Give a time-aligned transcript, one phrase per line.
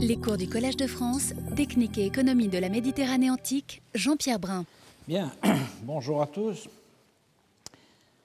[0.00, 4.64] Les cours du Collège de France, Technique et économie de la Méditerranée antique, Jean-Pierre Brun.
[5.08, 5.32] Bien,
[5.82, 6.68] bonjour à tous.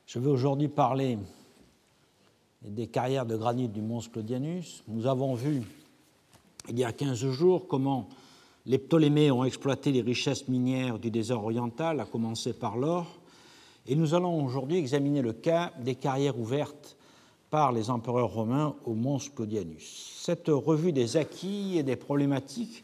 [0.05, 1.17] Je vais aujourd'hui parler
[2.62, 4.83] des carrières de granit du mont Claudianus.
[4.88, 5.63] Nous avons vu
[6.70, 8.08] il y a 15 jours comment
[8.68, 13.08] les Ptolémées ont exploité les richesses minières du désert oriental, à commencer par l'or,
[13.88, 16.96] et nous allons aujourd'hui examiner le cas des carrières ouvertes
[17.54, 20.17] par les empereurs romains au mont Claudianus.
[20.23, 22.83] Cette revue des acquis et des problématiques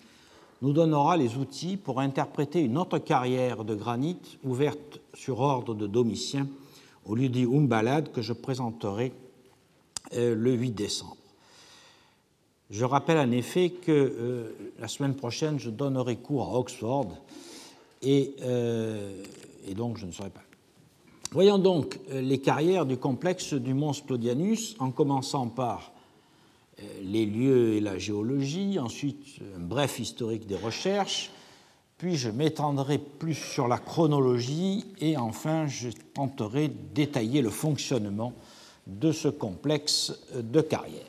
[0.61, 5.87] nous donnera les outils pour interpréter une autre carrière de granit ouverte sur ordre de
[5.87, 6.45] Domitien
[7.07, 9.11] au lieu dit Umbalad que je présenterai
[10.13, 11.17] euh, le 8 décembre.
[12.69, 17.17] Je rappelle en effet que euh, la semaine prochaine, je donnerai cours à Oxford
[18.03, 19.23] et, euh,
[19.67, 20.43] et donc je ne serai pas.
[21.31, 25.91] Voyons donc les carrières du complexe du mont Claudianus, en commençant par
[27.03, 31.29] les lieux et la géologie, ensuite un bref historique des recherches,
[31.99, 38.33] puis je m'étendrai plus sur la chronologie et enfin je tenterai de détailler le fonctionnement
[38.87, 41.05] de ce complexe de carrière.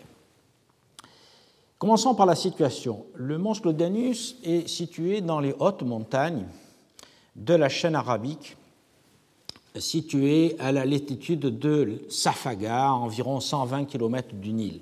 [1.78, 3.06] Commençons par la situation.
[3.14, 6.44] Le mont Claudianus est situé dans les hautes montagnes
[7.36, 8.58] de la chaîne arabique,
[9.76, 14.80] située à la latitude de Safaga, à environ 120 km du Nil.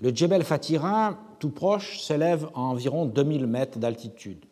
[0.00, 4.44] Le Djebel Fatira, tout proche, s'élève à environ 2000 mètres d'altitude.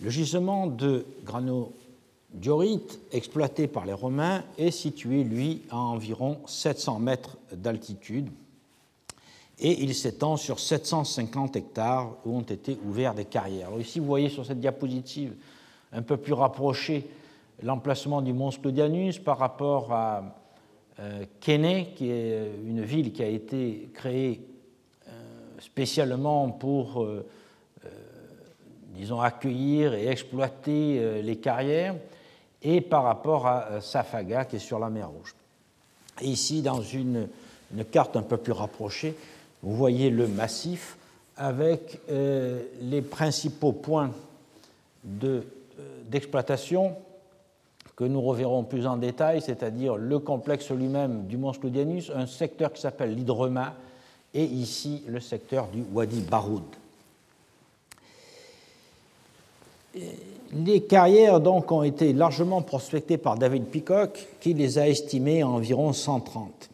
[0.00, 7.36] Le gisement de granodiorite exploité par les Romains est situé, lui, à environ 700 mètres
[7.52, 8.28] d'altitude
[9.58, 13.70] et il s'étend sur 750 hectares où ont été ouverts des carrières.
[13.78, 15.34] ici, vous voyez sur cette diapositive
[15.92, 17.06] un peu plus rapproché
[17.64, 20.22] l'emplacement du mont Claudianus par rapport à
[21.00, 24.46] euh, Kéné, qui est une ville qui a été créée
[25.08, 25.10] euh,
[25.58, 27.26] spécialement pour, euh,
[28.90, 31.96] disons, accueillir et exploiter les carrières,
[32.62, 35.34] et par rapport à Safaga, qui est sur la mer Rouge.
[36.22, 37.28] Ici, dans une,
[37.90, 39.16] carte un peu plus rapprochée,
[39.62, 40.96] vous voyez le massif
[41.36, 44.12] avec euh, les principaux points
[45.04, 46.94] d'exploitation de,
[47.96, 51.52] que nous reverrons plus en détail, c'est-à-dire le complexe lui-même du mont
[52.14, 53.74] un secteur qui s'appelle l'Hydrema,
[54.34, 56.62] et ici le secteur du Wadi Baroud.
[60.52, 65.48] Les carrières donc ont été largement prospectées par David Peacock, qui les a estimées à
[65.48, 66.70] environ 130.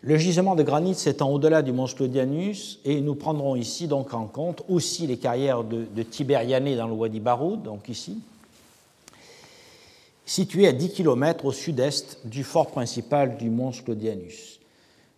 [0.00, 4.26] Le gisement de granit s'étend au-delà du mont Claudianus et nous prendrons ici donc en
[4.26, 8.18] compte aussi les carrières de, de dans le Wadi Baroud, donc ici,
[10.28, 14.60] situées à 10 km au sud-est du fort principal du mont Claudianus.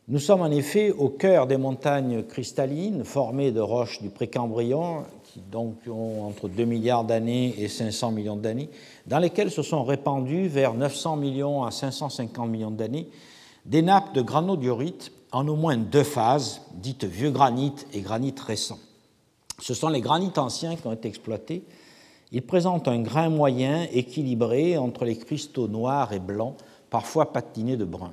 [0.07, 5.41] Nous sommes en effet au cœur des montagnes cristallines formées de roches du Précambrien, qui
[5.41, 8.71] donc ont entre 2 milliards d'années et 500 millions d'années,
[9.09, 13.09] dans lesquelles se sont répandues vers 900 millions à 550 millions d'années
[13.67, 18.79] des nappes de granodiorite en au moins deux phases, dites vieux granit et granit récent.
[19.59, 21.65] Ce sont les granites anciens qui ont été exploités.
[22.33, 26.57] Ils présentent un grain moyen équilibré entre les cristaux noirs et blancs,
[26.89, 28.13] parfois patinés de brun.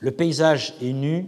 [0.00, 1.26] Le paysage est nu,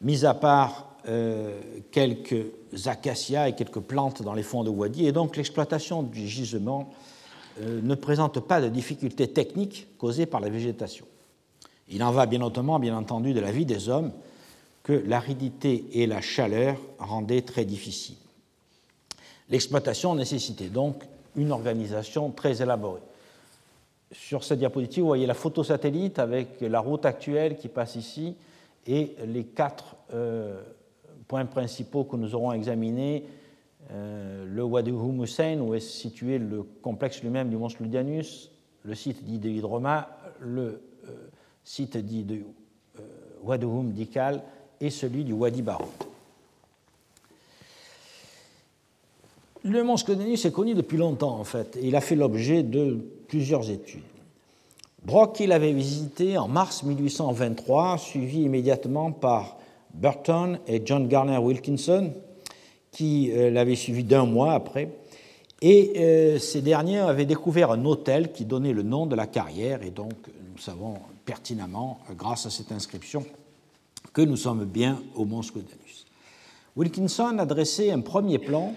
[0.00, 2.46] mis à part euh, quelques
[2.86, 6.90] acacias et quelques plantes dans les fonds de Wadi, et donc l'exploitation du gisement
[7.60, 11.06] euh, ne présente pas de difficultés techniques causées par la végétation.
[11.88, 14.12] Il en va bien notamment, bien entendu, de la vie des hommes
[14.82, 18.16] que l'aridité et la chaleur rendaient très difficile.
[19.48, 21.04] L'exploitation nécessitait donc
[21.36, 23.02] une organisation très élaborée.
[24.12, 28.36] Sur cette diapositive, vous voyez la photo satellite avec la route actuelle qui passe ici
[28.86, 30.62] et les quatre euh,
[31.26, 33.24] points principaux que nous aurons examinés.
[33.90, 38.50] Euh, le Wadi Hussein, où est situé le complexe lui-même du mont Ludianus,
[38.84, 40.08] le site dit de Hydroma,
[40.40, 40.80] le
[41.64, 42.42] site dit de
[42.98, 43.02] euh,
[43.42, 44.42] Wadouhum Dikal
[44.80, 45.88] et celui du Wadi Baroud.
[49.68, 53.68] Le mont Scodénus est connu depuis longtemps en fait, il a fait l'objet de plusieurs
[53.68, 54.04] études.
[55.04, 59.56] Brock l'avait visité en mars 1823, suivi immédiatement par
[59.92, 62.12] Burton et John Garner Wilkinson,
[62.92, 64.88] qui euh, l'avaient suivi d'un mois après.
[65.62, 69.82] Et euh, ces derniers avaient découvert un hôtel qui donnait le nom de la carrière,
[69.82, 70.12] et donc
[70.52, 73.26] nous savons pertinemment, grâce à cette inscription,
[74.12, 76.06] que nous sommes bien au Mont Scodanus.
[76.76, 78.72] Wilkinson a dressé un premier plan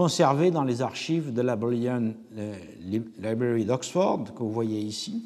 [0.00, 2.54] conservé dans les archives de la Bodleian euh,
[3.18, 5.22] Library d'Oxford, que vous voyez ici,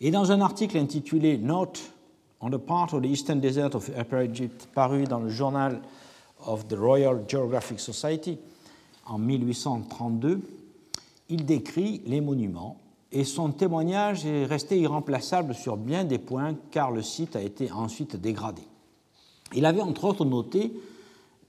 [0.00, 1.92] et dans un article intitulé Note
[2.40, 5.82] on the part of the eastern desert of Upper Egypt, paru dans le Journal
[6.46, 8.38] of the Royal Geographic Society
[9.04, 10.40] en 1832,
[11.28, 12.78] il décrit les monuments
[13.12, 17.70] et son témoignage est resté irremplaçable sur bien des points car le site a été
[17.70, 18.62] ensuite dégradé.
[19.54, 20.72] Il avait entre autres noté,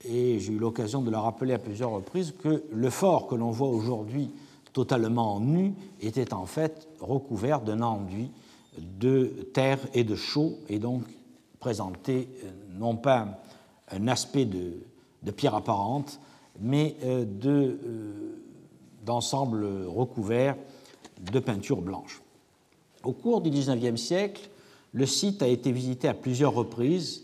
[0.04, 3.50] et j'ai eu l'occasion de le rappeler à plusieurs reprises, que le fort que l'on
[3.50, 4.30] voit aujourd'hui
[4.72, 8.30] totalement nu était en fait recouvert d'un enduit
[8.78, 11.04] de terre et de chaux et donc
[11.60, 13.40] présentait euh, non pas
[13.90, 14.74] un aspect de,
[15.32, 16.20] pierre apparente,
[16.60, 18.36] mais euh, euh,
[19.04, 20.56] d'ensemble recouvert
[21.20, 22.20] de peinture blanche.
[23.04, 24.50] Au cours du XIXe siècle,
[24.92, 27.23] le site a été visité à plusieurs reprises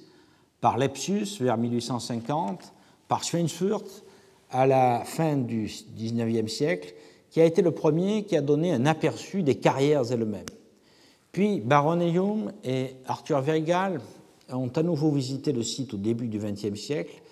[0.61, 2.73] par Lepsius vers 1850,
[3.09, 4.05] par Schweinfurt
[4.51, 6.95] à la fin du XIXe siècle,
[7.31, 10.45] qui a été le premier qui a donné un aperçu des carrières elles-mêmes.
[11.33, 12.01] Puis Baron
[12.65, 14.01] et Arthur Weigall
[14.53, 17.23] ont à nouveau visité le site au début du XXe siècle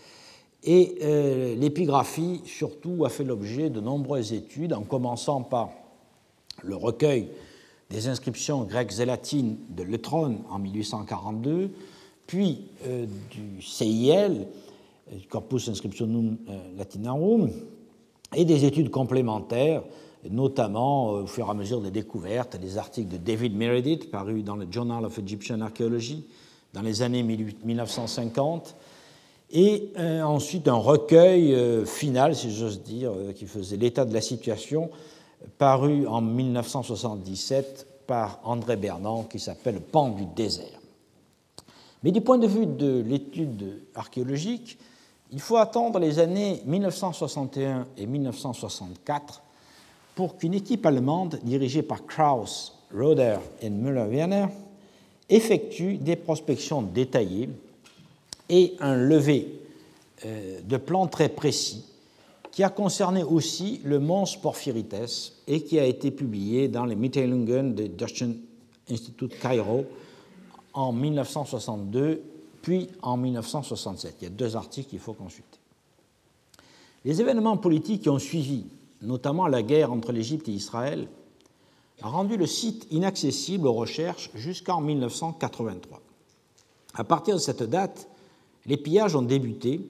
[0.62, 5.70] et euh, l'épigraphie surtout a fait l'objet de nombreuses études, en commençant par
[6.62, 7.28] le recueil
[7.90, 11.70] des inscriptions grecques et latines de Letron en 1842,
[12.28, 14.46] puis euh, du CIL,
[15.30, 17.50] Corpus Inscriptionum euh, Latinarum,
[18.36, 19.82] et des études complémentaires,
[20.30, 24.44] notamment euh, au fur et à mesure des découvertes, des articles de David Meredith parus
[24.44, 26.26] dans le Journal of Egyptian Archaeology
[26.74, 28.76] dans les années 1950,
[29.50, 29.88] et
[30.22, 34.90] ensuite un recueil final, si j'ose dire, qui faisait l'état de la situation
[35.56, 40.77] paru en 1977 par André Bernand, qui s'appelle Pan du désert.
[42.02, 44.78] Mais du point de vue de l'étude archéologique,
[45.32, 49.42] il faut attendre les années 1961 et 1964
[50.14, 54.46] pour qu'une équipe allemande dirigée par Krauss, Roder et Müller-Werner
[55.28, 57.50] effectue des prospections détaillées
[58.48, 59.60] et un levé
[60.24, 61.84] euh, de plans très précis
[62.50, 67.74] qui a concerné aussi le Mons Porphyrites et qui a été publié dans les Mitteilungen
[67.74, 68.34] du Deutschen
[68.90, 69.84] Institut Cairo
[70.74, 72.22] en 1962
[72.62, 74.16] puis en 1967.
[74.20, 75.58] Il y a deux articles qu'il faut consulter.
[77.04, 78.66] Les événements politiques qui ont suivi,
[79.02, 81.08] notamment la guerre entre l'Égypte et Israël,
[82.02, 86.00] a rendu le site inaccessible aux recherches jusqu'en 1983.
[86.94, 88.08] À partir de cette date,
[88.66, 89.80] les pillages ont débuté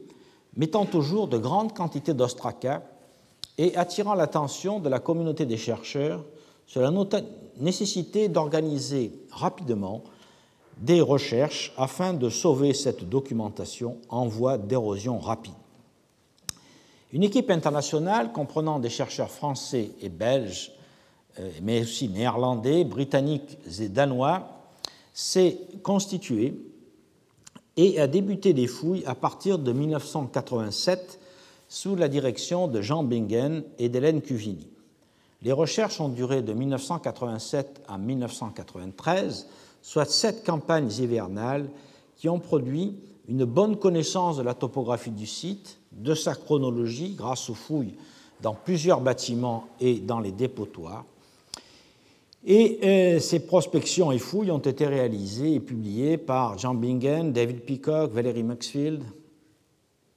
[0.56, 2.82] mettant au jour de grandes quantités d'ostracas
[3.56, 6.24] et attirant l'attention de la communauté des chercheurs
[6.66, 6.92] sur la
[7.58, 10.04] nécessité d'organiser rapidement
[10.80, 15.54] des recherches afin de sauver cette documentation en voie d'érosion rapide.
[17.12, 20.72] Une équipe internationale comprenant des chercheurs français et belges,
[21.38, 24.48] euh, mais aussi néerlandais, britanniques et danois,
[25.14, 26.54] s'est constituée
[27.76, 31.18] et a débuté des fouilles à partir de 1987
[31.68, 34.68] sous la direction de Jean Bingen et d'Hélène Cuvini.
[35.42, 39.46] Les recherches ont duré de 1987 à 1993,
[39.88, 41.70] soit sept campagnes hivernales
[42.14, 42.94] qui ont produit
[43.26, 47.94] une bonne connaissance de la topographie du site, de sa chronologie grâce aux fouilles
[48.42, 51.06] dans plusieurs bâtiments et dans les dépotoirs,
[52.44, 57.62] et euh, ces prospections et fouilles ont été réalisées et publiées par Jean Bingen, David
[57.62, 59.02] Peacock, Valérie Maxfield,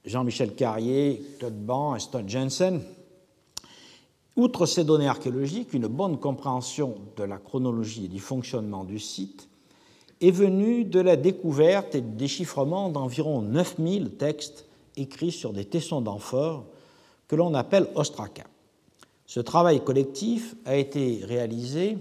[0.04, 2.82] Jean-Michel Carrier, Todd Ban et Stott Jensen.
[4.36, 9.48] Outre ces données archéologiques, une bonne compréhension de la chronologie et du fonctionnement du site
[10.22, 16.00] est venue de la découverte et du déchiffrement d'environ 9000 textes écrits sur des tessons
[16.00, 16.64] d'amphores
[17.26, 18.46] que l'on appelle ostracas.
[19.26, 21.98] Ce travail collectif a été réalisé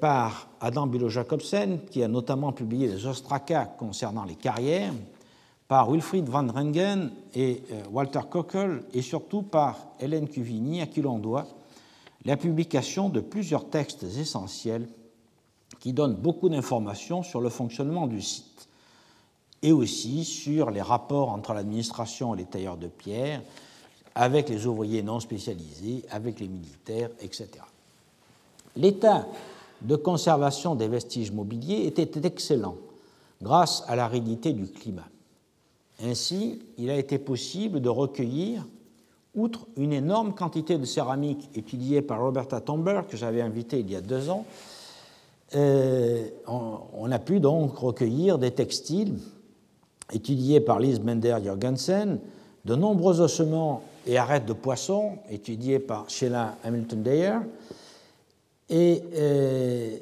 [0.00, 4.92] par Adam Bilo Jacobsen, qui a notamment publié les ostracas concernant les carrières,
[5.68, 11.00] par Wilfried van Rengen et euh, Walter Cockle, et surtout par Hélène Cuvigny, à qui
[11.00, 11.46] l'on doit
[12.24, 14.88] la publication de plusieurs textes essentiels
[15.84, 18.68] qui donnent beaucoup d'informations sur le fonctionnement du site,
[19.62, 23.42] et aussi sur les rapports entre l'administration et les tailleurs de pierre,
[24.14, 27.50] avec les ouvriers non spécialisés, avec les militaires, etc.
[28.76, 29.26] L'état
[29.82, 32.76] de conservation des vestiges mobiliers était excellent
[33.42, 35.10] grâce à l'aridité du climat.
[36.02, 38.66] Ainsi, il a été possible de recueillir,
[39.34, 43.96] outre une énorme quantité de céramique étudiée par Roberta Tomber, que j'avais invité il y
[43.96, 44.46] a deux ans,
[45.56, 49.14] euh, on, a pu donc recueillir des textiles
[50.12, 52.18] étudiés par Lise Mender Jorgensen,
[52.64, 57.38] de nombreux ossements et arêtes de poissons étudiés par Sheila Hamilton Dyer,
[58.68, 59.96] et euh,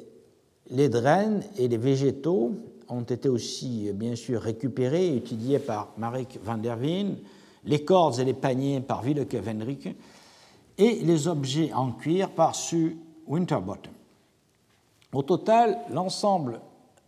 [0.71, 2.53] les draines et les végétaux
[2.89, 7.15] ont été aussi bien sûr récupérés et étudiés par Marek van der Wien,
[7.65, 9.95] les cordes et les paniers par Willeke Venrike
[10.77, 13.92] et les objets en cuir par Sue Winterbottom.
[15.13, 16.59] Au total, l'ensemble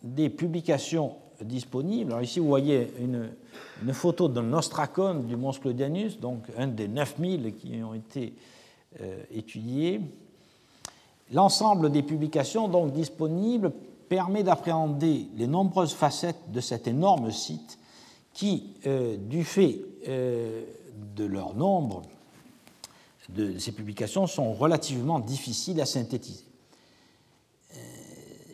[0.03, 3.31] des publications disponibles, alors ici vous voyez une,
[3.93, 8.33] photo d'un ostracone du monstre Claudianus, donc un des 9000 qui ont été
[9.01, 10.01] euh, étudiés.
[11.33, 13.71] L'ensemble des publications donc disponibles
[14.07, 17.79] permet d'appréhender les nombreuses facettes de cet énorme site
[18.33, 20.63] qui, euh, du fait euh,
[21.15, 22.03] de leur nombre,
[23.29, 26.45] de ces publications sont relativement difficiles à synthétiser.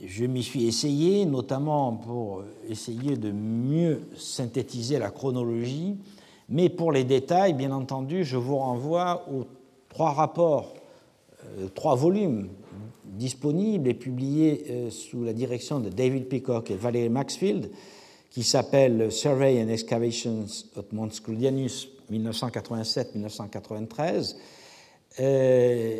[0.01, 5.95] Euh, je m'y suis essayé, notamment pour essayer de mieux synthétiser la chronologie,
[6.49, 9.45] mais pour les détails, bien entendu, je vous renvoie aux
[9.89, 10.73] trois rapports,
[11.75, 12.49] trois volumes
[13.05, 17.69] disponibles et publiés sous la direction de David Peacock et Valerie Maxfield,
[18.31, 20.45] qui s'appelle Survey and Excavations
[20.77, 24.35] at Mons Cludianus 1987-1993,
[25.19, 25.99] euh,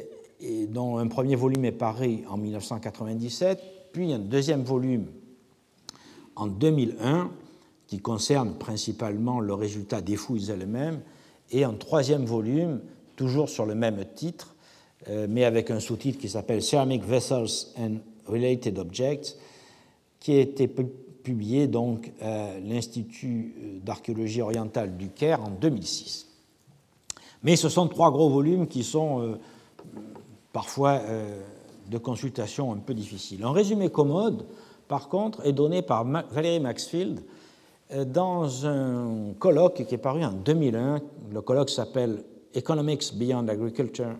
[0.70, 5.08] dont un premier volume est paru en 1997, puis un deuxième volume
[6.36, 7.32] en 2001
[7.88, 11.02] qui concerne principalement le résultat des fouilles elles-mêmes,
[11.52, 12.80] et un troisième volume,
[13.18, 14.56] toujours sur le même titre,
[15.10, 17.96] euh, mais avec un sous-titre qui s'appelle Ceramic Vessels and
[18.28, 19.36] Related Objects,
[20.22, 26.28] qui a été publié donc à l'Institut d'archéologie orientale du Caire en 2006.
[27.44, 29.36] Mais ce sont trois gros volumes qui sont euh,
[30.54, 31.42] parfois euh,
[31.92, 33.44] de consultation un peu difficiles.
[33.44, 34.46] Un résumé commode,
[34.88, 37.22] par contre, est donné par Valérie Maxfield
[37.92, 41.02] euh, dans un colloque qui est paru en 2001.
[41.32, 42.24] Le colloque s'appelle
[42.56, 44.16] Economics Beyond Agriculture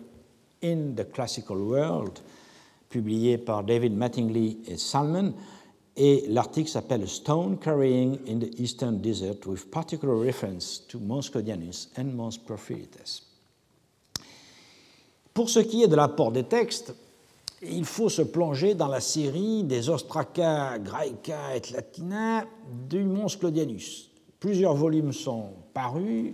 [0.62, 2.18] in the Classical World,
[2.88, 5.32] publié par David Mattingly et Salmon
[5.96, 11.90] et l'article s'appelle Stone Carrying in the Eastern Desert with particular reference to Mons Claudianus
[11.98, 13.22] and Mons Porphyrites.
[15.34, 16.94] Pour ce qui est de l'apport des textes,
[17.62, 22.44] il faut se plonger dans la série des Ostraca Graeca et Latina
[22.88, 24.10] du Mons Claudianus.
[24.40, 26.32] Plusieurs volumes sont parus.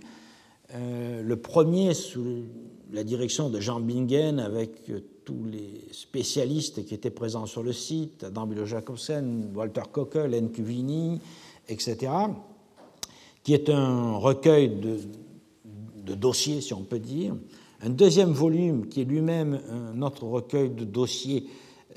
[0.73, 2.45] Euh, le premier sous
[2.91, 4.91] la direction de Jean Bingen avec
[5.23, 10.49] tous les spécialistes qui étaient présents sur le site, Adam Bilo Jacobsen, Walter Kockel, Len
[10.51, 11.19] Cuvini,
[11.67, 12.11] etc.,
[13.43, 14.97] qui est un recueil de,
[16.03, 17.35] de, dossiers, si on peut dire.
[17.81, 21.47] Un deuxième volume, qui est lui-même un autre recueil de dossiers,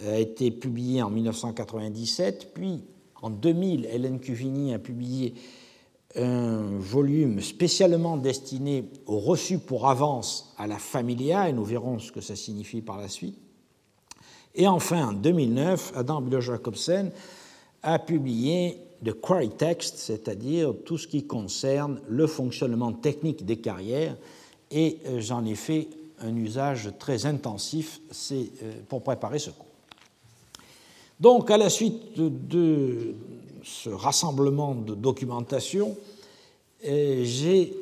[0.07, 2.83] a été publié en 1997, puis
[3.21, 5.35] en 2000, Hélène Cuvini a publié
[6.17, 12.12] un volume spécialement destiné au reçu pour avance à la familia, et nous verrons ce
[12.12, 13.39] que ça signifie par la suite.
[14.55, 17.11] Et enfin, en 2009, Adam Bülow-Jacobsen
[17.83, 24.17] a publié The Quarry Text, c'est-à-dire tout ce qui concerne le fonctionnement technique des carrières,
[24.73, 25.88] et euh, j'en ai fait
[26.21, 28.00] un usage très intensif
[28.33, 28.45] euh,
[28.88, 29.67] pour préparer ce cours.
[31.21, 33.14] Donc, à la suite de
[33.62, 35.97] ce rassemblement de documentation,
[36.85, 37.75] euh, j'ai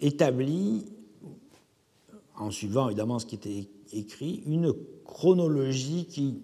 [0.00, 0.84] établi,
[2.36, 4.72] en suivant évidemment ce qui était écrit, une
[5.04, 6.38] chronologie qui,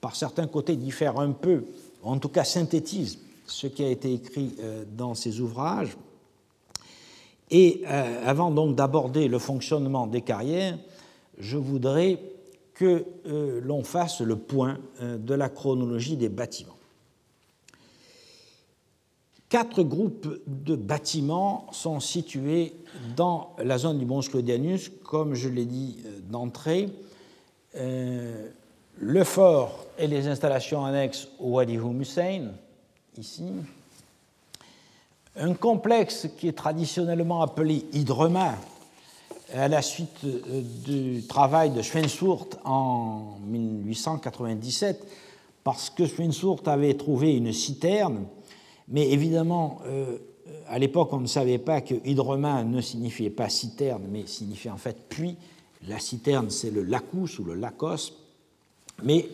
[0.00, 1.64] par certains côtés, diffère un peu,
[2.02, 4.56] en tout cas synthétise ce qui a été écrit
[4.96, 5.96] dans ces ouvrages.
[7.54, 10.78] Et avant donc d'aborder le fonctionnement des carrières,
[11.38, 12.18] je voudrais
[12.72, 13.04] que
[13.62, 16.76] l'on fasse le point de la chronologie des bâtiments.
[19.52, 22.72] Quatre groupes de bâtiments sont situés
[23.16, 26.88] dans la zone du Mont Claudianus, comme je l'ai dit euh, d'entrée.
[27.76, 28.48] Euh,
[28.96, 32.52] le fort et les installations annexes au Wadi Hussein,
[33.18, 33.44] ici.
[35.36, 38.56] Un complexe qui est traditionnellement appelé Hydrema,
[39.54, 45.06] à la suite euh, du travail de Schwensurt en 1897,
[45.64, 48.26] parce que Schwensurt avait trouvé une citerne
[48.88, 50.18] mais évidemment, euh,
[50.68, 54.76] à l'époque, on ne savait pas que hydromain ne signifiait pas citerne, mais signifiait en
[54.76, 55.36] fait puits.
[55.88, 58.12] La citerne, c'est le lacus ou le lacos.
[59.02, 59.28] Mais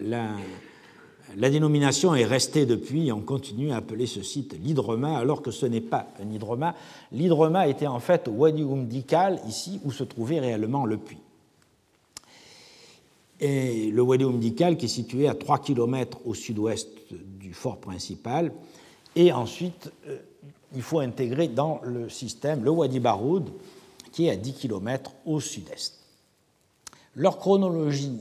[0.00, 0.30] la,
[1.36, 5.80] dénomination est restée depuis, on continue à appeler ce site l'hydroma, alors que ce n'est
[5.80, 6.74] pas un hydroma.
[7.12, 11.18] L'hydroma était en fait Wadi Umdikal, ici, où se trouvait réellement le puits.
[13.40, 18.52] Et le Wadi Umdikal, qui est situé à 3 km au sud-ouest du fort principal,
[19.16, 20.18] et ensuite, euh,
[20.74, 23.50] il faut intégrer dans le système le Wadi Baroud,
[24.12, 26.00] qui est à 10 km au sud-est.
[27.14, 28.20] Leur chronologie,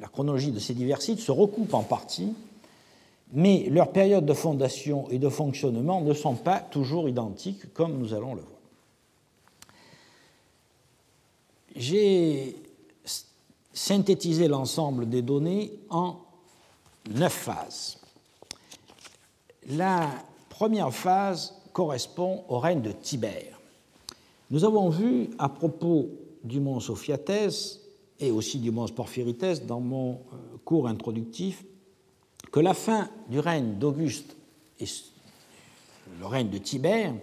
[0.00, 2.34] la chronologie de ces divers sites se recoupe en partie,
[3.32, 8.14] mais leurs périodes de fondation et de fonctionnement ne sont pas toujours identiques, comme nous
[8.14, 8.50] allons le voir.
[11.76, 12.56] J'ai
[13.72, 16.16] synthétisé l'ensemble des données en
[17.10, 17.98] neuf phases.
[19.68, 20.08] La
[20.48, 23.60] première phase correspond au règne de Tibère.
[24.50, 26.10] Nous avons vu à propos
[26.44, 27.80] du mont Sophiatès
[28.20, 31.64] et aussi du mont Porphyritès dans mon euh, cours introductif
[32.52, 34.36] que la fin du règne d'Auguste
[34.78, 34.86] et
[36.20, 37.14] le règne de Tibère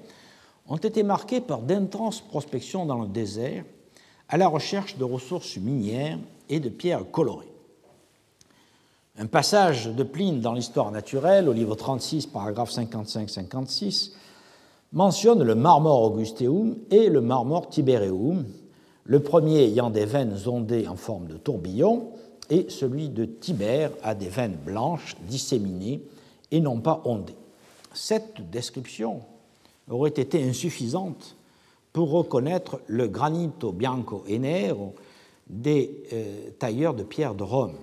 [0.67, 3.63] ont été marquées par d'intenses prospections dans le désert
[4.27, 6.19] à la recherche de ressources minières
[6.49, 7.51] et de pierres colorées.
[9.17, 14.13] Un passage de Pline dans l'histoire naturelle, au livre 36, paragraphe 55-56,
[14.93, 18.45] mentionne le Marmor Augusteum et le Marmor Tibereum,
[19.05, 22.11] le premier ayant des veines ondées en forme de tourbillon,
[22.49, 26.01] et celui de Tibère a des veines blanches disséminées
[26.51, 27.35] et non pas ondées.
[27.93, 29.21] Cette description
[29.89, 31.35] aurait été insuffisante
[31.93, 34.95] pour reconnaître le granito bianco e nero
[35.47, 37.75] des euh, tailleurs de pierre de Rome.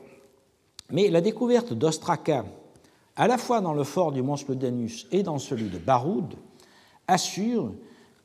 [0.90, 2.44] Mais la découverte d'Ostraka,
[3.16, 6.34] à la fois dans le fort du Mont Slodenius et dans celui de Baroud,
[7.06, 7.72] assure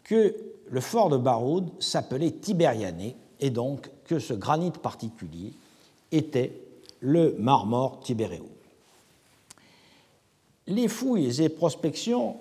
[0.03, 0.35] que
[0.73, 5.53] le fort de Baroud s'appelait Tiberiané et donc que ce granit particulier
[6.11, 6.51] était
[6.99, 8.49] le marmore tibéréo.
[10.65, 12.37] Les fouilles et prospections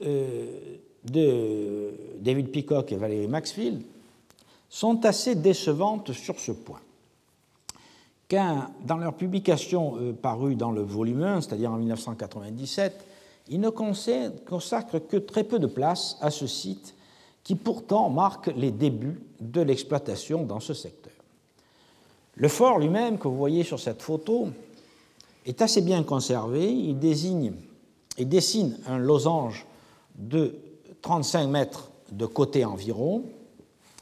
[0.00, 3.82] euh, de David Peacock et Valérie Maxfield
[4.70, 6.80] sont assez décevantes sur ce point.
[8.28, 13.04] Car dans leur publication euh, parue dans le volume 1, c'est-à-dire en 1997,
[13.50, 16.94] ils ne consacrent que très peu de place à ce site
[17.44, 21.12] qui pourtant marque les débuts de l'exploitation dans ce secteur.
[22.34, 24.48] Le fort lui-même, que vous voyez sur cette photo,
[25.46, 26.70] est assez bien conservé.
[26.70, 27.52] Il, désigne,
[28.18, 29.66] dessine un losange
[30.14, 30.54] de
[31.02, 33.24] 35 mètres de côté environ.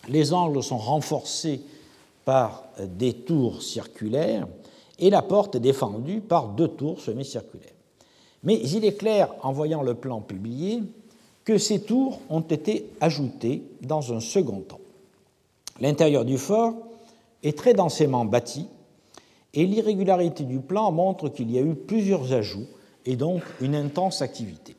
[0.09, 1.61] Les angles sont renforcés
[2.25, 4.47] par des tours circulaires
[4.99, 7.73] et la porte est défendue par deux tours semi-circulaires.
[8.43, 10.83] Mais il est clair, en voyant le plan publié,
[11.49, 14.81] que ces tours ont été ajoutées dans un second temps.
[15.81, 16.75] L'intérieur du fort
[17.43, 18.67] est très densément bâti
[19.55, 22.67] et l'irrégularité du plan montre qu'il y a eu plusieurs ajouts
[23.07, 24.77] et donc une intense activité.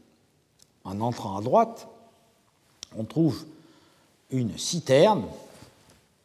[0.84, 1.88] En entrant à droite,
[2.96, 3.48] on trouve
[4.30, 5.26] une citerne,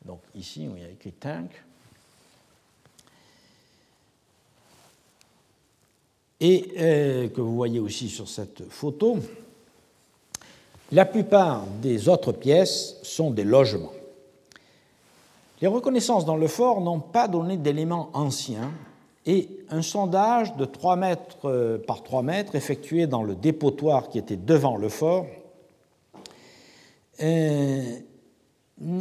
[0.05, 1.49] donc ici où il y a écrit tank,
[6.39, 9.21] et euh, que vous voyez aussi sur cette photo.
[10.95, 13.91] La plupart des autres pièces sont des logements.
[15.61, 18.71] Les reconnaissances dans le fort n'ont pas donné d'éléments anciens
[19.27, 24.19] et un sondage de 3 mètres euh, par 3 mètres effectué dans le dépotoir qui
[24.19, 25.27] était devant le fort
[27.21, 27.83] euh,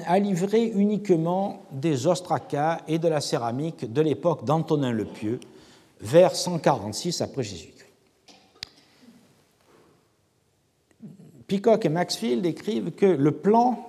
[0.08, 5.39] a livré uniquement des ostracas et de la céramique de l'époque d'Antonin le Pieux,
[6.01, 7.72] vers 146 après Jésus-Christ.
[11.53, 13.87] Peacock et Maxfield écrivent que le plan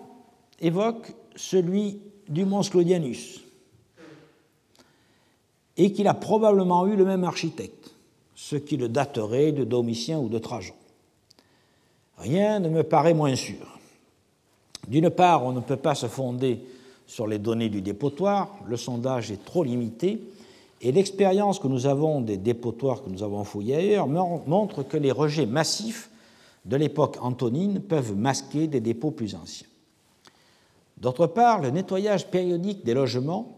[0.60, 1.98] évoque celui
[2.28, 3.40] du mont Sclodianus
[5.78, 7.94] et qu'il a probablement eu le même architecte,
[8.34, 10.74] ce qui le daterait de Domitien ou de Trajan.
[12.18, 13.78] Rien ne me paraît moins sûr.
[14.86, 16.60] D'une part, on ne peut pas se fonder
[17.06, 20.20] sur les données du dépotoir, le sondage est trop limité,
[20.82, 25.12] et l'expérience que nous avons des dépotoirs que nous avons fouillés ailleurs montre que les
[25.12, 26.10] rejets massifs
[26.64, 29.66] de l'époque antonine peuvent masquer des dépôts plus anciens.
[30.96, 33.56] D'autre part, le nettoyage périodique des logements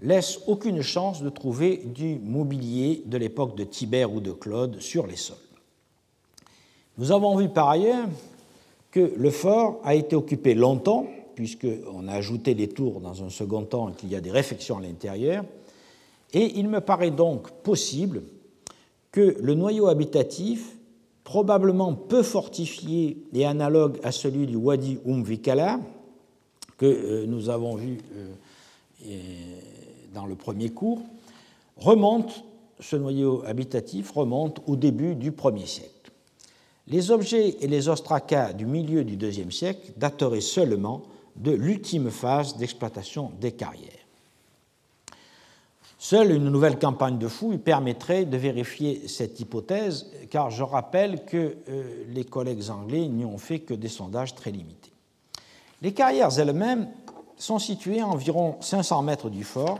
[0.00, 5.06] laisse aucune chance de trouver du mobilier de l'époque de Tibère ou de Claude sur
[5.06, 5.36] les sols.
[6.98, 8.08] Nous avons vu par ailleurs
[8.90, 13.62] que le fort a été occupé longtemps, puisqu'on a ajouté des tours dans un second
[13.62, 15.44] temps et qu'il y a des réfections à l'intérieur,
[16.32, 18.22] et il me paraît donc possible
[19.10, 20.76] que le noyau habitatif,
[21.24, 25.80] probablement peu fortifié et analogue à celui du Wadi Umvikala,
[26.78, 29.14] que euh, nous avons vu euh,
[30.14, 31.02] dans le premier cours,
[31.76, 32.44] remonte,
[32.80, 36.12] ce noyau habitatif remonte au début du 1er siècle.
[36.88, 41.02] Les objets et les ostracas du milieu du IIe siècle dateraient seulement
[41.36, 44.01] de l'ultime phase d'exploitation des carrières.
[46.04, 51.54] Seule une nouvelle campagne de fouilles permettrait de vérifier cette hypothèse, car je rappelle que
[51.68, 54.90] euh, les collègues anglais n'y ont fait que des sondages très limités.
[55.80, 56.88] Les carrières elles-mêmes
[57.36, 59.78] sont situées à environ 500 mètres du fort.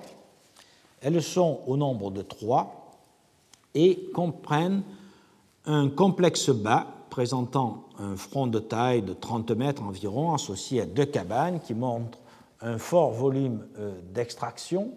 [1.00, 2.92] Elles sont au nombre de trois,
[3.74, 4.84] et comprennent
[5.66, 11.06] un complexe bas présentant un front de taille de 30 mètres environ, associé à deux
[11.06, 12.20] cabanes qui montrent
[12.60, 14.92] un fort volume euh, d'extraction,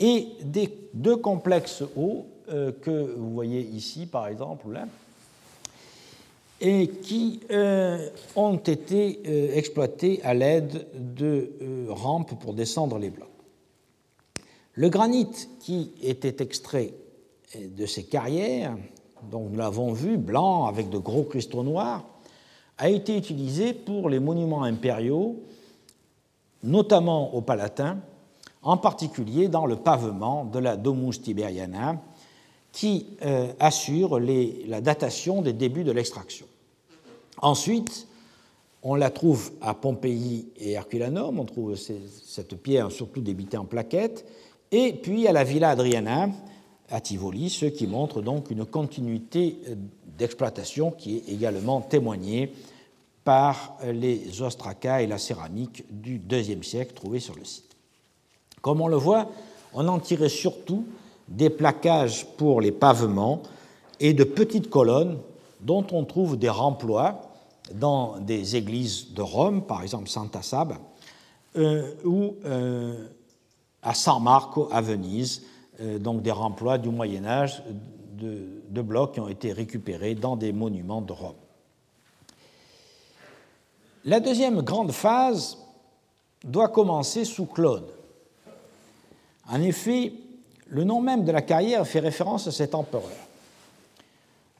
[0.00, 4.86] et des deux complexes hauts euh, que vous voyez ici, par exemple, là,
[6.60, 11.50] et qui euh, ont été exploités à l'aide de
[11.88, 13.28] rampes pour descendre les blocs.
[14.74, 15.28] Le granit
[15.60, 16.94] qui était extrait
[17.58, 18.76] de ces carrières,
[19.30, 22.04] dont nous l'avons vu, blanc avec de gros cristaux noirs,
[22.78, 25.36] a été utilisé pour les monuments impériaux,
[26.62, 27.98] notamment au Palatin,
[28.64, 32.00] en particulier dans le pavement de la Domus Tiberiana,
[32.72, 36.46] qui euh, assure la datation des débuts de l'extraction.
[37.40, 38.08] Ensuite,
[38.82, 44.26] on la trouve à Pompéi et Herculanum, on trouve cette pierre surtout débitée en plaquettes,
[44.72, 46.30] et puis à la Villa Adriana,
[46.90, 49.74] à Tivoli, ce qui montre donc une continuité euh,
[50.18, 52.52] d'exploitation qui est également témoignée
[53.24, 57.73] par les ostracas et la céramique du IIe siècle trouvés sur le site.
[58.64, 59.28] Comme on le voit,
[59.74, 60.86] on en tirait surtout
[61.28, 63.42] des plaquages pour les pavements
[64.00, 65.18] et de petites colonnes
[65.60, 67.20] dont on trouve des remplois
[67.74, 70.78] dans des églises de Rome, par exemple Santa Saba,
[71.56, 73.06] euh, ou euh,
[73.82, 75.42] à San Marco à Venise,
[75.82, 77.62] euh, donc des remplois du Moyen Âge
[78.16, 81.34] de, blocs qui ont été récupérés dans des monuments de Rome.
[84.06, 85.58] La deuxième grande phase
[86.42, 87.84] doit commencer sous Claude.
[89.48, 90.12] En effet,
[90.68, 93.10] le nom même de la carrière fait référence à cet empereur.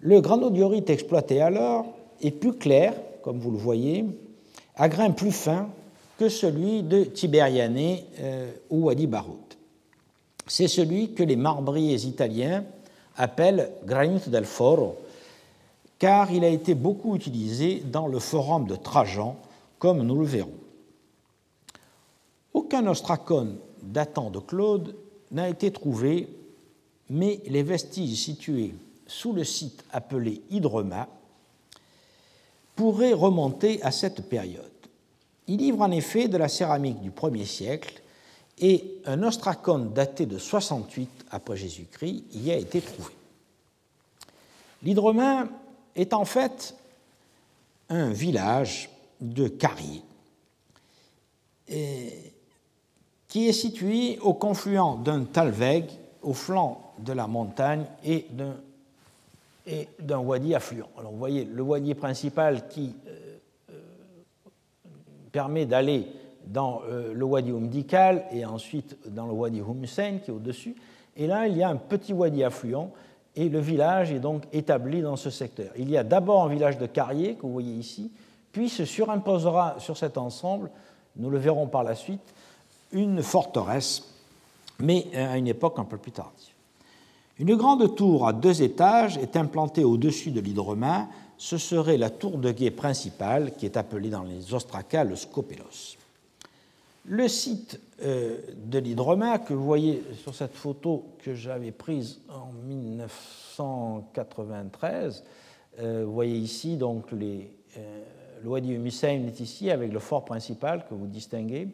[0.01, 1.87] Le granodiorite exploité alors
[2.21, 4.05] est plus clair, comme vous le voyez,
[4.77, 5.69] à grain plus fin
[6.19, 9.55] que celui de Tiberiane euh, ou Wadi Baroud
[10.47, 12.65] c'est celui que les marbriers italiens
[13.17, 14.99] appellent granito del foro,
[15.99, 19.37] car il a été beaucoup utilisé dans le forum de Trajan,
[19.79, 20.51] comme nous le verrons.
[22.53, 23.57] Aucun ostracone
[23.93, 24.95] datant de Claude
[25.31, 26.29] n'a été trouvé,
[27.11, 28.75] mais les vestiges situés
[29.07, 31.09] sous le site appelé Hydrema
[32.77, 34.65] pourraient remonter à cette période.
[35.47, 38.03] Il livre en effet de la céramique du 1er siècle
[38.59, 43.13] et un ostracone daté de 68 après Jésus-Christ y a été trouvé.
[44.83, 45.49] L'Hydromain
[45.97, 46.75] est en fait
[47.89, 50.03] un village de carriers
[53.35, 55.87] qui est situé au confluent d'un talweg
[56.23, 58.29] au flanc de la montagne et
[59.99, 60.89] d'un wadi affluent.
[60.97, 63.37] Alors vous voyez le wadi principal qui euh,
[63.71, 63.75] euh,
[65.33, 66.07] permet d'aller
[66.47, 70.77] dans euh, le Wadi Umdikal et ensuite dans le Wadi Hussein qui est au-dessus.
[71.17, 72.93] Et là, il y a un petit wadi affluent
[73.35, 75.73] et le village est donc établi dans ce secteur.
[75.77, 78.13] Il y a d'abord un village de carriers que vous voyez ici,
[78.53, 80.71] puis se surimposera sur cet ensemble,
[81.17, 82.33] nous le verrons par la suite,
[82.95, 84.05] une forteresse,
[84.79, 86.55] mais à une époque un peu plus tardive.
[87.39, 91.11] Une grande tour à deux étages est implantée au-dessus de l'hydromain.
[91.37, 95.99] Ce serait la tour de guet principale qui est appelée dans les ostracas le scopelos.
[97.07, 102.51] Le site euh, de l'hydroma que vous voyez sur cette photo que j'avais prise en
[102.67, 105.23] 1993,
[105.81, 111.07] euh, vous voyez ici donc les, euh, est ici avec le fort principal que vous
[111.07, 111.69] distinguez,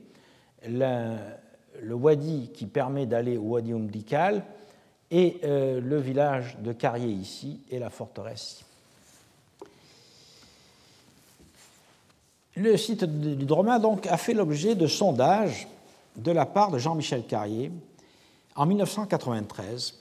[0.69, 4.45] le Wadi qui permet d'aller au Wadi Umdikal
[5.11, 8.65] et le village de Carrier ici et la forteresse
[12.57, 15.69] Le site du Droma donc, a fait l'objet de sondages
[16.17, 17.71] de la part de Jean-Michel Carrier
[18.57, 19.95] en 1993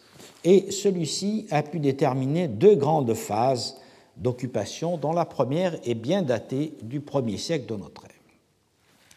[0.43, 3.77] et celui-ci a pu déterminer deux grandes phases
[4.17, 8.11] d'occupation dont la première est bien datée du 1er siècle de notre ère.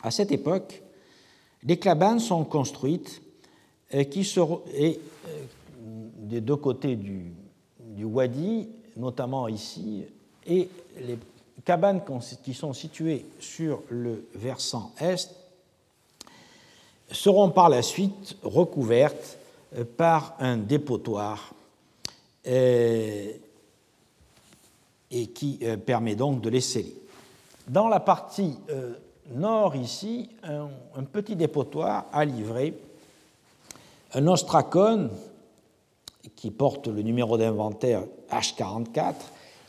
[0.02, 0.82] À cette époque,
[1.64, 3.22] les cabanes sont construites
[3.90, 4.92] et qui euh,
[6.16, 7.32] des deux côtés du,
[8.04, 10.02] Wadi, notamment ici,
[10.46, 11.18] et les
[11.64, 12.00] cabanes
[12.42, 15.30] qui sont situées sur le versant est
[17.12, 19.38] seront par la suite recouvertes
[19.76, 21.54] euh, par un dépotoir
[22.46, 23.32] euh,
[25.10, 26.96] et qui euh, permet donc de les sceller.
[27.68, 28.56] Dans la partie
[29.30, 32.74] nord ici, un, petit dépotoir a livré
[34.14, 35.10] un ostracone
[36.36, 39.14] qui porte le numéro d'inventaire H44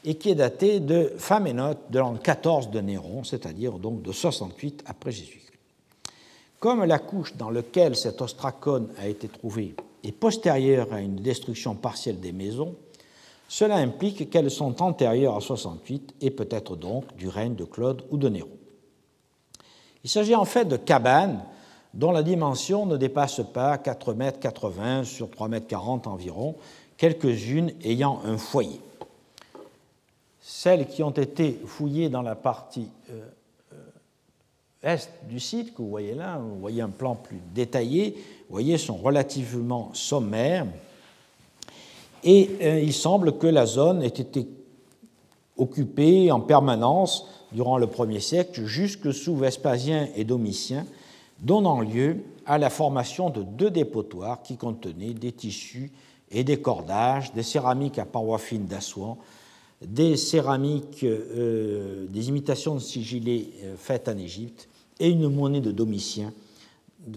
[0.05, 4.83] et qui est daté de Famenot de l'an 14 de Néron, c'est-à-dire donc de 68
[4.85, 5.43] après Jésus-Christ.
[6.59, 11.75] Comme la couche dans laquelle cet ostracone a été trouvé est postérieure à une destruction
[11.75, 12.75] partielle des maisons,
[13.47, 18.17] cela implique qu'elles sont antérieures à 68 et peut-être donc du règne de Claude ou
[18.17, 18.57] de Néron.
[20.03, 21.39] Il s'agit en fait de cabanes
[21.93, 26.55] dont la dimension ne dépasse pas 4,80 m sur 3,40 m environ,
[26.97, 28.81] quelques-unes ayant un foyer.
[30.41, 33.25] Celles qui ont été fouillées dans la partie euh,
[33.73, 38.15] euh, est du site, que vous voyez là, vous voyez un plan plus détaillé,
[38.49, 40.65] vous voyez, sont relativement sommaires.
[42.25, 44.47] Et euh, il semble que la zone ait été
[45.57, 50.85] occupée en permanence durant le 1er siècle jusque sous Vespasien et Domitien,
[51.39, 55.91] donnant lieu à la formation de deux dépotoirs qui contenaient des tissus
[56.31, 59.17] et des cordages, des céramiques à parois fines d'assoies,
[59.81, 64.67] des céramiques, euh, des imitations de sigillés euh, faites en Égypte
[64.99, 66.31] et une monnaie de Domitien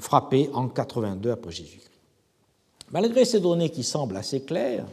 [0.01, 1.91] frappée en 82 après Jésus-Christ.
[2.91, 4.87] Malgré ces données qui semblent assez claires,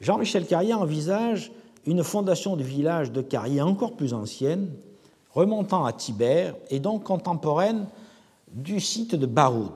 [0.00, 1.52] Jean-Michel Carrier envisage
[1.86, 4.70] une fondation du village de Carrier encore plus ancienne,
[5.30, 7.86] remontant à Tibère et donc contemporaine
[8.52, 9.72] du site de Baroud.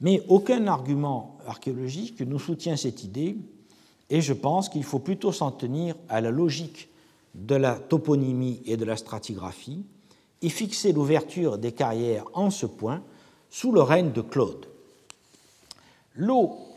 [0.00, 3.36] Mais aucun argument archéologique ne soutient cette idée,
[4.10, 6.88] et je pense qu'il faut plutôt s'en tenir à la logique
[7.34, 9.84] de la toponymie et de la stratigraphie,
[10.42, 13.02] et fixer l'ouverture des carrières en ce point
[13.48, 14.66] sous le règne de Claude.
[16.14, 16.71] L'eau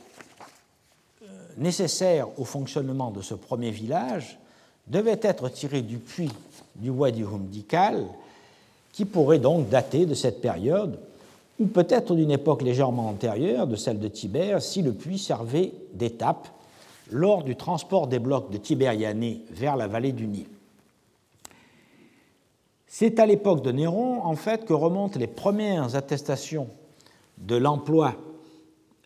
[1.57, 4.39] euh, nécessaire au fonctionnement de ce premier village
[4.87, 6.31] devait être tirée du puits
[6.75, 8.05] du Wadi Humdikal,
[8.91, 10.99] qui pourrait donc dater de cette période,
[11.59, 16.47] ou peut-être d'une époque légèrement antérieure, de celle de Tibère, si le puits servait d'étape
[17.11, 20.47] lors du transport des blocs de Tibérianée vers la vallée du Nil.
[22.87, 26.67] C'est à l'époque de Néron, en fait, que remontent les premières attestations
[27.37, 28.15] de l'emploi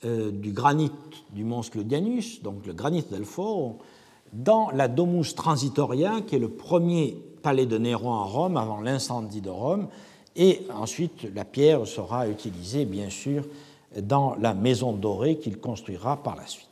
[0.06, 0.92] euh, du granit
[1.32, 3.76] du mont Sclodianus, donc le granit d'Alfort,
[4.34, 9.42] dans la Domus Transitoria, qui est le premier palais de Néron à Rome avant l'incendie
[9.42, 9.88] de Rome,
[10.36, 13.44] et ensuite la pierre sera utilisée bien sûr
[14.02, 16.68] dans la maison dorée qu'il construira par la suite.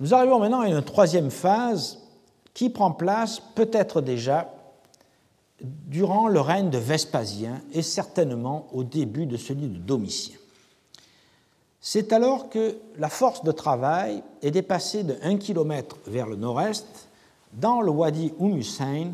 [0.00, 2.00] Nous arrivons maintenant à une troisième phase
[2.52, 4.52] qui prend place peut-être déjà
[5.60, 10.36] durant le règne de Vespasien et certainement au début de celui de Domitien.
[11.86, 17.10] C'est alors que la force de travail est dépassée de 1 km vers le nord-est
[17.52, 19.10] dans le Wadi Umm Hussein,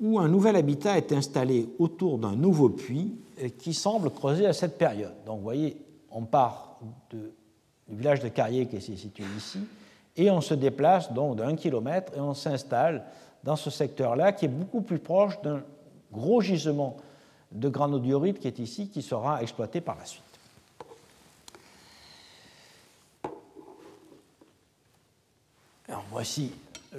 [0.00, 3.14] où un nouvel habitat est installé autour d'un nouveau puits
[3.60, 5.14] qui semble creuser à cette période.
[5.24, 5.76] Donc vous voyez,
[6.10, 6.80] on part
[7.10, 7.30] du
[7.88, 9.60] village de Carrier qui est situé ici,
[10.16, 13.04] et on se déplace donc d'un kilomètre et on s'installe
[13.44, 15.62] dans ce secteur-là qui est beaucoup plus proche d'un
[16.12, 16.96] gros gisement
[17.52, 20.23] de granodiorite qui est ici, qui sera exploité par la suite.
[26.10, 26.52] Voici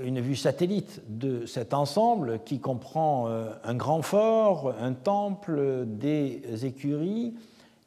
[0.04, 6.66] une vue satellite de cet ensemble qui comprend euh, un grand fort, un temple, des
[6.66, 7.34] écuries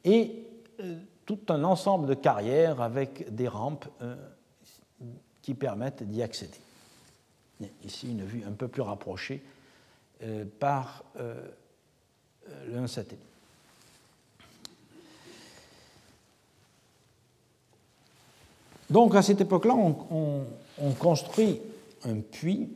[0.04, 0.44] et
[0.80, 4.16] euh, tout un ensemble de carrières avec des rampes euh,
[5.42, 6.58] qui permettent d'y accéder.
[7.84, 9.42] Ici, une vue un peu plus rapprochée
[10.61, 11.02] par
[12.72, 13.24] un satellite.
[18.90, 20.46] Donc à cette époque-là, on
[20.98, 21.60] construit
[22.04, 22.68] un puits,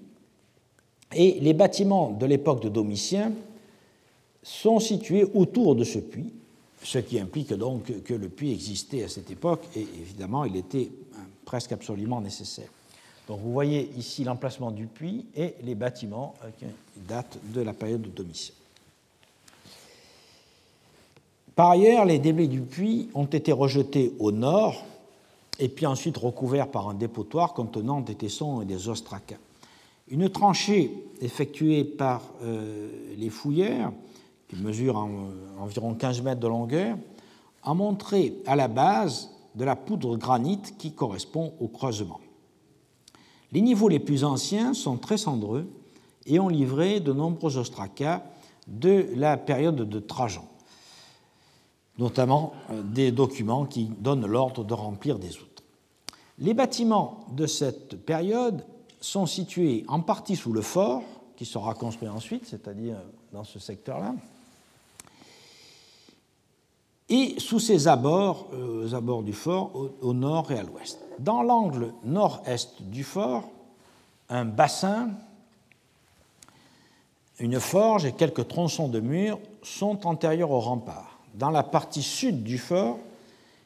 [1.15, 3.33] et les bâtiments de l'époque de Domitien
[4.43, 6.33] sont situés autour de ce puits,
[6.83, 10.91] ce qui implique donc que le puits existait à cette époque, et évidemment il était
[11.45, 12.69] presque absolument nécessaire.
[13.29, 16.67] Donc vous voyez ici l'emplacement du puits et les bâtiments euh, qui
[17.09, 18.55] datent de la période de Domitien.
[21.55, 24.85] Par ailleurs, les débris du puits ont été rejetés au nord
[25.59, 29.39] et puis ensuite recouvert par un dépotoir contenant des tessons et des ostracas.
[30.09, 33.93] Une tranchée effectuée par euh, les fouilleurs,
[34.49, 34.97] qui mesure
[35.59, 36.97] environ 15 mètres de longueur,
[37.63, 42.21] a montré à la base de la poudre granite qui correspond au creusement.
[43.53, 45.69] Les niveaux les plus anciens sont très cendreux
[46.27, 48.23] et ont livré de nombreux ostracas
[48.67, 50.49] de la période de Trajan
[51.99, 55.63] notamment euh, des documents qui donnent l'ordre de remplir des outres.
[56.39, 58.65] Les bâtiments de cette période
[59.01, 61.03] sont situés en partie sous le fort,
[61.37, 62.97] qui sera construit ensuite, c'est-à-dire
[63.33, 64.15] dans ce secteur-là,
[67.09, 70.99] et sous ses abords, euh, aux abords du fort, au, nord et à l'ouest.
[71.19, 73.51] Dans l'angle nord-est du fort,
[74.31, 75.11] un bassin,
[77.39, 82.43] une forge et quelques tronçons de murs sont antérieurs au rempart dans la partie sud
[82.43, 82.99] du fort,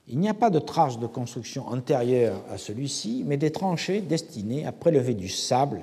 [0.08, 4.64] Il n'y a pas de traces de construction antérieure à celui-ci, mais des tranchées destinées
[4.64, 5.82] à prélever du sable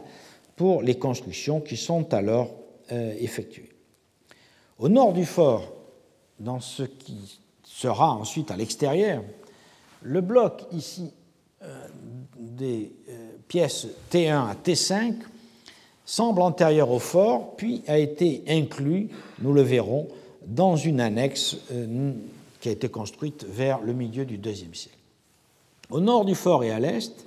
[0.55, 2.49] pour les constructions qui sont alors
[2.91, 3.69] euh, effectuées.
[4.79, 5.73] Au nord du fort,
[6.39, 9.23] dans ce qui sera ensuite à l'extérieur,
[10.01, 11.11] le bloc ici
[11.61, 11.87] euh,
[12.37, 15.15] des euh, pièces T1 à T5
[16.05, 20.07] semble antérieur au fort, puis a été inclus, nous le verrons,
[20.45, 21.57] dans une annexe
[22.59, 24.97] qui a été construite vers le milieu du IIe siècle.
[25.89, 27.25] Au nord du fort et à l'est,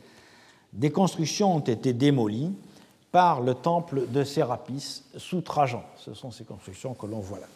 [0.72, 2.50] des constructions ont été démolies
[3.12, 5.84] par le temple de Sérapis sous Trajan.
[5.98, 7.46] Ce sont ces constructions que l'on voit là.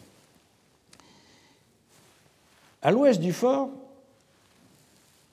[2.81, 3.69] À l'ouest du fort,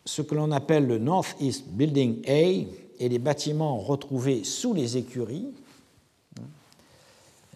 [0.05, 2.67] ce que l'on appelle le North East Building A
[3.01, 5.49] et les bâtiments retrouvés sous les écuries,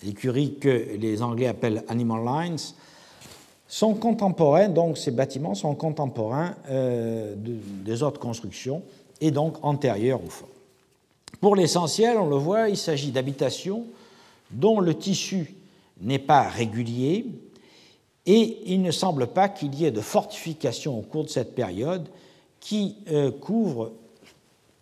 [0.06, 2.58] écuries que les Anglais appellent Animal Lines,
[3.68, 8.82] sont contemporains, donc ces bâtiments sont contemporains euh, des autres constructions
[9.20, 10.48] et donc antérieurs au fort.
[11.40, 13.86] Pour l'essentiel, on le voit, il s'agit d'habitations
[14.50, 15.54] dont le tissu
[16.00, 17.26] n'est pas régulier
[18.26, 22.08] et il ne semble pas qu'il y ait de fortification au cours de cette période
[22.60, 23.92] qui euh, couvre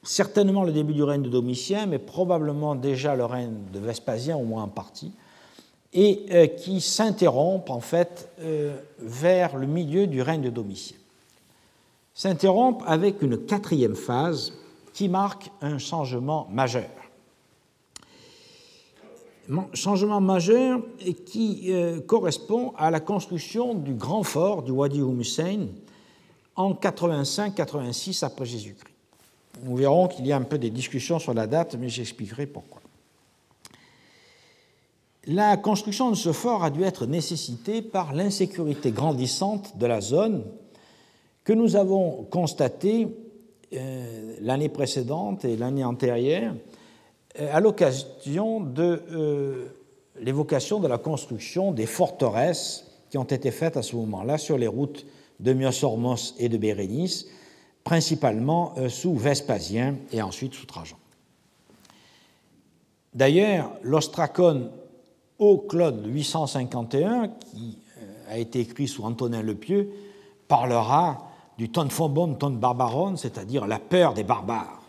[0.02, 4.44] certainement le début du règne de Domitien, mais probablement déjà le règne de Vespasien, au
[4.44, 5.12] moins en partie,
[5.92, 10.96] et euh, qui s'interrompent en fait euh, vers le milieu du règne de Domitien.
[12.14, 14.52] S'interrompent avec une quatrième phase
[14.92, 16.88] qui marque un changement majeur.
[19.74, 20.80] Changement majeur
[21.26, 25.66] qui euh, correspond à la construction du grand fort du Wadi Hussein
[26.54, 28.89] en 85-86 après Jésus-Christ.
[29.62, 32.80] Nous verrons qu'il y a un peu des discussions sur la date, mais j'expliquerai pourquoi.
[35.26, 40.44] La construction de ce fort a dû être nécessitée par l'insécurité grandissante de la zone
[41.44, 43.08] que nous avons constatée
[43.74, 46.54] euh, l'année précédente et l'année antérieure
[47.38, 49.66] euh, à l'occasion de euh,
[50.18, 54.66] l'évocation de la construction des forteresses qui ont été faites à ce moment-là sur les
[54.66, 55.06] routes
[55.38, 57.26] de Myosormos et de Bérénice,
[57.90, 60.94] principalement sous Vespasien et ensuite sous Trajan.
[63.12, 64.70] D'ailleurs, l'ostracone
[65.40, 69.90] au Claude 851, qui euh, a été écrit sous Antonin le Pieux,
[70.46, 74.80] parlera du ton phobon, ton barbaron, c'est-à-dire la peur des barbares.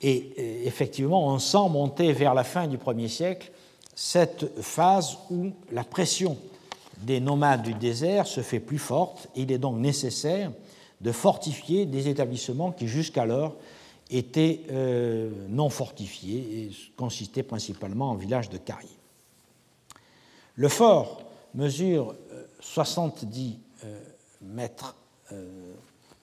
[0.00, 3.52] Et euh, effectivement, on sent monter vers la fin du 1er siècle
[3.94, 6.38] cette phase où la pression
[6.96, 9.28] des nomades du désert se fait plus forte.
[9.36, 10.50] Il est donc nécessaire
[11.02, 13.56] de fortifier des établissements qui jusqu'alors
[14.10, 18.90] étaient euh, non fortifiés et consistaient principalement en villages de carrières.
[20.54, 21.22] Le fort
[21.54, 22.14] mesure
[22.60, 24.00] 70 euh, euh,
[24.42, 24.96] mètres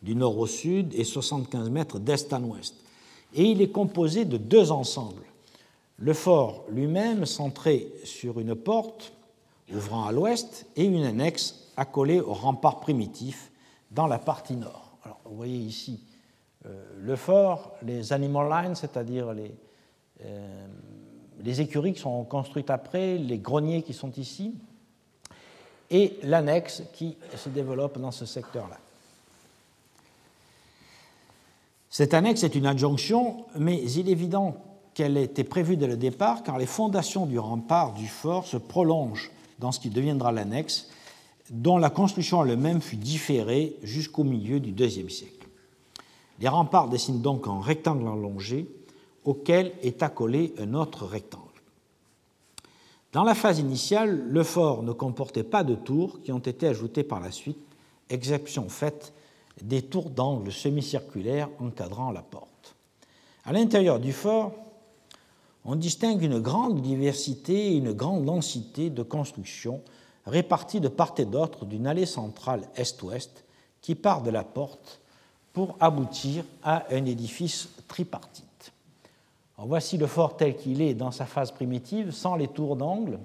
[0.04, 2.76] du nord au sud et 75 mètres d'est en ouest.
[3.34, 5.24] Et il est composé de deux ensembles.
[5.98, 9.14] Le fort lui-même centré sur une porte
[9.74, 13.52] ouvrant à l'ouest et une annexe accolée au rempart primitif
[13.92, 14.98] dans la partie nord.
[15.04, 16.02] Alors, vous voyez ici
[16.98, 19.52] le fort, les animal lines, c'est-à-dire les,
[21.42, 24.56] les écuries qui sont construites après, les greniers qui sont ici,
[25.90, 28.78] et l'annexe qui se développe dans ce secteur-là.
[31.90, 34.58] Cette annexe est une adjonction, mais il est évident
[34.94, 39.32] qu'elle était prévue dès le départ, car les fondations du rempart du fort se prolongent
[39.58, 40.90] dans ce qui deviendra l'annexe,
[41.50, 45.48] dont la construction elle-même fut différée jusqu'au milieu du IIe siècle.
[46.40, 48.68] Les remparts dessinent donc un rectangle allongé
[49.26, 51.46] auquel est accolé un autre rectangle.
[53.12, 57.04] Dans la phase initiale, le fort ne comportait pas de tours qui ont été ajoutées
[57.04, 57.58] par la suite,
[58.10, 59.14] exception faite
[59.62, 62.76] des tours d'angle semi-circulaires encadrant la porte.
[63.44, 64.54] À l'intérieur du fort,
[65.66, 69.82] on distingue une grande diversité et une grande densité de constructions
[70.30, 73.44] réparties de part et d'autre d'une allée centrale est-ouest
[73.82, 75.02] qui part de la porte
[75.54, 78.72] pour aboutir à un édifice tripartite.
[79.58, 83.20] Voici le fort tel qu'il est dans sa phase primitive, sans les tours d'angle,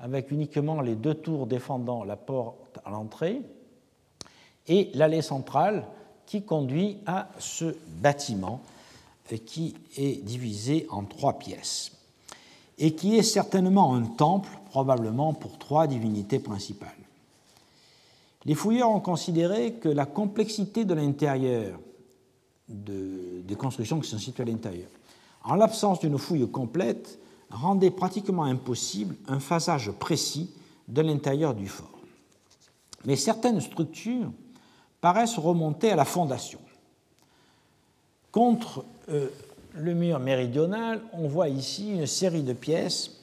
[0.00, 3.40] avec uniquement les deux tours défendant la porte à l'entrée,
[4.66, 5.86] et l'allée centrale
[6.26, 8.60] qui conduit à ce bâtiment
[9.38, 11.99] qui est divisé en trois pièces
[12.80, 16.90] et qui est certainement un temple, probablement pour trois divinités principales.
[18.46, 21.78] Les fouilleurs ont considéré que la complexité de l'intérieur
[22.68, 24.88] des constructions qui sont situées à l'intérieur
[25.44, 27.18] en l'absence d'une fouille complète,
[27.50, 30.50] rendait pratiquement impossible un phasage précis
[30.88, 31.98] de l'intérieur du fort.
[33.04, 34.30] Mais certaines structures
[35.00, 36.60] paraissent remonter à la fondation.
[38.30, 39.28] Contre euh,
[39.74, 43.22] le mur méridional, on voit ici une série de pièces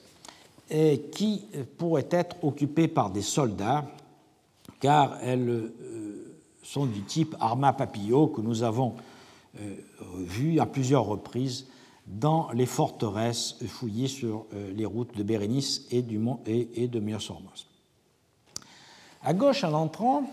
[0.71, 1.45] euh, qui
[1.77, 3.85] pourraient être occupées par des soldats,
[4.79, 8.95] car elles euh, sont du type arma papillot que nous avons
[10.13, 11.65] vu à plusieurs reprises
[12.05, 17.65] dans les forteresses fouillées sur les routes de Bérénice et, du Mont et, de Myosormos.
[19.23, 20.29] À gauche, en entrant,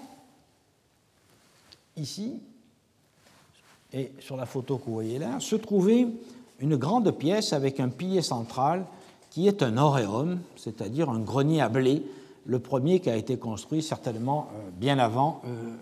[1.96, 2.42] ici,
[3.94, 6.08] et sur la photo que vous voyez là, se trouvait
[6.58, 8.84] une grande pièce avec un pilier central
[9.30, 12.02] qui est un auréum, c'est-à-dire un grenier à blé,
[12.44, 15.76] le premier qui a été construit certainement euh, bien avant euh,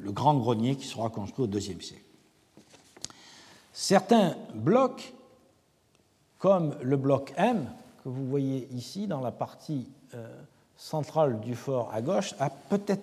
[0.00, 2.02] le grand grenier qui sera construit au IIe siècle.
[3.72, 5.12] Certains blocs,
[6.38, 7.66] comme le bloc M,
[8.04, 10.26] que vous voyez ici dans la partie euh,
[10.76, 12.34] centrale du fort à gauche,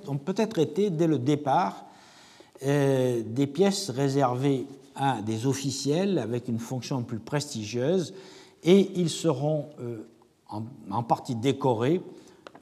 [0.08, 1.86] ont peut-être été dès le départ
[2.64, 8.14] euh, des pièces réservées à des officiels avec une fonction plus prestigieuse
[8.64, 10.08] et ils seront euh,
[10.48, 12.02] en, partie décorés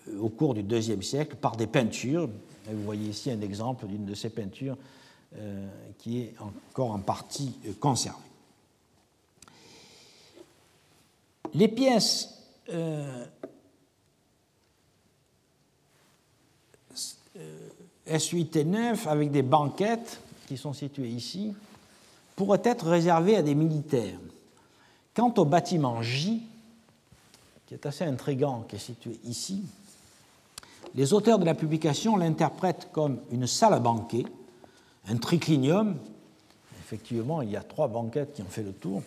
[0.09, 2.27] euh, au cours du IIe siècle par des peintures.
[2.67, 4.77] vous voyez ici un exemple d'une de ces peintures
[5.97, 8.19] qui est encore en partie conservée.
[11.55, 12.37] Les pièces
[18.09, 21.53] S8 et 9, avec des banquettes qui sont situées ici,
[22.35, 24.19] pourraient être réservées à des militaires.
[25.13, 26.41] Quant au bâtiment J,
[27.67, 29.63] qui est assez intrigant, qui est situé ici,
[30.95, 34.25] les auteurs de la publication l'interprètent comme une salle à banquet,
[35.07, 35.95] un triclinium.
[36.81, 39.01] Effectivement, il y a trois banquettes qui ont fait le tour.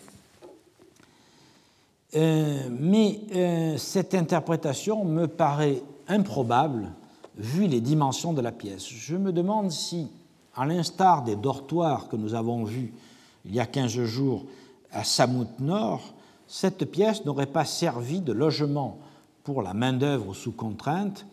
[2.15, 6.91] Euh, mais euh, cette interprétation me paraît improbable
[7.37, 8.87] vu les dimensions de la pièce.
[8.87, 10.09] Je me demande si,
[10.55, 12.93] à l'instar des dortoirs que nous avons vus
[13.45, 14.45] il y a 15 jours
[14.91, 16.15] à Samout Nord,
[16.49, 18.99] cette pièce n'aurait pas servi de logement
[19.45, 21.27] pour la main-d'œuvre sous contrainte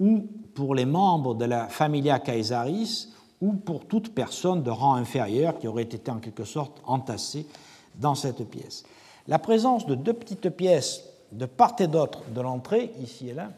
[0.00, 3.08] ou pour les membres de la familia Caesaris
[3.40, 7.46] ou pour toute personne de rang inférieur qui aurait été en quelque sorte entassée
[7.96, 8.84] dans cette pièce.
[9.26, 11.02] La présence de deux petites pièces
[11.32, 13.50] de part et d'autre de l'entrée, ici et là,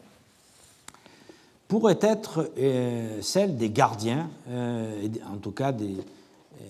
[1.71, 6.63] pourrait être euh, celle des gardiens, euh, en tout cas des, euh,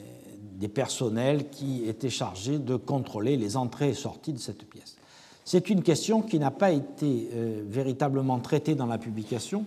[0.60, 4.97] des, personnels qui étaient chargés de contrôler les entrées et sorties de cette pièce.
[5.43, 7.30] C'est une question qui n'a pas été
[7.68, 9.66] véritablement traitée dans la publication,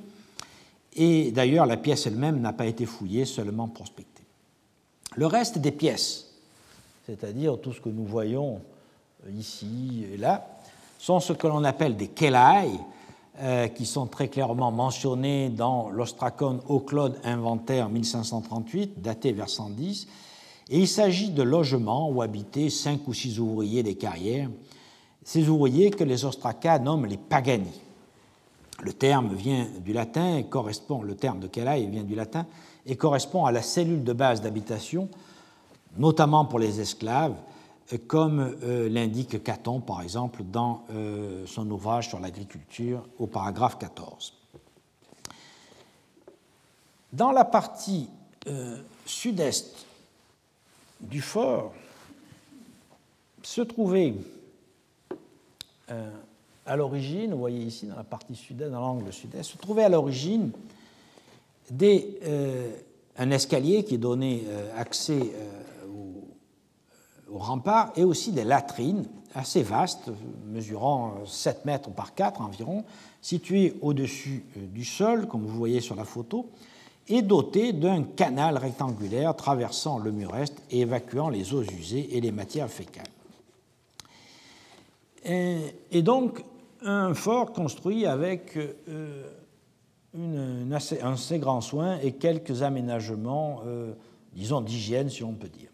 [0.94, 4.22] et d'ailleurs la pièce elle-même n'a pas été fouillée, seulement prospectée.
[5.16, 6.28] Le reste des pièces,
[7.06, 8.60] c'est-à-dire tout ce que nous voyons
[9.36, 10.46] ici et là,
[11.00, 12.70] sont ce que l'on appelle des kelai,
[13.40, 20.06] euh, qui sont très clairement mentionnés dans l'Ostracon Claude inventaire 1538, daté vers 110,
[20.70, 24.48] et il s'agit de logements où habitaient cinq ou six ouvriers des carrières,
[25.24, 27.80] ces ouvriers que les Ostracas nomment les pagani.
[28.82, 32.46] Le terme vient du latin et correspond, le terme de Kelai vient du latin
[32.86, 35.08] et correspond à la cellule de base d'habitation,
[35.96, 37.34] notamment pour les esclaves,
[38.06, 44.34] comme euh, l'indique Caton, par exemple, dans euh, son ouvrage sur l'agriculture au paragraphe 14.
[47.12, 48.08] Dans la partie
[48.46, 49.86] euh, sud-est
[51.00, 51.72] du fort
[53.42, 54.14] se trouvait
[56.66, 59.90] à l'origine, vous voyez ici dans la partie sud-est, dans l'angle sud-est, se trouvait à
[59.90, 60.50] l'origine
[63.18, 65.30] un escalier qui donnait accès
[67.34, 69.04] au rempart et aussi des latrines
[69.34, 70.10] assez vastes,
[70.46, 72.84] mesurant 7 mètres par 4 environ,
[73.20, 76.48] situées au-dessus euh, du sol, comme vous voyez sur la photo,
[77.08, 82.20] et dotées d'un canal rectangulaire traversant le mur est et évacuant les eaux usées et
[82.20, 83.04] les matières fécales.
[85.26, 86.44] Et, donc,
[86.82, 89.22] un fort construit avec euh,
[90.16, 93.94] un assez grand soin et quelques aménagements, euh,
[94.34, 95.73] disons, d'hygiène, si on peut dire.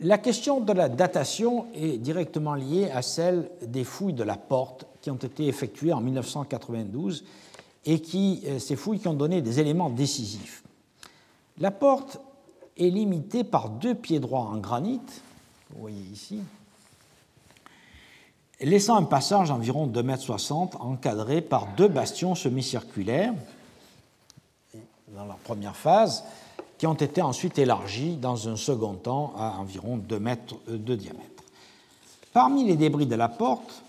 [0.00, 4.86] La question de la datation est directement liée à celle des fouilles de la porte
[5.00, 7.24] qui ont été effectuées en 1992
[7.84, 10.64] et qui, euh, ces fouilles qui ont donné des éléments décisifs.
[11.58, 12.20] La porte
[12.76, 15.00] est limitée par deux pieds droits en granit,
[15.70, 16.40] vous voyez ici,
[18.60, 23.34] laissant un passage d'environ 2,60 m encadré par deux bastions semi-circulaires
[25.08, 26.24] dans la première phase
[26.78, 31.44] qui ont été ensuite élargis dans un second temps à environ 2 mètres de diamètre.
[32.32, 33.82] Parmi les débris de la porte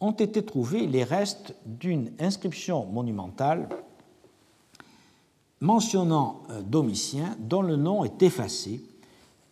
[0.00, 3.68] ont été trouvés les restes d'une inscription monumentale
[5.60, 8.82] mentionnant Domitien dont le nom est effacé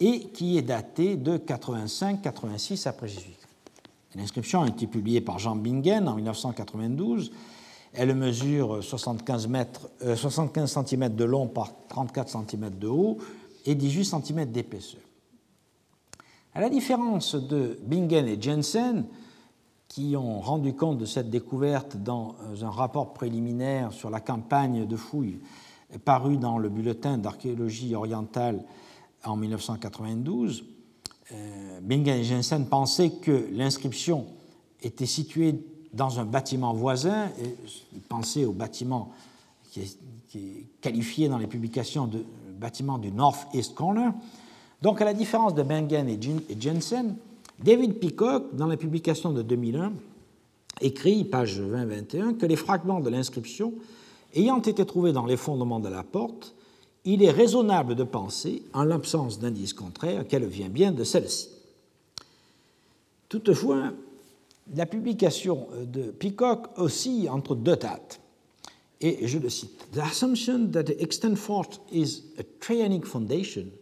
[0.01, 3.37] et qui est daté de 85-86 après Jésus.
[4.15, 7.33] L'inscription a été publiée par Jean Bingen en 1992.
[7.95, 13.19] Elle mesure 75, mètres, 75 cm de long par 34 cm de haut
[13.67, 15.01] et 18 cm d'épaisseur.
[16.55, 19.07] À la différence de Bingen et Jensen,
[19.89, 24.97] qui ont rendu compte de cette découverte dans un rapport préliminaire sur la campagne de
[24.97, 25.41] fouilles
[25.99, 28.65] paru dans le bulletin d'archéologie orientale
[29.25, 30.65] en 1992,
[31.33, 34.27] euh, Bingen et Jensen pensaient que l'inscription
[34.83, 35.55] était située
[35.93, 37.57] dans un bâtiment voisin, et
[38.09, 39.13] pensaient au bâtiment
[39.71, 39.99] qui est,
[40.81, 42.25] qualifié dans les publications de
[42.59, 44.13] bâtiment du North East Corner.
[44.81, 46.19] Donc, à la différence de Bingen et
[46.59, 47.17] Jensen,
[47.63, 49.93] David Peacock, dans la publication de 2001,
[50.81, 53.75] écrit, page 20-21, que les fragments de l'inscription
[54.35, 56.55] ayant été trouvés dans les fondements de la porte
[57.05, 61.49] il est raisonnable de penser, en l'absence d'indices contraires, qu'elle vient bien de celle-ci.
[63.29, 63.93] Toutefois,
[64.75, 68.21] la publication de Peacock oscille entre deux dates.
[69.01, 73.73] Et je le cite The assumption that the extant fort is a Traianic foundation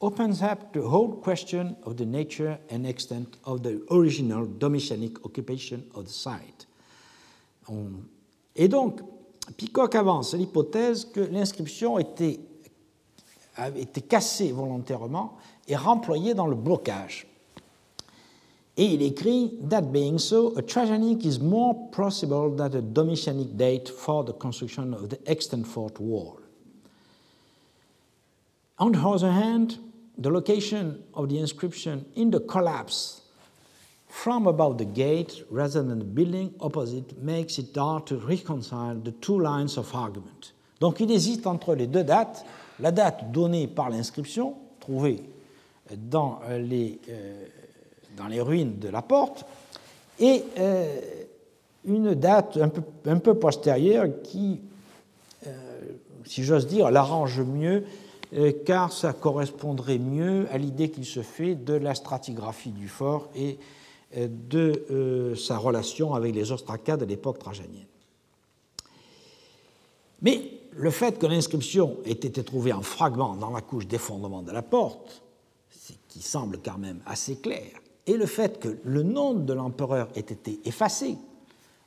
[0.00, 5.82] opens up the whole question of the nature and extent of the original Domitianic occupation
[5.94, 6.66] of the site.
[8.54, 9.00] Et donc,
[9.56, 12.40] Peacock avance l'hypothèse que l'inscription était,
[13.56, 15.36] avait été cassée volontairement
[15.68, 17.26] et remployée dans le blocage.
[18.76, 23.88] Et il écrit That being so, a Trajanic is more possible than a Domitianic date
[23.88, 26.40] for the construction of the extant fort wall.
[28.78, 29.78] On the other hand,
[30.18, 33.22] the location of the inscription in the collapse
[34.08, 39.12] from above the gate rather than the building opposite makes it hard to reconcile the
[39.12, 40.52] two lines of argument.
[40.80, 42.44] Donc il hésite entre les deux dates,
[42.80, 45.22] la date donnée par l'inscription, trouvée
[45.96, 47.46] dans euh, les, euh,
[48.16, 49.44] dans les ruines de la porte,
[50.18, 51.00] et euh,
[51.84, 52.58] une date
[53.06, 54.60] un peu, postérieure qui,
[55.46, 55.50] euh,
[56.24, 57.84] si j'ose dire, l'arrange mieux,
[58.34, 63.28] euh, car ça correspondrait mieux à l'idée qu'il se fait de la stratigraphie du fort
[63.36, 63.58] et
[64.16, 67.84] de sa relation avec les ostracades de l'époque trajanienne.
[70.22, 74.52] Mais le fait que l'inscription ait été trouvée en fragments dans la couche d'effondrement de
[74.52, 75.22] la porte,
[76.08, 77.72] qui semble quand même assez clair,
[78.06, 81.16] et le fait que le nom de l'empereur ait été effacé,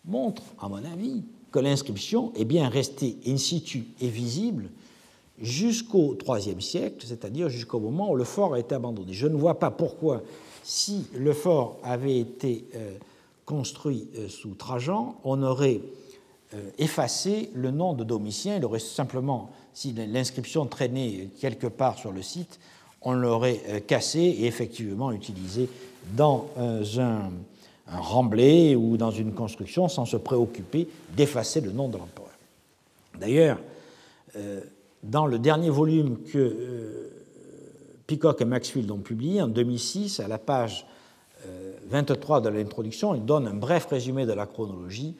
[0.05, 4.69] montre, à mon avis, que l'inscription est bien restée in situ et visible
[5.41, 9.13] jusqu'au IIIe siècle, c'est-à-dire jusqu'au moment où le fort a été abandonné.
[9.13, 10.23] Je ne vois pas pourquoi
[10.63, 12.97] si le fort avait été euh,
[13.45, 15.81] construit euh, sous Trajan, on aurait
[16.53, 18.57] euh, effacé le nom de Domitien.
[18.57, 22.59] Il aurait simplement, si l'inscription traînait quelque part sur le site,
[23.01, 25.69] on l'aurait cassé et effectivement utilisé
[26.15, 27.31] dans un,
[27.87, 32.29] un remblai ou dans une construction sans se préoccuper d'effacer le nom de l'empereur.
[33.19, 33.59] D'ailleurs,
[35.03, 37.09] dans le dernier volume que
[38.09, 40.87] Peacock et Maxfield ont publié en 2006, à la page
[41.89, 45.15] 23 euh, de l'introduction, ils donnent un bref résumé de la chronologie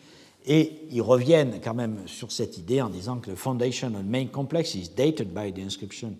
[0.48, 4.26] et ils reviennent quand même sur cette idée en disant que le Foundation and Main
[4.28, 6.16] Complex is dated by the inscription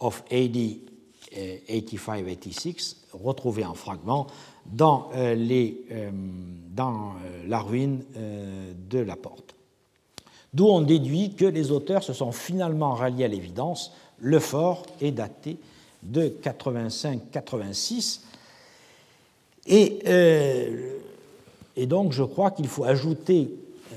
[0.00, 0.56] of AD
[1.34, 4.26] 85-86, euh, retrouvé en fragments
[4.66, 5.84] dans, euh, les,
[6.70, 7.14] dans
[7.46, 8.02] la ruine
[8.90, 9.54] de la porte.
[10.54, 15.12] D'où on déduit que les auteurs se sont finalement ralliés à l'évidence, le fort est
[15.12, 15.56] daté
[16.02, 18.20] de 85-86.
[19.66, 20.98] Et, euh,
[21.76, 23.50] et, donc, je crois qu'il faut ajouter,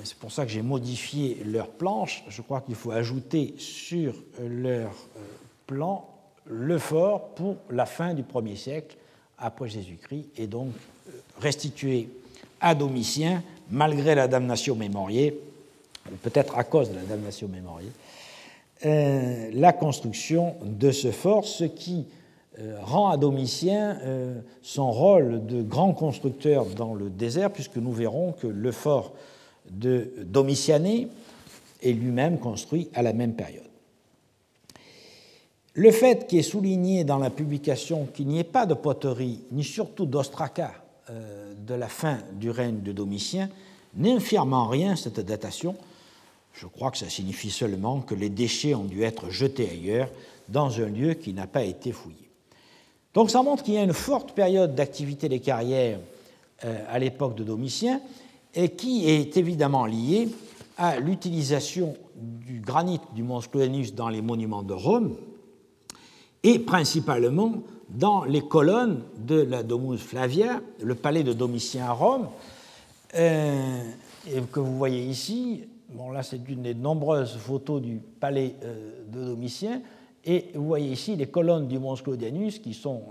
[0.03, 4.91] c'est pour ça que j'ai modifié leur planche, je crois qu'il faut ajouter sur leur
[5.17, 5.21] euh,
[5.67, 6.07] plan
[6.45, 8.97] le fort pour la fin du 1er siècle
[9.37, 10.69] après Jésus-Christ, et donc
[11.07, 12.09] euh, restituer
[12.61, 15.37] à Domitien, malgré la damnation mémoriée,
[16.21, 17.91] peut-être à cause de la damnation mémoriée,
[18.85, 22.05] euh, la construction de ce fort, ce qui
[22.59, 23.97] euh, rend à Domitien
[24.61, 29.13] son rôle de grand constructeur dans le désert, puisque nous verrons que le fort
[29.69, 31.07] de Domitiané
[31.81, 33.63] est lui-même construit à la même période.
[35.77, 39.65] Le fait qui est souligné dans la publication qu'il n'y ait pas de poterie, ni
[39.65, 40.71] surtout d'ostraca
[41.09, 43.49] de la fin du règne de Domitien,
[43.93, 45.75] n'infirme en rien cette datation,
[46.53, 50.09] je crois que ça signifie seulement que les déchets ont dû être jetés ailleurs,
[50.47, 52.29] dans un lieu qui n'a pas été fouillé.
[53.13, 55.99] Donc ça montre qu'il y a une forte période d'activité des carrières
[56.63, 57.99] euh, à l'époque de Domitien,
[58.53, 60.29] et qui est évidemment liée
[60.77, 65.17] à l'utilisation du granit du mont Scloenus dans les monuments de Rome
[66.45, 72.27] et principalement dans les colonnes de la Domus Flavia, le palais de Domitien à Rome,
[73.15, 73.81] euh,
[74.51, 75.63] que vous voyez ici.
[75.89, 79.81] Bon, là, c'est une des nombreuses photos du palais euh, de Domitien,
[80.23, 83.01] et vous voyez ici les colonnes du Mont Sclodianus qui sont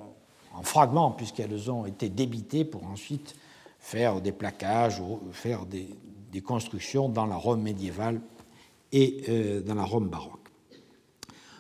[0.55, 3.35] en fragments, puisqu'elles ont été débitées pour ensuite
[3.81, 5.89] faire des plaquages ou faire des,
[6.41, 8.21] constructions dans la Rome médiévale
[8.93, 10.49] et euh, dans la Rome baroque.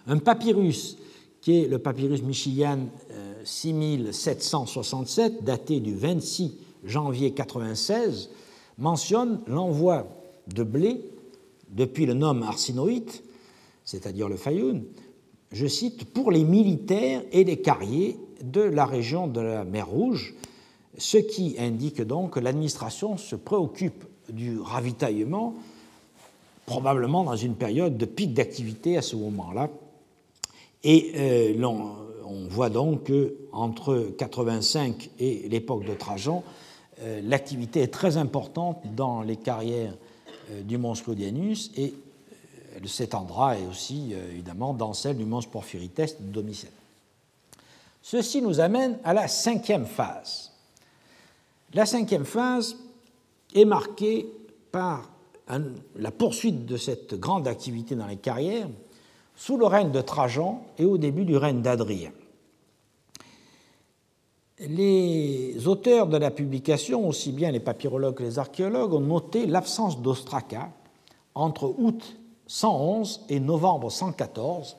[0.07, 0.99] Un papyrus,
[1.45, 2.79] qui est le papyrus Michigan
[3.45, 8.31] 6767, euh, daté du 26 janvier 96,
[8.79, 10.09] mentionne l'envoi
[10.47, 11.03] de blé
[11.69, 13.23] depuis le nom arsinoïte,
[13.85, 14.85] c'est-à-dire le Fayoun,
[15.53, 20.35] je cite, pour les militaires et les carriers de la région de la mer Rouge,
[20.97, 25.53] ce qui indique donc que l'administration se préoccupe du ravitaillement,
[26.65, 29.69] probablement dans une période de pic d'activité à ce moment-là.
[30.85, 36.45] Et euh, on, voit donc qu'entre 85 et l'époque de Trajan,
[37.01, 39.95] euh, l'activité est très importante dans les carrières
[40.51, 41.95] euh, du mont Sclodianus et
[42.77, 46.73] elle s'étendra aussi évidemment dans celle du mont Porphyrites de Domitienne.
[48.03, 50.53] Ceci nous amène à la cinquième phase.
[51.73, 52.77] La cinquième phase
[53.55, 54.27] est marquée
[54.73, 55.09] par
[55.97, 58.69] la poursuite de cette grande activité dans les carrières
[59.37, 62.13] sous le règne de Trajan et au début du règne d'Adrien.
[64.61, 70.01] Les auteurs de la publication, aussi bien les papyrologues que les archéologues, ont noté l'absence
[70.01, 70.71] d'ostraca
[71.35, 72.17] entre août
[72.47, 74.77] 111 et novembre 114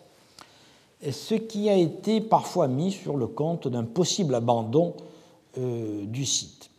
[1.12, 4.96] ce qui a été parfois mis sur le compte d'un possible abandon
[5.58, 6.70] euh, du site.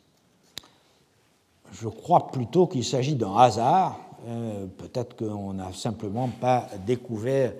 [1.73, 3.99] Je crois plutôt qu'il s'agit d'un hasard.
[4.27, 7.53] Euh, peut-être qu'on n'a simplement pas découvert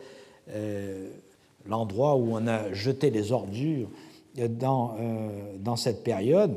[0.51, 1.09] euh,
[1.67, 3.89] l'endroit où on a jeté les ordures
[4.37, 4.97] dans,
[5.59, 6.55] dans cette période.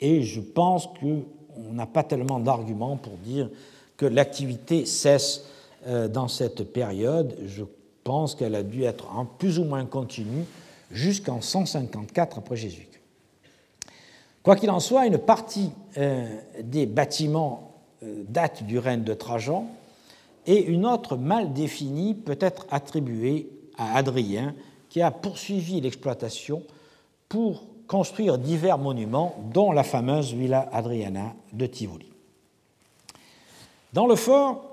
[0.00, 1.24] Et je pense qu'on
[1.72, 3.50] n'a pas tellement d'arguments pour dire
[3.96, 5.44] que l'activité cesse
[5.84, 7.36] dans cette période.
[7.46, 7.64] Je
[8.04, 10.44] pense qu'elle a dû être en plus ou moins continue
[10.92, 12.88] jusqu'en 154 après Jésus.
[14.42, 16.26] Quoi qu'il en soit, une partie euh,
[16.62, 17.71] des bâtiments euh,
[18.02, 19.66] date du règne de Trajan
[20.46, 24.54] et une autre mal définie peut être attribuée à Adrien
[24.88, 26.62] qui a poursuivi l'exploitation
[27.28, 32.10] pour construire divers monuments, dont la fameuse Villa Adriana de Tivoli.
[33.92, 34.64] Dans le fort,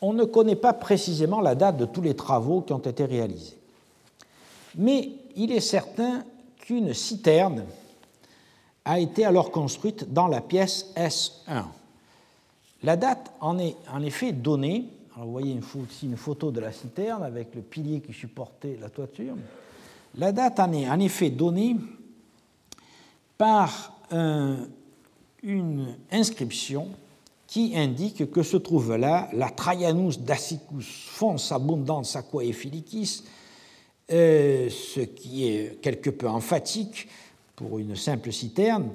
[0.00, 3.58] on ne connaît pas précisément la date de tous les travaux qui ont été réalisés.
[4.76, 6.24] Mais il est certain
[6.58, 7.64] qu'une citerne
[8.84, 11.64] a été alors construite dans la pièce S1.
[12.84, 14.84] La date en est en effet donnée.
[15.16, 15.58] vous voyez
[15.90, 19.34] ici une photo de la citerne avec le pilier qui supportait la toiture.
[20.18, 21.76] La date en est en effet donnée
[23.38, 23.98] par
[25.42, 26.88] une inscription
[27.46, 33.24] qui indique que se trouve là la Traianus dassicus fons abundans aquae filicis,
[34.12, 37.08] euh, ce qui est quelque peu emphatique
[37.56, 38.90] pour une simple citerne,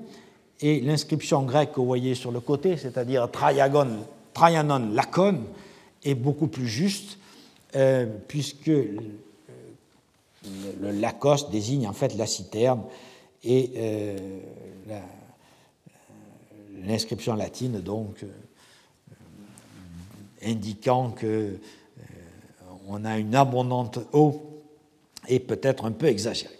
[0.61, 5.43] et l'inscription grecque que vous voyez sur le côté, c'est-à-dire Traianon lacon,
[6.03, 7.17] est beaucoup plus juste,
[7.75, 8.97] euh, puisque le,
[10.81, 12.83] Lacos désigne en fait la citerne
[13.43, 14.17] et euh,
[16.85, 18.25] l'inscription latine donc
[20.43, 24.41] indiquant qu'on euh, a une abondante eau
[25.27, 26.53] est peut-être un peu exagéré.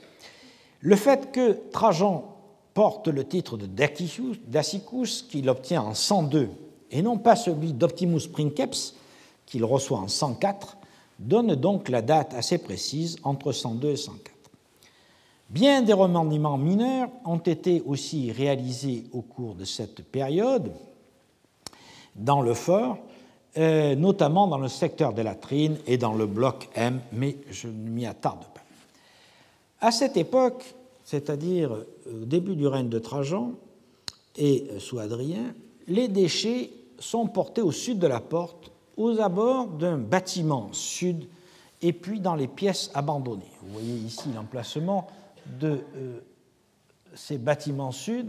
[0.82, 2.39] Le fait que Trajan
[2.80, 6.50] porte le titre de Dassicus, qu'il obtient en 102,
[6.92, 8.96] et non pas celui d'Optimus Princeps,
[9.46, 10.78] qu'il reçoit en 104,
[11.20, 14.34] donne donc la date assez précise entre 102 et 104.
[15.50, 20.72] Bien des remaniements mineurs ont été aussi réalisés au cours de cette période
[22.16, 22.98] dans le fort,
[23.58, 27.90] euh, notamment dans le secteur des latrines et dans le bloc M, mais je ne
[27.90, 28.62] m'y attarde pas.
[29.82, 30.76] À cette époque,
[31.10, 31.72] c'est-à-dire
[32.06, 33.54] au début du règne de Trajan
[34.38, 35.56] et sous Adrien,
[35.88, 41.26] les déchets sont portés au sud de la porte, aux abords d'un bâtiment sud,
[41.82, 43.52] et puis dans les pièces abandonnées.
[43.64, 45.08] Vous voyez ici l'emplacement
[45.60, 46.20] de euh,
[47.16, 48.28] ces bâtiments sud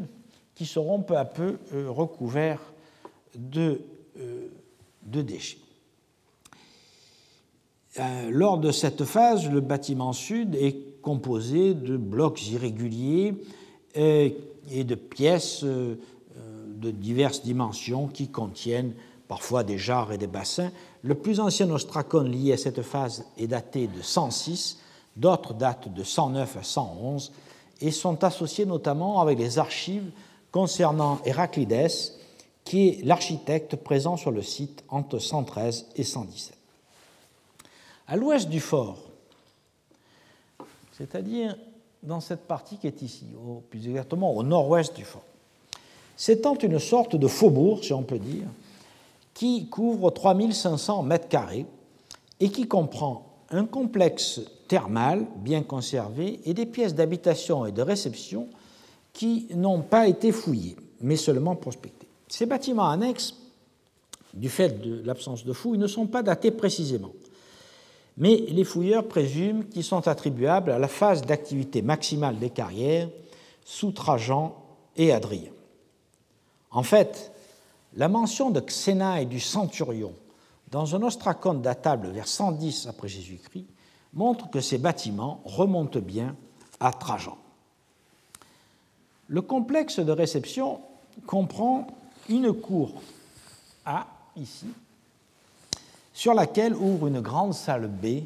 [0.55, 2.73] qui seront peu à peu euh, recouverts
[3.35, 3.83] de
[5.05, 5.59] déchets.
[7.99, 13.35] Euh, lors de cette phase, le bâtiment sud est composé de blocs irréguliers
[13.97, 14.31] euh,
[14.71, 15.97] et de pièces euh,
[16.77, 18.95] de diverses dimensions qui contiennent
[19.29, 20.71] parfois des jarres et des bassins.
[21.03, 24.79] Le plus ancien ostracone lié à cette phase est daté de 106,
[25.17, 27.33] d'autres datent de 109 à 111
[27.81, 30.11] et sont associés notamment avec les archives
[30.51, 31.91] concernant Héraclides,
[32.65, 36.57] qui est l'architecte présent sur le site entre 113 et 117.
[38.09, 39.10] À l'ouest du fort,
[41.01, 41.57] c'est-à-dire
[42.03, 43.25] dans cette partie qui est ici,
[43.71, 45.25] plus exactement au nord-ouest du fort,
[46.15, 48.47] s'étend une sorte de faubourg, si on peut dire,
[49.33, 51.65] qui couvre 3500 mètres carrés
[52.39, 58.49] et qui comprend un complexe thermal bien conservé et des pièces d'habitation et de réception
[59.15, 62.09] qui n'ont pas été fouillées, mais seulement prospectées.
[62.29, 63.35] Ces bâtiments annexes,
[64.35, 67.13] du fait de l'absence de fouilles, ne sont pas datés précisément,
[68.17, 73.09] mais les fouilleurs présument qu'ils sont attribuables à la phase d'activité maximale des carrières
[73.65, 74.57] sous Trajan
[74.97, 75.51] et Adrien.
[76.71, 77.33] En fait,
[77.95, 80.13] la mention de Xéna et du centurion
[80.71, 83.67] dans un ostracon datable vers 110 après Jésus-Christ
[84.13, 86.37] montre que ces bâtiments remontent bien
[86.79, 87.37] à Trajan.
[89.29, 90.81] Le complexe de réception
[91.27, 91.87] comprend
[92.29, 93.01] une cour
[93.85, 94.07] A,
[94.37, 94.67] ici,
[96.13, 98.25] sur laquelle ouvre une grande salle B,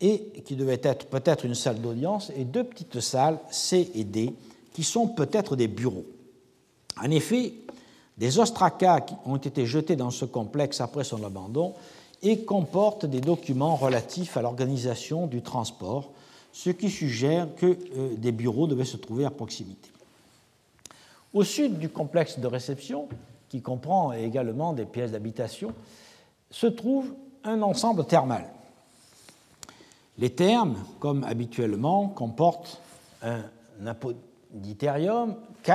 [0.00, 4.34] et qui devait être peut-être une salle d'audience, et deux petites salles C et D,
[4.72, 6.06] qui sont peut-être des bureaux.
[7.00, 7.54] En effet,
[8.18, 11.74] des ostracas ont été jetés dans ce complexe après son abandon
[12.22, 16.10] et comportent des documents relatifs à l'organisation du transport,
[16.52, 19.88] ce qui suggère que euh, des bureaux devaient se trouver à proximité.
[21.32, 23.08] Au sud du complexe de réception,
[23.48, 25.72] qui comprend également des pièces d'habitation,
[26.52, 28.48] se trouve un ensemble thermal.
[30.18, 32.80] Les thermes, comme habituellement, comportent
[33.22, 33.42] un
[33.86, 35.34] apoditérium
[35.64, 35.72] K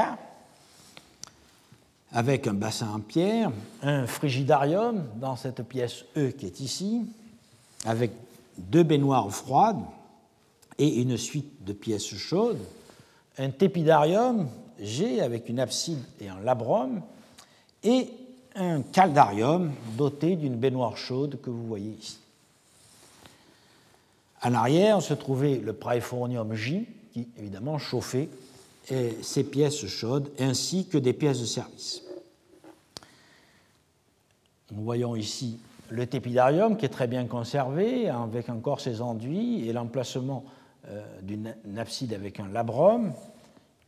[2.11, 3.51] avec un bassin en pierre,
[3.81, 7.05] un frigidarium dans cette pièce E qui est ici,
[7.85, 8.11] avec
[8.57, 9.83] deux baignoires froides
[10.77, 12.63] et une suite de pièces chaudes,
[13.37, 14.47] un tépidarium
[14.79, 17.01] G avec une abside et un labrum,
[17.83, 18.09] et
[18.57, 22.19] un caldarium doté d'une baignoire chaude que vous voyez ici.
[24.43, 28.29] En arrière se trouvait le praefornium J, qui évidemment chauffait
[29.21, 32.03] ces pièces chaudes ainsi que des pièces de service.
[34.71, 39.73] Nous voyons ici le tépidarium qui est très bien conservé, avec encore ses enduits et
[39.73, 40.43] l'emplacement
[40.89, 43.13] euh, d'une abside avec un labrum,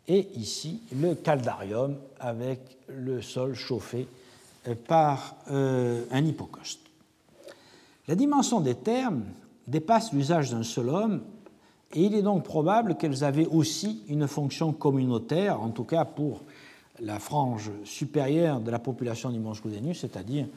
[0.07, 4.07] et ici le caldarium avec le sol chauffé
[4.87, 6.81] par euh, un hypocauste.
[8.07, 9.25] La dimension des termes
[9.67, 11.21] dépasse l'usage d'un seul homme
[11.93, 16.41] et il est donc probable qu'elles avaient aussi une fonction communautaire, en tout cas pour
[16.99, 19.53] la frange supérieure de la population du Mont
[19.93, 20.47] c'est-à-dire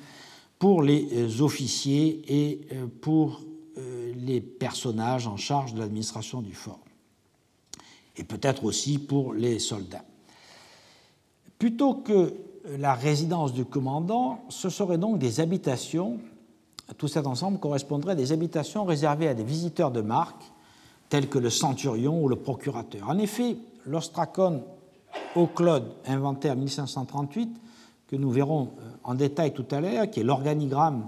[0.59, 3.43] pour les euh, officiers et euh, pour
[3.79, 6.81] euh, les personnages en charge de l'administration du fort,
[8.17, 10.05] et peut-être aussi pour les soldats.
[11.59, 12.35] Plutôt que
[12.65, 16.19] la résidence du commandant, ce seraient donc des habitations,
[16.99, 20.43] tout cet ensemble correspondrait à des habitations réservées à des visiteurs de marque
[21.09, 23.09] tels que le centurion ou le procurateur.
[23.09, 23.57] En effet,
[23.87, 24.63] l'ostracon
[25.35, 27.51] au Claude, inventé en 1538,
[28.07, 31.05] que nous verrons euh, en détail tout à l'heure, qui est l'organigramme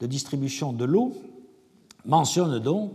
[0.00, 1.12] de distribution de l'eau,
[2.04, 2.92] mentionne donc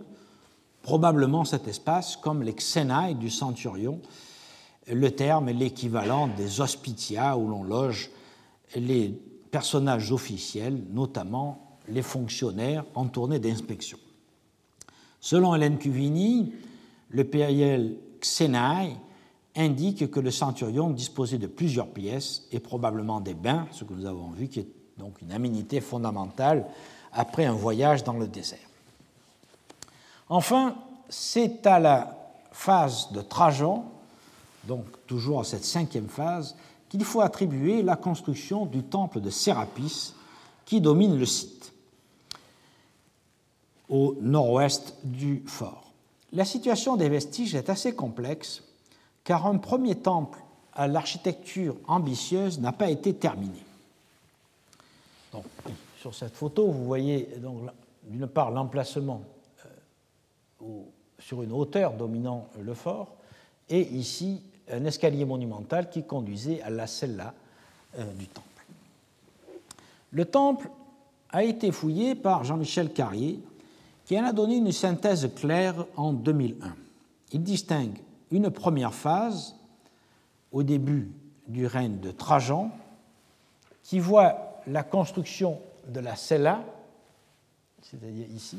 [0.82, 4.00] probablement cet espace comme les xénailles du centurion.
[4.88, 8.10] Le terme est l'équivalent des hospitia où l'on loge
[8.76, 9.10] les
[9.52, 13.98] personnages officiels, notamment les fonctionnaires en tournée d'inspection.
[15.20, 16.54] Selon Hélène Cuvini,
[17.10, 18.96] le périel Xénaï
[19.56, 24.06] indique que le centurion disposait de plusieurs pièces et probablement des bains, ce que nous
[24.06, 24.68] avons vu qui est
[24.98, 26.66] donc une aménité fondamentale
[27.12, 28.60] après un voyage dans le désert.
[30.30, 30.76] Enfin,
[31.10, 32.18] c'est à la
[32.52, 33.92] phase de Trajan,
[34.66, 36.56] donc toujours à cette cinquième phase,
[36.90, 40.14] qu'il faut attribuer la construction du temple de Sérapis
[40.66, 41.74] qui domine le site
[43.90, 45.92] au nord-ouest du fort.
[46.34, 48.64] La situation des vestiges est assez complexe
[49.24, 50.40] car un premier temple
[50.74, 53.60] à l'architecture ambitieuse n'a pas été terminé.
[56.00, 57.30] sur cette photo, vous voyez
[58.04, 59.22] d'une part l'emplacement
[60.64, 60.66] euh,
[61.20, 63.16] sur une hauteur dominant le fort,
[63.70, 64.42] et ici
[64.72, 67.34] un escalier monumental qui conduisait à la cella
[67.98, 68.48] euh, du temple.
[70.12, 70.70] Le temple
[71.30, 73.40] a été fouillé par Jean-Michel Carrier
[74.06, 76.76] qui en a donné une synthèse claire en 2001.
[77.32, 77.98] Il distingue
[78.30, 79.56] une première phase,
[80.52, 81.10] au début
[81.48, 82.72] du règne de Trajan,
[83.84, 86.64] qui voit la construction de la cella,
[87.82, 88.58] c'est-à-dire ici,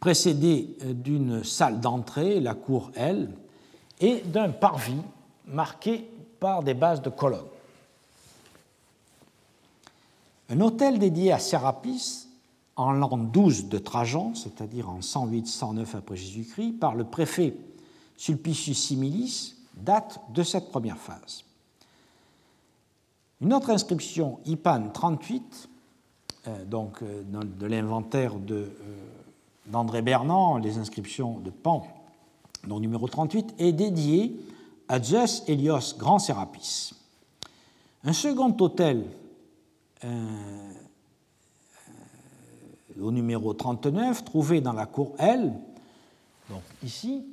[0.00, 3.28] précédée d'une salle d'entrée, la cour L,
[4.02, 5.00] et d'un parvis
[5.46, 7.40] marqué par des bases de colonnes.
[10.50, 12.28] Un hôtel dédié à Sérapis
[12.76, 17.54] en l'an 12 de Trajan, c'est-à-dire en 108-109 après Jésus-Christ, par le préfet
[18.16, 21.44] Sulpicius Similis, date de cette première phase.
[23.40, 25.68] Une autre inscription, IPAN 38,
[26.48, 28.68] euh, donc euh, de l'inventaire euh,
[29.66, 31.86] d'André Bernand, les inscriptions de Pan,
[32.66, 34.36] dont numéro 38, est dédiée
[34.88, 36.92] à Zeus Hélios Grand Sérapis.
[38.04, 39.06] Un second hôtel
[43.00, 45.52] au numéro 39, trouvé dans la cour L,
[46.50, 47.24] donc ici,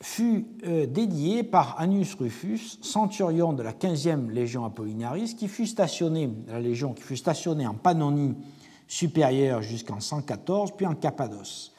[0.00, 6.30] fut euh, dédié par Annius Rufus, centurion de la 15e légion Apollinaris, qui fut stationné,
[6.48, 8.34] la légion qui fut stationnée en Pannonie
[8.86, 11.73] supérieure jusqu'en 114, puis en Cappadoce.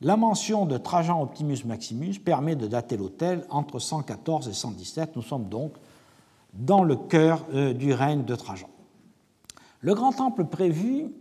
[0.00, 5.16] La mention de Trajan Optimus Maximus permet de dater l'hôtel entre 114 et 117.
[5.16, 5.72] Nous sommes donc
[6.52, 8.68] dans le cœur euh, du règne de Trajan.
[9.80, 11.12] Le grand temple prévu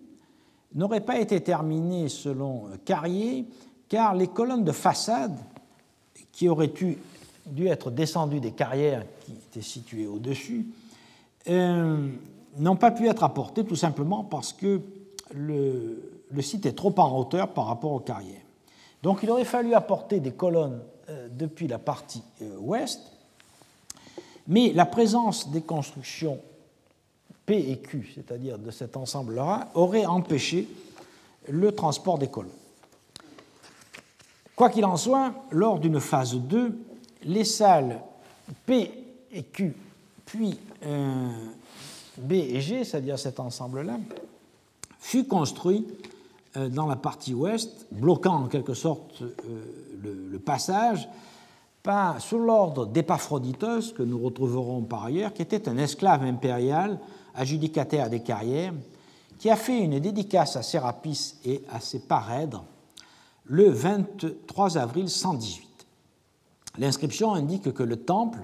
[0.73, 3.45] n'aurait pas été terminé selon Carrier,
[3.89, 5.37] car les colonnes de façade
[6.31, 6.97] qui auraient dû,
[7.67, 10.65] être descendues des carrières qui étaient situées au-dessus
[11.49, 12.07] euh,
[12.57, 14.81] n'ont pas pu être apportées tout simplement parce que
[15.33, 18.42] le, site est trop en hauteur par rapport aux carrières.
[19.03, 23.01] Donc il aurait fallu apporter des colonnes euh, depuis la partie euh, ouest,
[24.47, 26.39] mais la présence des constructions
[27.45, 30.69] P et Q, c'est-à-dire de cet ensemble-là, aurait empêché
[31.49, 32.49] le transport des colons.
[34.55, 36.79] Quoi qu'il en soit, lors d'une phase 2,
[37.23, 37.99] les salles
[38.65, 38.89] P
[39.33, 39.75] et Q,
[40.25, 41.29] puis euh,
[42.17, 43.99] B et G, c'est-à-dire cet ensemble-là,
[44.99, 45.85] fut construit
[46.55, 51.07] dans la partie ouest, bloquant en quelque sorte euh, le, passage,
[51.81, 56.99] pas sous l'ordre d'Épaphroditos, que nous retrouverons par ailleurs, qui était un esclave impérial
[57.35, 58.73] adjudicataire des carrières,
[59.39, 62.63] qui a fait une dédicace à Sérapis et à ses parèdres
[63.45, 65.67] le 23 avril 118.
[66.77, 68.39] L'inscription indique que le temple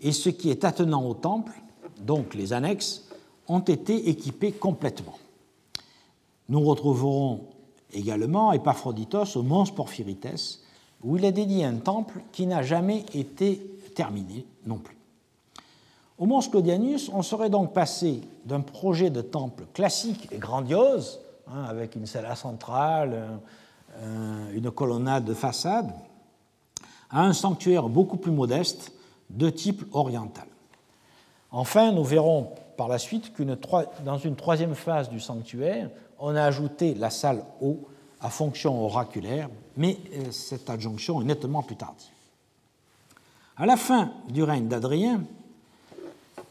[0.00, 1.52] et ce qui est attenant au temple,
[2.00, 3.08] donc les annexes,
[3.48, 5.18] ont été équipés complètement.
[6.48, 7.46] Nous retrouverons
[7.92, 10.60] également Epaphroditos au Mons Porphyrites,
[11.02, 13.56] où il est dédié un temple qui n'a jamais été
[13.94, 14.96] terminé non plus.
[16.16, 21.64] Au Mons Claudianus, on serait donc passé d'un projet de temple classique et grandiose, hein,
[21.64, 23.40] avec une salle centrale,
[24.54, 25.92] une colonnade de façade,
[27.10, 28.92] à un sanctuaire beaucoup plus modeste
[29.30, 30.46] de type oriental.
[31.50, 33.42] Enfin, nous verrons par la suite que
[34.04, 37.88] dans une troisième phase du sanctuaire, on a ajouté la salle haut
[38.20, 42.08] à fonction oraculaire, mais euh, cette adjonction est nettement plus tardive.
[43.56, 45.22] À la fin du règne d'Adrien,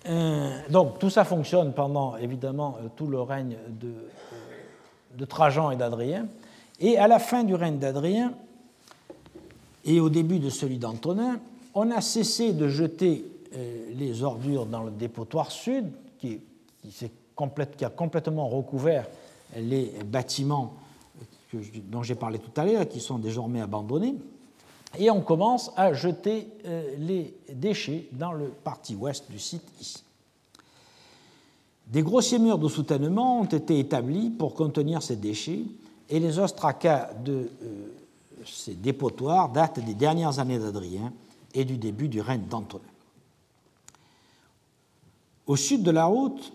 [0.07, 6.27] euh, donc tout ça fonctionne pendant évidemment euh, tout le règne de, Trajan et d'Adrien.
[6.79, 8.33] Et à la fin du règne d'Adrien
[9.83, 11.39] et au début de celui d'Antonin,
[11.73, 13.25] on a cessé de jeter
[13.95, 15.85] les ordures dans le dépotoir sud,
[16.19, 16.39] qui,
[16.83, 19.07] qui a complètement recouvert
[19.55, 20.73] les bâtiments
[21.53, 24.15] dont j'ai parlé tout à l'heure, qui sont désormais abandonnés,
[24.97, 30.03] et on commence à jeter euh, les déchets dans le parti ouest du site ici.
[31.87, 35.61] Des grossiers murs de soutènement ont été établis pour contenir ces déchets,
[36.09, 37.87] et les ostracas de euh,
[38.45, 41.11] ces dépotoirs datent des dernières années d'Adrien
[41.53, 42.83] et du début du règne d'Antonin.
[45.47, 46.53] Au sud de la route,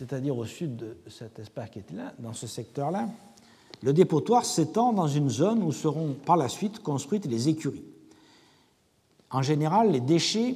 [0.00, 3.06] c'est-à-dire au sud de cet espace qui est là, dans ce secteur-là,
[3.82, 7.84] le dépotoir s'étend dans une zone où seront par la suite construites les écuries.
[9.30, 10.54] En général, les déchets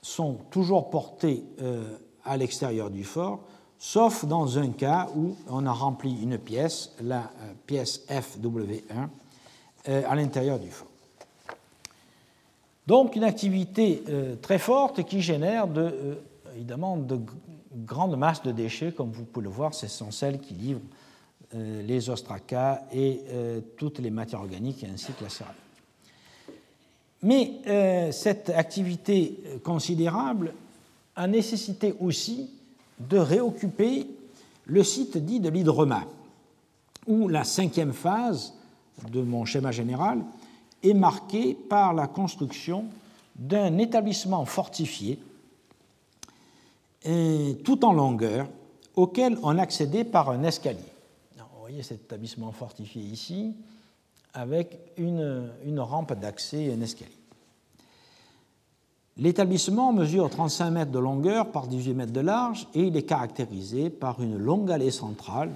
[0.00, 3.44] sont toujours portés euh, à l'extérieur du fort,
[3.78, 8.82] sauf dans un cas où on a rempli une pièce, la euh, pièce FW1,
[9.88, 10.88] euh, à l'intérieur du fort.
[12.88, 14.02] Donc une activité
[14.42, 16.18] très forte qui génère de,
[16.56, 17.20] évidemment de
[17.76, 20.80] grandes masses de déchets, comme vous pouvez le voir, ce sont celles qui livrent
[21.54, 23.20] les ostracas et
[23.76, 25.58] toutes les matières organiques ainsi que la céramique.
[27.22, 30.54] Mais cette activité considérable
[31.14, 32.50] a nécessité aussi
[32.98, 34.06] de réoccuper
[34.64, 36.04] le site dit de l'Hydrema,
[37.06, 38.54] où la cinquième phase
[39.10, 40.22] de mon schéma général
[40.82, 42.86] est marquée par la construction
[43.36, 45.18] d'un établissement fortifié
[47.64, 48.48] tout en longueur,
[48.94, 50.78] auquel on accédait par un escalier.
[51.36, 53.54] vous voyez cet établissement fortifié ici,
[54.34, 57.12] avec une, une rampe d'accès et un escalier.
[59.18, 63.90] L'établissement mesure 35 mètres de longueur par 18 mètres de large et il est caractérisé
[63.90, 65.50] par une longue allée centrale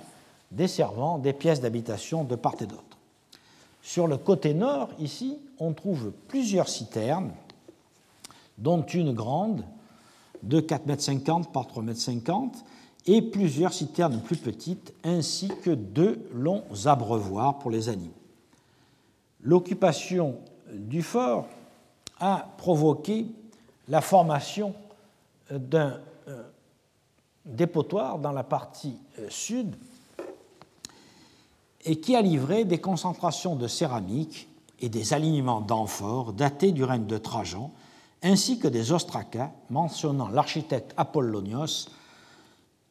[0.51, 2.82] desservant des pièces d'habitation de part et d'autre.
[3.82, 7.32] Sur le côté nord, ici, on trouve plusieurs citernes,
[8.59, 9.64] dont une grande
[10.47, 12.51] de 4,50 m par 3,50 m
[13.07, 18.12] et plusieurs citernes plus petites, ainsi que deux longs abreuvoirs pour les animaux.
[19.42, 20.38] L'occupation
[20.72, 21.47] du fort
[22.18, 23.26] a provoqué
[23.88, 24.74] la formation
[25.51, 26.42] d'un euh,
[27.44, 29.76] dépotoir dans la partie euh, sud
[31.84, 34.49] et qui a livré des concentrations de céramique
[34.80, 37.70] et des alignements d'amphores datés du règne de Trajan,
[38.23, 41.89] ainsi que des ostracas mentionnant l'architecte Apollonios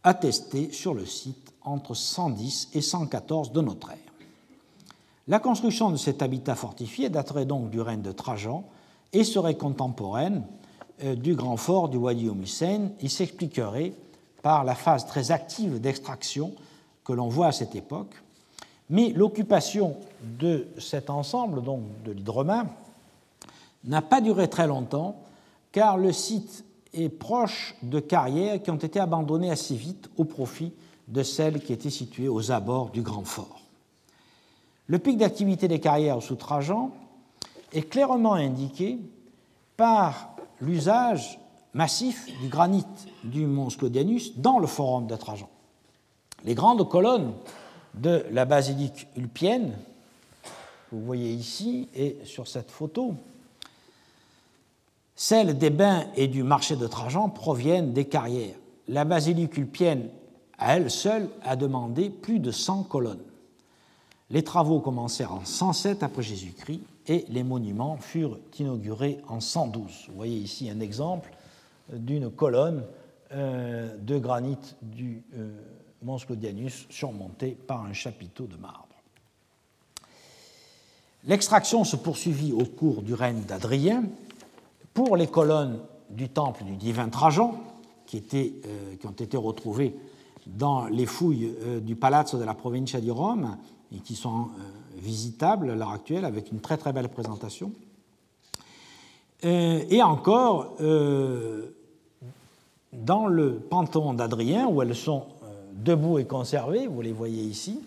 [0.04, 3.98] attesté sur le site entre 110 et 114 de notre ère.
[5.28, 8.64] La construction de cet habitat fortifié daterait donc du règne de Trajan
[9.12, 10.44] et serait contemporaine
[11.04, 12.90] euh, du grand fort du Wadi Hussein.
[13.02, 13.94] Il s'expliquerait
[14.44, 16.54] par la phase très active d'extraction
[17.04, 18.14] que l'on voit à cette époque,
[18.92, 22.68] mais l'occupation de cet ensemble, donc de l'hydromain,
[23.86, 25.22] n'a pas duré très longtemps,
[25.72, 30.74] car le site est proche de carrières qui ont été abandonnées assez vite au profit
[31.08, 33.62] de celles qui étaient situées aux abords du Grand Fort.
[34.88, 36.92] Le pic d'activité des carrières sous Trajan
[37.74, 39.00] est clairement indiqué
[39.78, 41.40] par l'usage
[41.74, 42.86] massif du granit
[43.24, 45.50] du mont Sclodianus dans le forum de Trajan.
[46.44, 47.34] Les grandes colonnes
[47.96, 49.74] de la basilique ulpienne,
[50.92, 53.16] vous voyez ici et sur cette photo,
[55.16, 58.56] celles des bains et du marché de Trajan proviennent des carrières.
[58.88, 60.10] La basilique ulpienne,
[60.58, 63.24] à elle seule, a demandé plus de 100 colonnes.
[64.30, 70.08] Les travaux commencèrent en 107 après Jésus-Christ et les monuments furent inaugurés en 112.
[70.10, 71.32] Vous voyez ici un exemple
[71.94, 72.84] d'une colonne
[73.32, 75.52] euh, de granit du euh,
[76.02, 78.88] Mons Claudianus surmonté par un chapiteau de marbre.
[81.24, 84.04] L'extraction se poursuivit au cours du règne d'Adrien
[84.96, 85.80] pour les colonnes
[86.10, 87.54] du temple du divin Trajan,
[88.08, 89.96] qui, euh, qui ont été retrouvées
[90.48, 93.58] dans les fouilles euh, du Palazzo de la Provincia di Rome
[93.94, 94.62] et qui sont euh,
[94.98, 97.72] visitables à l'heure actuelle avec une très très belle présentation.
[99.44, 100.78] et encore,
[102.94, 105.26] dans le Panthéon d'Adrien, où elles sont
[105.74, 107.80] debout et conservés, vous les voyez ici,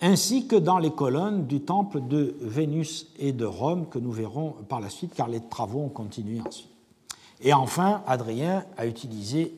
[0.00, 4.54] ainsi que dans les colonnes du temple de Vénus et de Rome que nous verrons
[4.68, 6.70] par la suite, car les travaux ont continué ensuite.
[7.40, 9.54] Et enfin, Adrien a utilisé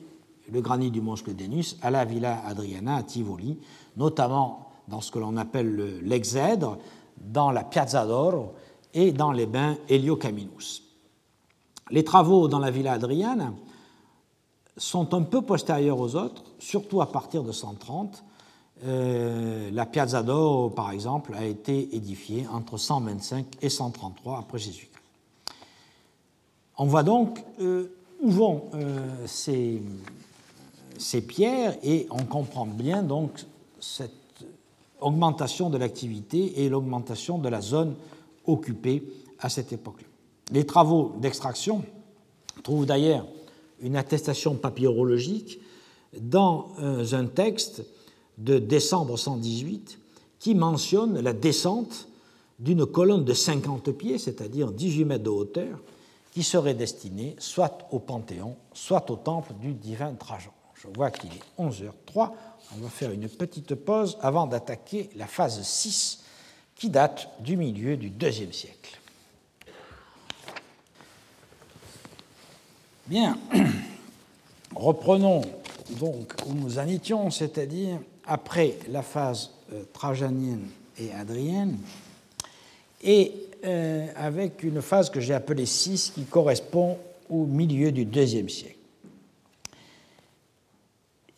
[0.51, 3.59] le granit du mont Sclédenus à la Villa Adriana à Tivoli,
[3.97, 6.79] notamment dans ce que l'on appelle l'exèdre,
[7.21, 8.55] dans la Piazza d'Oro
[8.95, 10.83] et dans les bains Heliocaminus.
[11.91, 13.53] Les travaux dans la Villa Adriana
[14.77, 18.25] sont un peu postérieurs aux autres, surtout à partir de 130.
[18.85, 24.93] Euh, la Piazza d'Oro, par exemple, a été édifiée entre 125 et 133 après Jésus-Christ.
[26.77, 27.91] On voit donc euh,
[28.23, 29.81] où vont euh, ces,
[31.23, 33.45] pierres et on comprend bien donc
[33.81, 34.13] cette
[35.01, 37.97] augmentation de l'activité et l'augmentation de la zone
[38.47, 39.03] occupée
[39.41, 40.07] à cette époque-là.
[40.53, 41.85] Les travaux d'extraction
[42.63, 43.27] trouvent d'ailleurs
[43.81, 45.61] une attestation papyrologique
[46.21, 47.83] dans un texte
[48.39, 49.99] de décembre 118
[50.39, 52.09] qui mentionne la descente
[52.59, 55.79] d'une colonne de 50 pieds, c'est-à-dire 18 mètres de hauteur,
[56.33, 60.53] qui serait destinée soit au Panthéon, soit au temple du divin Trajan.
[60.75, 62.31] Je vois qu'il est 11h03.
[62.77, 66.23] On va faire une petite pause avant d'attaquer la phase 6
[66.77, 69.01] qui date du milieu du IIe siècle.
[73.09, 73.39] Bien,
[74.77, 75.43] reprenons
[75.99, 77.99] donc où nous en étions, c'est-à-dire
[78.29, 80.69] après la phase euh, trajanienne
[80.99, 81.79] et adrienne,
[83.03, 83.33] et
[83.65, 86.99] euh, avec une phase que j'ai appelée 6 qui correspond
[87.29, 88.77] au milieu du deuxième siècle.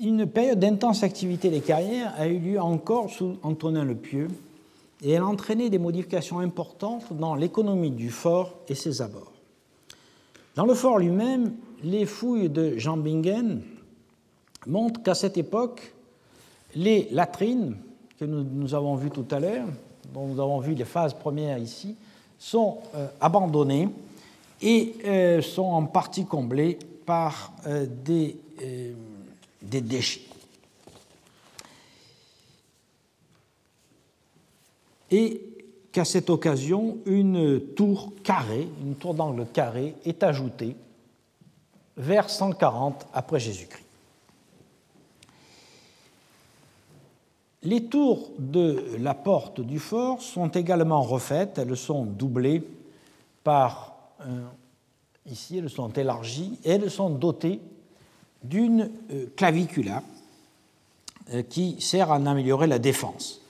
[0.01, 4.29] Une période d'intense activité des carrières a eu lieu encore sous Antonin le Pieux
[5.03, 9.33] et elle a entraîné des modifications importantes dans l'économie du fort et ses abords.
[10.57, 13.63] Dans le fort lui-même, les fouilles de Jean Bingen
[14.67, 15.95] montrent qu'à cette époque,
[16.75, 17.77] les latrines
[18.19, 19.67] que nous, avons vues tout à l'heure,
[20.13, 21.97] dont nous avons vu les phases premières ici,
[22.39, 23.89] sont euh, abandonnées
[24.63, 27.53] et euh, sont en partie comblées par
[28.05, 28.37] des,
[29.63, 30.21] des déchets.
[35.11, 35.51] Et
[35.93, 40.77] qu'à cette occasion, une tour carrée, une tour d'angle carré, est ajoutée
[41.97, 43.90] vers 140 après Jésus-Christ.
[47.63, 52.63] Les tours de la porte du fort sont également refaites, elles sont doublées
[53.45, 53.95] par,
[55.27, 57.61] ici, elles sont élargies, et elles sont dotées
[58.43, 60.03] d'une euh, clavicula
[61.33, 63.41] euh, qui sert à en améliorer la défense.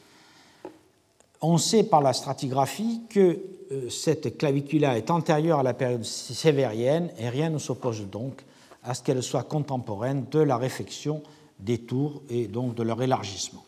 [1.41, 3.39] On sait par la stratigraphie que
[3.73, 8.45] euh, cette clavicula est antérieure à la période sévérienne et rien ne s'oppose donc
[8.83, 11.23] à ce qu'elle soit contemporaine de la réfection
[11.59, 13.65] des tours et donc de leur élargissement.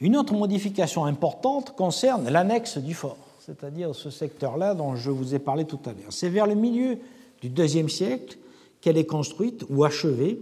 [0.00, 5.38] Une autre modification importante concerne l'annexe du fort, c'est-à-dire ce secteur-là dont je vous ai
[5.38, 6.10] parlé tout à l'heure.
[6.10, 6.98] C'est vers le milieu
[7.40, 8.38] du IIe siècle
[8.80, 10.40] qu'elle est construite ou achevée,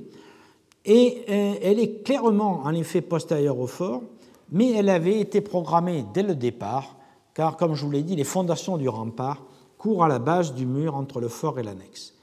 [0.84, 4.02] et euh, elle est clairement en effet postérieure au fort,
[4.50, 6.96] mais elle avait été programmée dès le départ,
[7.34, 9.42] car comme je vous l'ai dit, les fondations du rempart
[9.78, 12.14] courent à la base du mur entre le fort et l'annexe.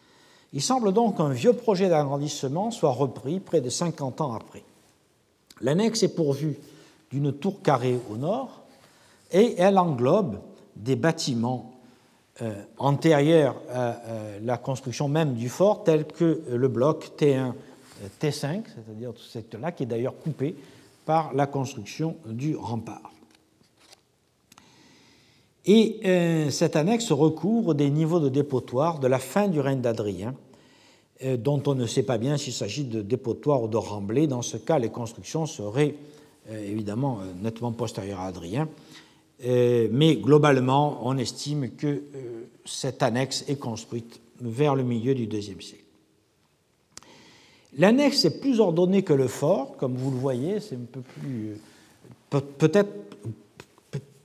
[0.52, 4.64] Il semble donc qu'un vieux projet d'agrandissement soit repris près de 50 ans après.
[5.62, 6.58] L'annexe est pourvue
[7.12, 8.64] d'une tour carrée au nord
[9.32, 10.40] et elle englobe
[10.76, 11.74] des bâtiments
[12.42, 17.54] euh, antérieurs à euh, la construction même du fort, tels que le bloc T1,
[18.22, 20.56] T5, c'est-à-dire tout secteur-là, qui est d'ailleurs coupé
[21.06, 23.12] par la construction du rempart.
[25.66, 30.34] Et euh, cette annexe recouvre des niveaux de dépotoir de la fin du règne d'Adrien,
[31.38, 34.26] dont on ne sait pas bien s'il s'agit de dépotoir ou de remblai.
[34.26, 36.20] Dans ce cas, les constructions seraient euh,
[36.58, 38.68] évidemment euh, nettement postérieur à Adrien.
[39.46, 42.04] Euh, mais globalement, on estime que
[42.66, 45.84] cette annexe est construite vers le milieu du IIe siècle.
[47.78, 51.58] L'annexe est plus ordonnée que le fort, comme vous le voyez, c'est un peu plus.
[52.30, 52.90] peut-être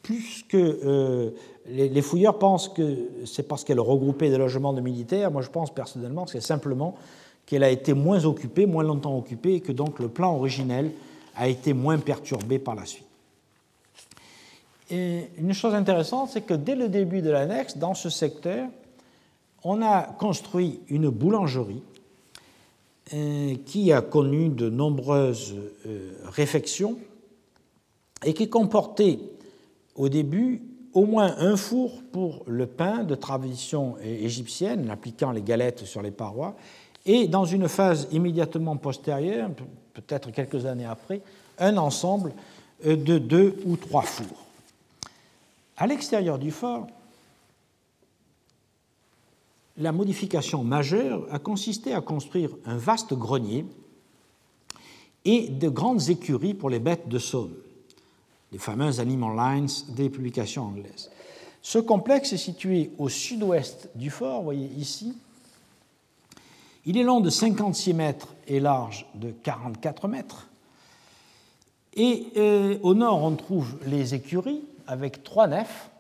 [0.03, 1.33] plus que.
[1.69, 5.31] les, fouilleurs pensent que c'est parce qu'elle regroupait des logements de militaires.
[5.31, 6.97] Moi, je pense personnellement que c'est simplement
[7.47, 10.91] qu'elle a été moins occupée, moins longtemps occupée, et que donc le plan originel
[11.37, 13.07] a été moins perturbé par la suite.
[14.91, 18.69] Et une chose intéressante, c'est que dès le début de l'annexe, dans ce secteur,
[19.63, 21.83] on a construit une boulangerie
[23.13, 25.55] euh, qui a connu de nombreuses
[25.87, 26.99] euh, réfections
[28.25, 29.19] et qui comportait
[29.95, 30.63] au début
[30.93, 36.13] au moins un four pour le pain de tradition égyptienne, appliquant les galettes sur les
[36.13, 36.55] parois,
[37.05, 39.51] et dans une phase immédiatement postérieure,
[39.95, 41.23] peut-être quelques années après,
[41.59, 42.33] un ensemble
[42.85, 44.45] euh, de deux ou trois fours.
[45.77, 46.87] À l'extérieur du fort,
[49.77, 53.65] la modification majeure a consisté à construire un vaste grenier
[55.25, 57.55] et de grandes écuries pour les bêtes de somme,
[58.53, 61.11] les fameuses animal lines des publications anglaises.
[61.63, 65.17] Ce complexe est situé au sud-ouest du fort, vous voyez ici.
[66.85, 70.49] Il est long de 56 mètres et large de 44 mètres.
[71.95, 75.91] Et euh, au nord, on trouve les écuries avec trois nefs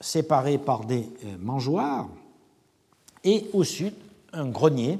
[0.00, 2.08] séparées par des euh, mangeoires.
[3.24, 3.94] Et au sud,
[4.32, 4.98] un grenier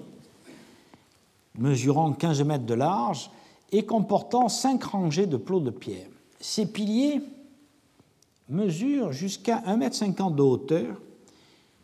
[1.57, 3.31] mesurant 15 mètres de large
[3.73, 6.09] et comportant cinq rangées de plots de pierre.
[6.41, 7.21] Ces piliers
[8.49, 11.01] mesurent jusqu'à 1,50 m de hauteur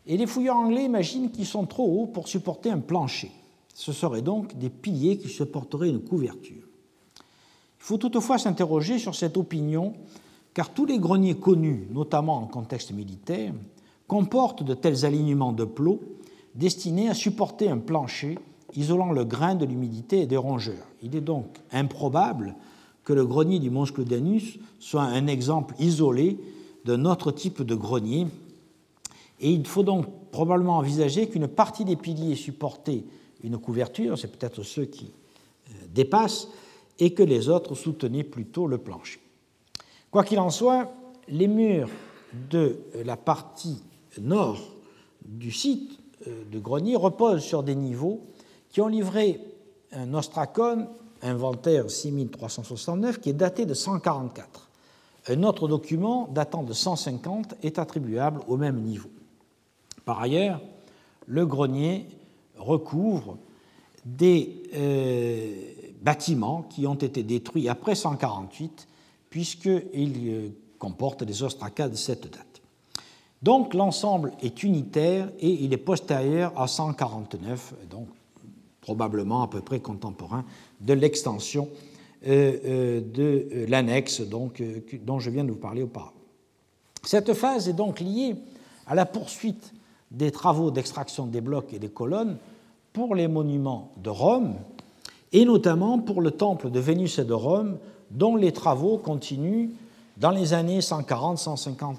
[0.05, 3.31] et les fouilleurs anglais imaginent qu'ils sont trop hauts pour supporter un plancher.
[3.73, 6.63] Ce seraient donc des piliers qui supporteraient une couverture.
[7.17, 9.93] Il faut toutefois s'interroger sur cette opinion,
[10.53, 13.53] car tous les greniers connus, notamment en contexte militaire,
[14.07, 16.01] comportent de tels alignements de plots
[16.53, 18.37] destinés à supporter un plancher
[18.75, 20.85] isolant le grain de l'humidité et des rongeurs.
[21.01, 22.55] Il est donc improbable
[23.03, 26.37] que le grenier du Mont Sclodianus soit un exemple isolé
[26.85, 28.27] d'un autre type de grenier,
[29.39, 33.03] et il faut donc probablement envisager qu'une partie des piliers supportait
[33.43, 35.11] une couverture, c'est peut-être ceux qui
[35.69, 36.47] euh, dépassent,
[36.99, 39.19] et que les autres soutenaient plutôt le plancher.
[40.11, 40.91] Quoi qu'il en soit,
[41.27, 41.89] les murs
[42.49, 43.81] de la partie
[44.19, 44.59] nord
[45.25, 48.21] du site euh, de Grenier reposent sur des niveaux
[48.69, 49.39] qui ont livré
[49.91, 50.87] un ostracone,
[51.21, 54.69] inventaire 6369, qui est daté de 144.
[55.27, 59.09] Un autre document datant de 150 est attribuable au même niveau.
[60.05, 60.61] Par ailleurs,
[61.27, 62.07] le grenier
[62.61, 63.37] recouvre
[64.05, 65.53] des euh,
[66.01, 68.87] bâtiments qui ont été détruits après 148,
[69.29, 72.61] puisqu'ils euh, comportent des ostracas de cette date.
[73.41, 78.07] Donc l'ensemble est unitaire et il est postérieur à 149, donc
[78.81, 80.45] probablement à peu près contemporain
[80.79, 81.69] de l'extension
[82.27, 84.51] euh, de l'annexe dont
[85.19, 86.13] je viens de vous parler auparavant.
[87.03, 88.35] Cette phase est donc liée
[88.85, 89.73] à la poursuite
[90.11, 92.37] des travaux d'extraction des blocs et des colonnes
[92.93, 94.55] pour les monuments de Rome,
[95.33, 97.77] et notamment pour le temple de Vénus et de Rome,
[98.09, 99.69] dont les travaux continuent
[100.17, 101.95] dans les années 140-150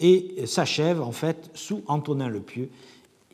[0.00, 2.70] et s'achèvent en fait sous Antonin le Pieux.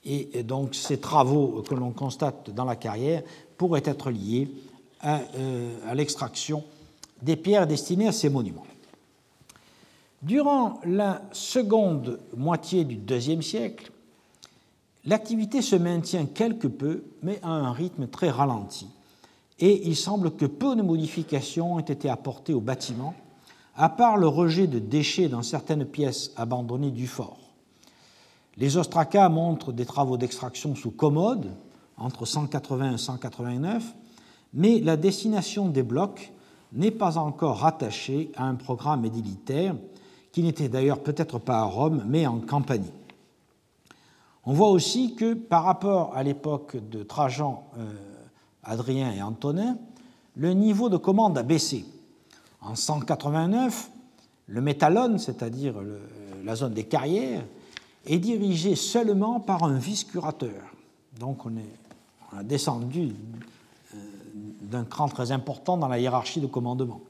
[0.05, 3.23] Et donc ces travaux que l'on constate dans la carrière
[3.59, 4.49] pourraient être liés
[5.01, 6.65] à, euh, à l'extraction
[7.23, 8.66] des pierres destinées à ces monuments.
[10.23, 13.93] Durant la seconde moitié du IIe siècle,
[15.09, 18.87] l'activité se maintient quelque peu, mais à un rythme très ralenti,
[19.59, 23.15] et il semble que peu de modifications ont été apportées au bâtiment,
[23.75, 27.39] à part le rejet de déchets dans certaines pièces abandonnées du fort.
[28.57, 31.47] Les ostracas montrent des travaux d'extraction sous commode
[31.97, 33.95] entre 180 et 189,
[34.53, 36.33] mais la destination des blocs
[36.73, 39.75] n'est pas encore rattachée à un programme édilitaire,
[40.33, 42.93] qui n'était d'ailleurs peut-être pas à Rome, mais en Campanie.
[44.51, 47.93] On voit aussi que par rapport à l'époque de Trajan, euh,
[48.62, 49.77] Adrien et Antonin,
[50.37, 51.85] le niveau de commande a baissé.
[52.62, 53.91] En 189,
[54.47, 55.75] le métallone, c'est-à-dire
[56.43, 57.45] la zone des carrières,
[58.07, 60.62] est dirigé seulement par un vice-curateur.
[61.20, 63.15] Donc on, est, a descendu
[64.62, 67.03] d'un cran très important dans la hiérarchie de commandement.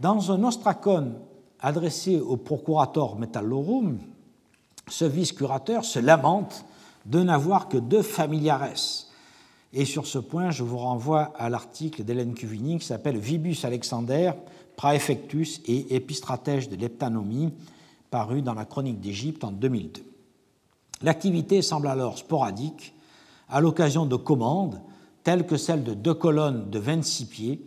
[0.00, 1.12] Dans un ostracon
[1.60, 4.00] adressé au procurator metallorum,
[4.90, 6.64] ce vice-curateur se lamente
[7.06, 8.68] de n'avoir que deux familiares.
[9.72, 14.32] Et sur ce point, je vous renvoie à l'article d'Hélène Cuvigny qui s'appelle Vibus Alexander,
[14.76, 17.52] praefectus et épistratège de l'heptanomie,
[18.10, 20.02] paru dans la Chronique d'Égypte en 2002.
[21.02, 22.94] L'activité semble alors sporadique,
[23.48, 24.80] à l'occasion de commandes
[25.22, 27.66] telles que celle de deux colonnes de 26 pieds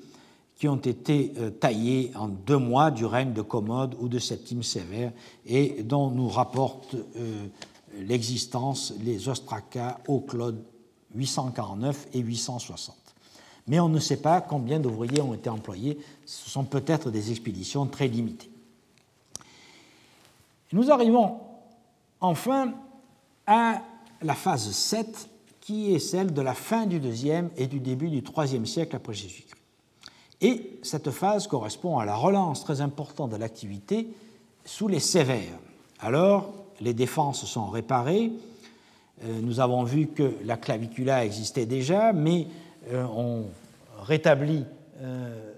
[0.55, 4.63] qui ont été euh, taillées en deux mois du règne de Commode ou de Septime
[4.63, 5.11] Sévère
[5.45, 7.47] et dont nous rapportent euh,
[7.99, 10.63] l'existence les ostracas au Claude
[11.15, 12.95] 849 et 860.
[13.67, 17.85] Mais on ne sait pas combien d'ouvriers ont été employés, ce sont peut-être des expéditions
[17.85, 18.51] très limitées.
[20.71, 21.39] Nous arrivons
[22.19, 22.73] enfin
[23.45, 23.81] à
[24.21, 25.29] la phase 7
[25.61, 29.13] qui est celle de la fin du deuxième et du début du troisième siècle après
[29.13, 29.62] Jésus-Christ.
[30.43, 34.09] Et cette phase correspond à la relance très importante de l'activité
[34.65, 35.57] sous les sévères.
[35.99, 36.51] Alors,
[36.81, 38.29] les défenses sont réparées.
[39.23, 42.47] Euh, nous avons vu que la clavicula existait déjà, mais
[42.91, 43.45] euh, on
[44.03, 44.65] rétablit,
[45.01, 45.53] euh,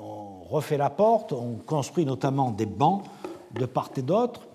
[0.00, 3.04] on refait la porte, on construit notamment des bancs
[3.52, 4.46] de part et d'autre.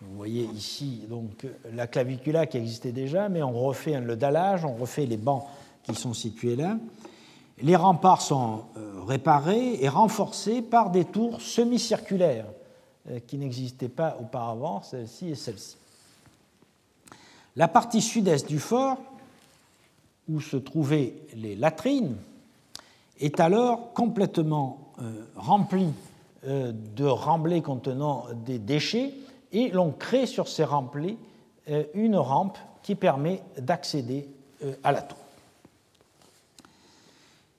[0.00, 4.74] Vous voyez ici donc la clavicula qui existait déjà, mais on refait le dallage, on
[4.74, 5.44] refait les bancs
[5.82, 6.78] qui sont situés là.
[7.62, 12.46] Les remparts sont euh, réparés et renforcés par des tours semi-circulaires
[13.10, 15.76] euh, qui n'existaient pas auparavant, celle-ci et celle-ci.
[17.56, 18.98] La partie sud-est du fort,
[20.28, 22.16] où se trouvaient les latrines,
[23.20, 25.92] est alors complètement euh, remplie
[26.44, 29.14] de remblais contenant des déchets
[29.50, 31.16] et l'on crée sur ces remblais
[31.94, 34.28] une rampe qui permet d'accéder
[34.84, 35.25] à la tour.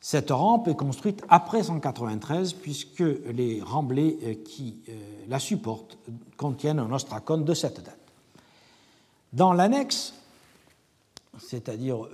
[0.10, 3.04] Cette rampe est construite après 193 puisque
[3.34, 4.78] les remblais euh, qui
[5.28, 5.98] la supportent
[6.38, 8.00] contiennent un ostracon de cette date.
[9.34, 10.14] Dans l'annexe,
[11.38, 12.08] c'est-à-dire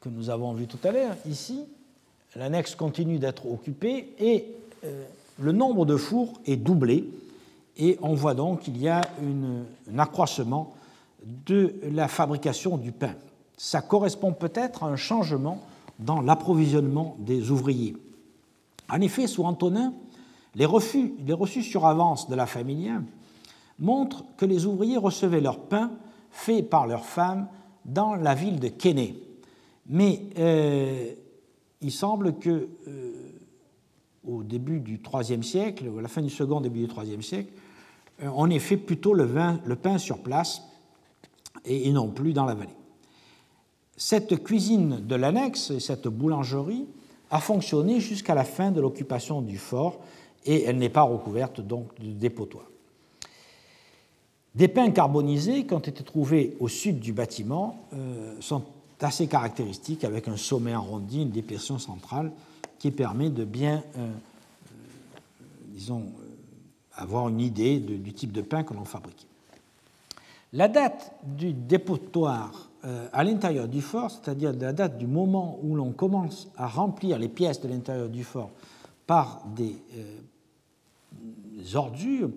[0.00, 1.66] que nous avons vu tout à l'heure, ici,
[2.36, 4.46] l'annexe continue d'être occupée et
[5.38, 7.04] le nombre de fours est doublé
[7.76, 10.74] et on voit donc qu'il y a un accroissement
[11.22, 13.14] de la fabrication du pain.
[13.58, 15.62] Ça correspond peut-être à un changement
[15.98, 17.96] dans l'approvisionnement des ouvriers.
[18.88, 19.94] En effet, sous Antonin,
[20.54, 22.92] les, refus, les reçus sur avance de la famille
[23.78, 25.90] montrent que les ouvriers recevaient leur pain
[26.30, 27.48] fait par leurs femmes
[27.84, 29.16] dans la ville de Kéné.
[29.88, 31.12] Mais euh,
[31.80, 33.12] il semble que euh,
[34.24, 37.52] au début du IIIe siècle, ou à la fin du second, début du IIIe siècle,
[38.22, 40.62] euh, on ait fait plutôt le pain sur place
[41.64, 42.70] et, non plus dans la vallée.
[43.96, 46.86] Cette cuisine de l'annexe, cette boulangerie,
[47.30, 49.98] a fonctionné jusqu'à la fin de l'occupation du fort
[50.44, 52.66] et elle n'est pas recouverte donc de dépotoir.
[54.54, 58.62] Des pains carbonisés qui ont été trouvés au sud du bâtiment euh, sont
[59.00, 62.32] assez caractéristiques avec un sommet arrondi, une dépression centrale
[62.78, 64.08] qui permet de bien, euh,
[65.68, 66.04] disons,
[66.94, 69.26] avoir une idée du type de pain que l'on fabriquait.
[70.52, 72.65] La date du dépotoir euh,
[73.12, 77.28] à l'intérieur du fort, c'est-à-dire la date du moment où l'on commence à remplir les
[77.28, 78.50] pièces de l'intérieur du fort
[79.06, 79.76] par des
[81.74, 82.30] ordures,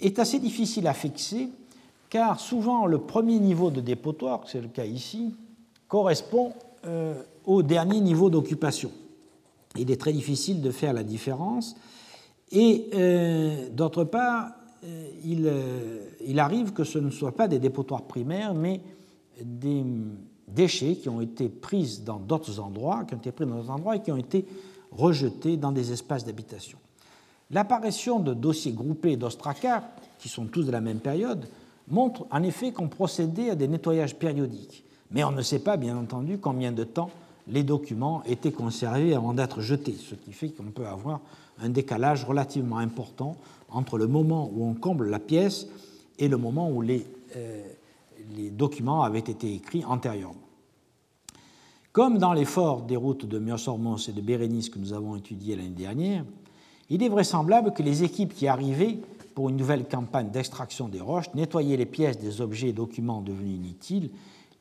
[0.00, 1.48] est assez difficile à fixer
[2.10, 5.34] car souvent le premier niveau de dépotoir, c'est le cas ici,
[5.88, 6.52] correspond
[6.86, 8.90] euh, au dernier niveau d'occupation.
[9.76, 11.76] Il est très difficile de faire la différence.
[12.50, 14.52] Et euh, d'autre part,
[14.84, 15.52] euh, il,
[16.26, 18.80] il, arrive que ce ne soient pas des dépotoirs primaires, mais
[19.42, 19.84] des
[20.48, 23.96] déchets qui ont été pris dans d'autres endroits, qui ont été pris dans d'autres endroits
[23.96, 24.44] et qui ont été
[24.92, 26.78] rejetés dans des espaces d'habitation.
[27.50, 29.82] L'apparition de dossiers groupés d'ostracars,
[30.18, 31.46] qui sont tous de la même période,
[31.88, 34.84] montre en effet qu'on procédait à des nettoyages périodiques.
[35.10, 37.10] Mais on ne sait pas, bien entendu, combien de temps
[37.46, 41.20] les documents étaient conservés avant d'être jetés, ce qui fait qu'on peut avoir
[41.62, 43.36] un décalage relativement important
[43.70, 45.66] entre le moment où on comble la pièce
[46.18, 47.06] et le moment où les,
[47.36, 47.62] euh,
[48.36, 50.48] les documents avaient été écrits antérieurement.
[51.92, 55.70] Comme dans l'effort des routes de Myosormos et de Bérénice que nous avons étudié l'année
[55.70, 56.24] dernière,
[56.90, 58.98] il est vraisemblable que les équipes qui arrivaient
[59.34, 63.56] pour une nouvelle campagne d'extraction des roches, nettoyer les pièces des objets et documents devenus
[63.56, 64.10] inutiles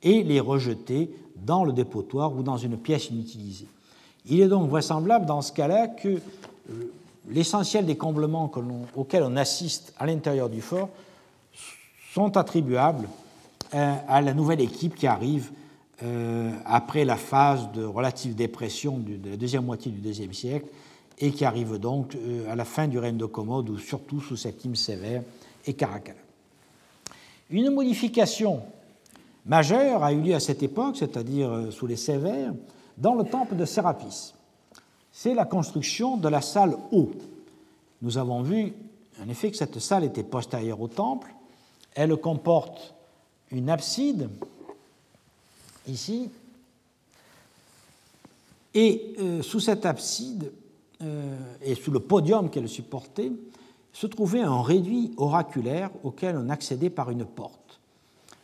[0.04, 3.68] et les rejeter dans le dépotoir ou dans une pièce inutilisée.
[4.26, 6.92] Il est donc vraisemblable dans ce cas-là que euh,
[7.30, 8.52] l'essentiel des comblements
[8.96, 10.90] auxquels on assiste à l'intérieur du fort
[12.14, 13.08] sont attribuables
[13.72, 15.52] à la nouvelle équipe qui arrive
[16.04, 20.68] euh, après la phase de relative dépression de la deuxième moitié du deuxième siècle
[21.18, 24.36] et qui arrive donc euh, à la fin du règne de Commode, ou surtout sous
[24.36, 25.24] Septime Sévère
[25.66, 26.20] et Caracalla.
[27.50, 28.62] Une modification
[29.48, 32.54] majeure a eu lieu à cette époque, c'est-à-dire euh, sous les Sévères,
[32.96, 34.36] dans le temple de Sérapis.
[35.12, 37.10] C'est la construction de la salle haut.
[38.04, 38.74] Nous avons vu
[39.20, 41.34] en effet que cette salle était postérieure au temple.
[41.96, 42.94] Elle comporte
[43.52, 44.30] une abside,
[45.88, 46.30] ici,
[48.78, 50.52] et euh, sous cette abside,
[51.02, 53.32] euh, et sous le podium qu'elle supportait,
[53.92, 57.80] se trouvait un réduit oraculaire auquel on accédait par une porte.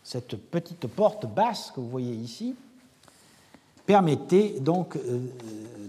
[0.03, 2.55] Cette petite porte basse que vous voyez ici
[3.85, 5.19] permettait donc euh,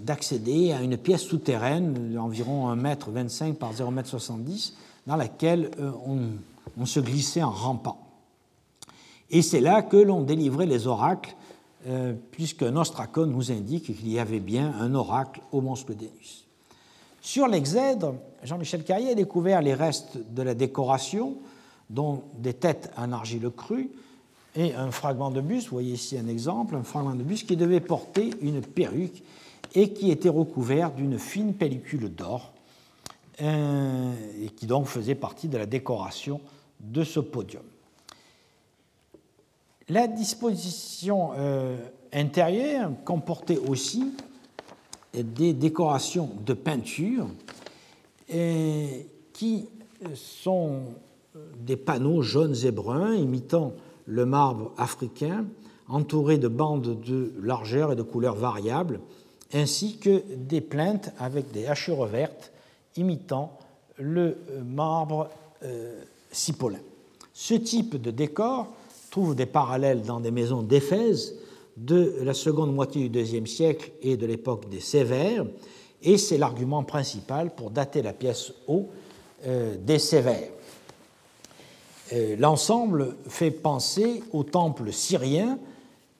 [0.00, 4.76] d'accéder à une pièce souterraine d'environ 1,25 m par 0,70 m
[5.06, 5.70] dans laquelle
[6.76, 8.03] on, se glissait en rampant.
[9.34, 11.34] Et c'est là que l'on délivrait les oracles,
[12.30, 16.46] puisque Nostracon nous indique qu'il y avait bien un oracle au Monstre Dénus.
[17.20, 21.36] Sur l'exèdre, Jean-Michel Carrier a découvert les restes de la décoration,
[21.90, 23.90] dont des têtes en argile crue
[24.54, 25.68] et un fragment de buste.
[25.68, 29.22] Vous voyez ici un exemple, un fragment de buste qui devait porter une perruque
[29.74, 32.52] et qui était recouvert d'une fine pellicule d'or
[33.40, 36.40] euh, et qui donc faisait partie de la décoration
[36.78, 37.64] de ce podium.
[39.88, 41.76] La disposition euh,
[42.12, 44.14] intérieure comportait aussi
[45.12, 47.28] des décorations de peinture
[49.32, 49.68] qui
[50.14, 50.80] sont
[51.58, 53.74] des panneaux jaunes et bruns imitant
[54.06, 55.46] le marbre africain,
[55.88, 59.00] entourés de bandes de largeur et de couleurs variables,
[59.52, 62.52] ainsi que des plaintes avec des hachures vertes
[62.96, 63.58] imitant
[63.98, 65.28] le marbre
[65.62, 66.80] euh, cipolin.
[67.32, 68.68] Ce type de décor
[69.14, 71.36] trouve des parallèles dans des maisons d'Éphèse
[71.76, 75.46] de la seconde moitié du IIe siècle et de l'époque des Sévères,
[76.02, 78.88] et c'est l'argument principal pour dater la pièce haut
[79.46, 80.50] euh, des Sévères.
[82.12, 85.60] Euh, l'ensemble fait penser au temple syrien,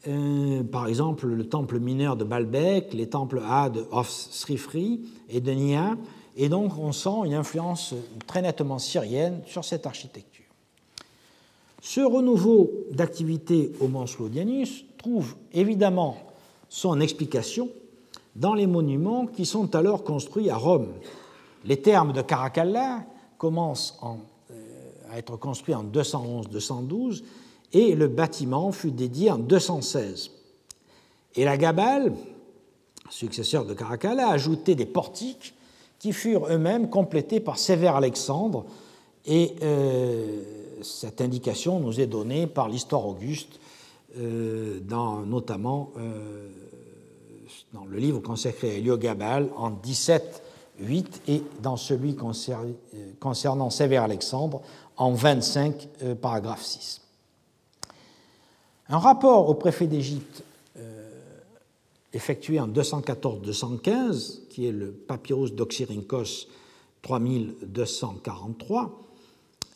[0.07, 5.51] euh, par exemple le temple mineur de Baalbek, les temples A de Srifri et de
[5.51, 5.97] Nia,
[6.37, 7.93] et donc on sent une influence
[8.29, 10.34] très nettement syrienne sur cette architecture.
[11.87, 16.17] Ce renouveau d'activité au Mont Slodianus trouve évidemment
[16.71, 17.69] son explication
[18.35, 20.95] dans les monuments qui sont alors construits à Rome.
[21.67, 23.05] Les termes de Caracalla
[23.37, 24.55] commencent euh,
[25.11, 27.23] à être construits en 211-212
[27.75, 30.31] et le bâtiment fut dédié en 216.
[31.35, 32.15] Et la Gabale,
[33.11, 35.53] successeur de Caracalla, a ajouté des portiques
[35.99, 38.65] qui furent eux-mêmes complétés par Sévère Alexandre
[39.27, 43.61] et euh, cette indication nous est donnée par l'histoire auguste,
[44.17, 46.49] euh, dans, notamment euh,
[47.73, 52.17] dans le livre consacré à Héliogabal en 17.8 et dans celui
[53.19, 54.63] concernant Sévère Alexandre
[54.97, 55.89] en 25,
[56.21, 57.01] paragraphe 6.
[58.89, 60.45] Un rapport au préfet d'Égypte
[62.15, 66.47] effectué en 214-215, qui est le papyrus d'Oxyrhynchos
[67.03, 69.04] 3243,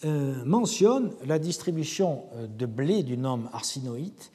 [0.05, 4.31] euh, mentionne la distribution euh, de blé du nom arsinoïte,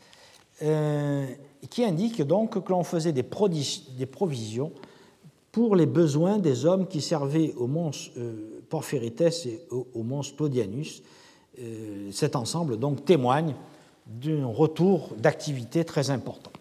[0.62, 1.26] euh,
[1.70, 4.74] qui indique donc que l'on faisait des, provisions
[5.54, 7.92] pour les besoins des hommes qui servaient au mons
[8.68, 11.02] Porphyrites et au, mons Claudianus.
[12.12, 13.56] cet ensemble donc témoigne
[14.06, 16.52] d'un retour d'activité très important.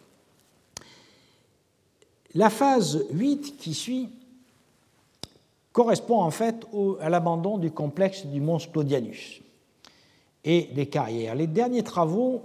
[2.34, 4.10] La phase 8 qui suit
[5.72, 6.66] correspond en fait
[7.00, 9.40] à l'abandon du complexe du mont Claudianus
[10.44, 11.34] et des carrières.
[11.34, 12.42] Les derniers travaux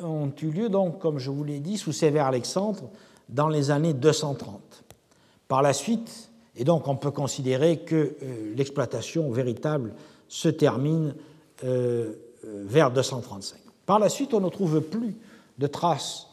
[0.00, 2.90] ont eu lieu, donc, comme je vous l'ai dit, sous Sévère Alexandre
[3.28, 4.84] dans les années 230.
[5.48, 9.94] Par la suite, et donc on peut considérer que euh, l'exploitation véritable
[10.28, 11.14] se termine
[11.64, 12.12] euh,
[12.44, 13.58] euh, vers 235.
[13.86, 15.16] Par la suite, on ne trouve plus
[15.58, 16.28] de traces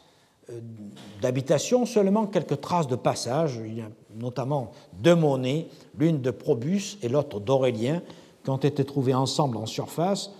[1.22, 3.60] d'habitation, seulement quelques traces de passage.
[4.18, 5.68] Notamment deux monnaies,
[5.98, 8.02] l'une de Probus et l'autre d'Aurélien,
[8.44, 10.30] qui ont été trouvées ensemble en surface,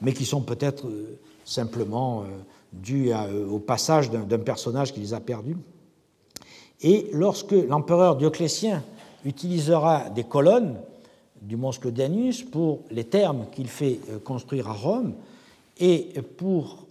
[0.00, 2.24] mais qui sont peut-être euh, simplement euh,
[2.72, 5.56] dues euh, au passage d'un personnage qui les a perdus.
[6.80, 8.82] Et lorsque l'empereur Dioclétien
[9.24, 10.76] utilisera des colonnes
[11.40, 15.14] du mont Sclodianus pour les thermes qu'il fait construire à Rome
[15.78, 16.86] et pour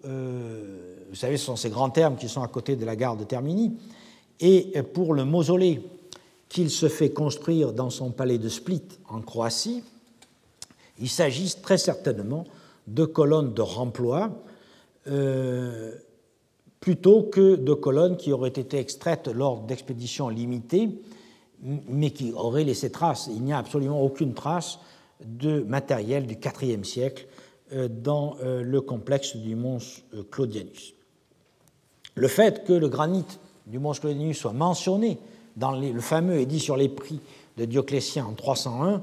[1.12, 3.26] vous savez, ce sont ces grands termes qui sont à côté de la gare de
[3.26, 3.74] Termini.
[4.40, 5.82] Et pour le mausolée
[6.52, 9.84] qu'il se fait construire dans son palais de Split en Croatie,
[11.00, 12.44] il s'agit très certainement
[12.88, 14.32] de colonnes de remploi
[15.08, 15.96] euh,
[16.82, 20.90] plutôt que de colonnes qui auraient été extraites lors d'expéditions limitées,
[21.62, 23.30] mais qui auraient laissé trace.
[23.34, 24.80] Il n'y a absolument aucune trace
[25.24, 27.28] de matériel du IVe siècle
[27.72, 29.78] euh, dans euh, le complexe du mont
[30.30, 30.96] Claudianus.
[32.16, 33.24] Le fait que le granit
[33.68, 35.18] du mont Sclonius soit mentionné
[35.58, 37.20] dans le fameux édit sur les prix
[37.58, 39.02] de Dioclétien en 301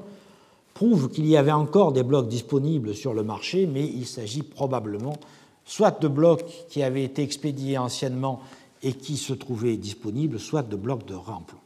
[0.75, 5.17] prouve qu'il y avait encore des blocs disponibles sur le marché, mais il s'agit probablement
[5.65, 8.41] soit de blocs qui avaient été expédiés anciennement
[8.83, 11.59] et qui se trouvaient disponibles, soit de blocs de remploi.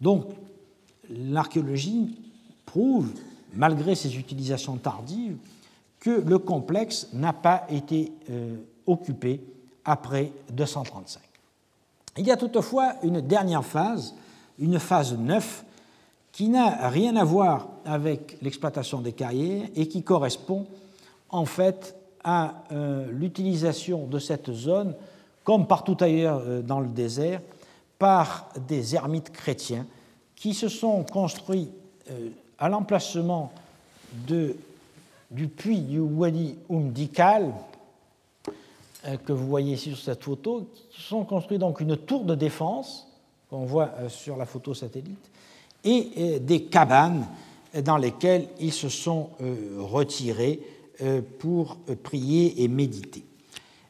[0.00, 0.26] Donc,
[1.10, 2.16] l'archéologie
[2.64, 3.10] prouve,
[3.54, 5.36] malgré ses utilisations tardives,
[5.98, 8.56] que le complexe n'a pas été euh,
[8.86, 9.40] occupé
[9.84, 11.23] après 235.
[12.16, 14.14] Il y a toutefois une dernière phase,
[14.58, 15.64] une phase 9,
[16.30, 20.66] qui n'a rien à voir avec l'exploitation des carrières et qui correspond
[21.28, 24.94] en fait à euh, l'utilisation de cette zone,
[25.42, 27.40] comme partout ailleurs euh, dans le désert,
[27.98, 29.86] par des ermites chrétiens
[30.36, 31.70] qui se sont construits
[32.10, 33.52] euh, à l'emplacement
[34.12, 37.52] du puits du Wadi Umdikal,
[39.24, 43.06] que vous voyez ici sur cette photo, qui sont construits donc une tour de défense,
[43.50, 45.30] qu'on voit euh, sur la photo satellite,
[45.84, 47.26] et euh, des cabanes
[47.84, 49.30] dans lesquelles ils se sont
[49.80, 50.60] retirés
[51.40, 53.24] pour prier et méditer.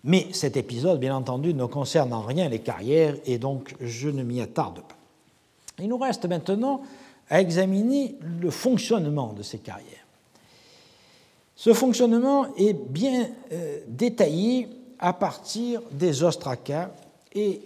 [0.05, 4.23] Mais cet épisode, bien entendu, ne concerne en rien les carrières et donc je ne
[4.23, 4.97] m'y attarde pas.
[5.79, 6.81] Il nous reste maintenant
[7.29, 10.07] à examiner le fonctionnement de ces carrières.
[11.55, 13.29] Ce fonctionnement est bien
[13.87, 16.91] détaillé à partir des ostracas.
[17.35, 17.61] Et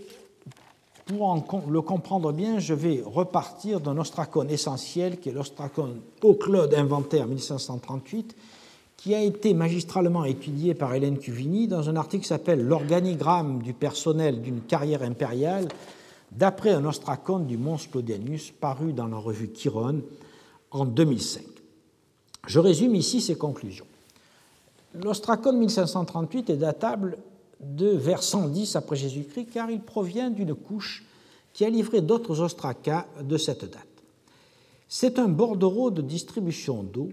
[1.06, 6.00] pour le comprendre bien, je vais repartir d'un ostracone essentiel qui est l'ostracone
[6.38, 8.36] Claude inventé en 1538,
[8.96, 13.72] qui a été magistralement étudié par Hélène Cuvini dans un article qui s'appelle L'organigramme du
[13.72, 15.68] personnel d'une carrière impériale,
[16.30, 20.02] d'après un ostracone du Mons Claudianus paru dans la revue Chiron
[20.70, 21.42] en 2005.
[22.46, 23.86] Je résume ici ses conclusions.
[24.94, 27.18] L'ostracone 1538 est datable
[27.60, 31.04] de vers 110 après Jésus-Christ, car il provient d'une couche
[31.52, 33.86] qui a livré d'autres ostracas de cette date.
[34.88, 37.10] C'est un bordereau de distribution d'eau,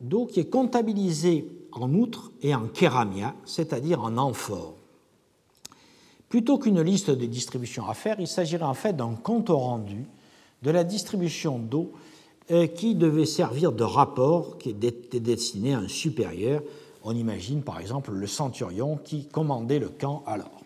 [0.00, 4.74] d'eau qui est comptabilisé en outre et en kéramia, c'est-à-dire en amphore.
[6.28, 10.04] Plutôt qu'une liste de distributions à faire, il s'agirait en fait d'un compte rendu
[10.62, 11.92] de la distribution d'eau
[12.48, 16.62] qui devait servir de rapport qui était destiné à un supérieur
[17.04, 20.62] on imagine par exemple le centurion qui commandait le camp alors.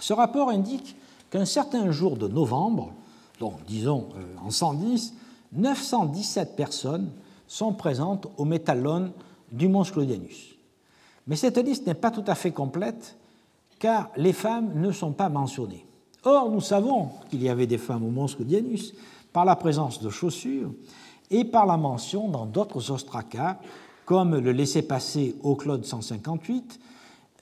[0.00, 0.96] Ce rapport indique
[1.30, 2.92] qu'un certain jour de novembre,
[3.38, 5.14] donc disons euh, en 110,
[5.52, 7.10] 917 personnes
[7.46, 9.12] sont présentes au métallone
[9.52, 10.56] du mont Sclodianus.
[11.26, 13.16] Mais cette liste n'est pas tout à fait complète
[13.78, 15.86] car les femmes ne sont pas mentionnées.
[16.24, 18.92] Or, nous savons qu'il y avait des femmes au mont Sclodianus
[19.32, 20.72] par la présence de chaussures
[21.30, 23.58] et par la mention dans d'autres ostracas
[24.08, 26.80] comme le laissez-passer au Claude 158,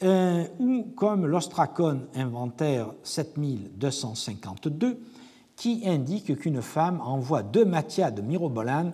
[0.02, 4.98] euh, ou comme l'Ostracon inventaire 7252,
[5.54, 8.92] qui indique qu'une femme envoie deux matias de mirobolane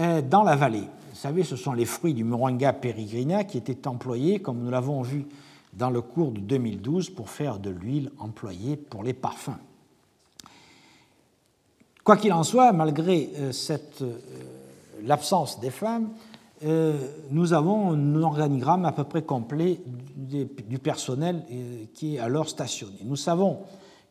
[0.00, 0.88] euh, dans la vallée.
[1.10, 5.02] Vous savez, ce sont les fruits du Moringa peregrina qui étaient employés, comme nous l'avons
[5.02, 5.24] vu
[5.74, 9.60] dans le cours de 2012, pour faire de l'huile employée pour les parfums.
[12.08, 13.52] Quoi qu'il en soit, malgré euh,
[14.00, 14.12] euh,
[15.04, 16.08] l'absence des femmes,
[17.30, 19.78] nous avons un organigramme à peu près complet
[20.16, 21.44] du personnel
[21.92, 22.96] qui est alors stationné.
[23.04, 23.58] Nous savons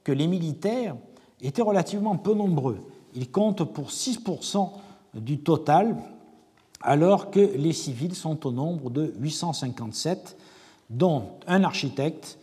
[0.04, 0.96] que les militaires
[1.42, 2.78] étaient relativement peu nombreux.
[3.16, 4.70] Ils comptent pour 6%
[5.16, 5.98] du total,
[6.82, 10.38] alors que les civils sont au nombre de 857,
[10.92, 12.38] dont un architecte,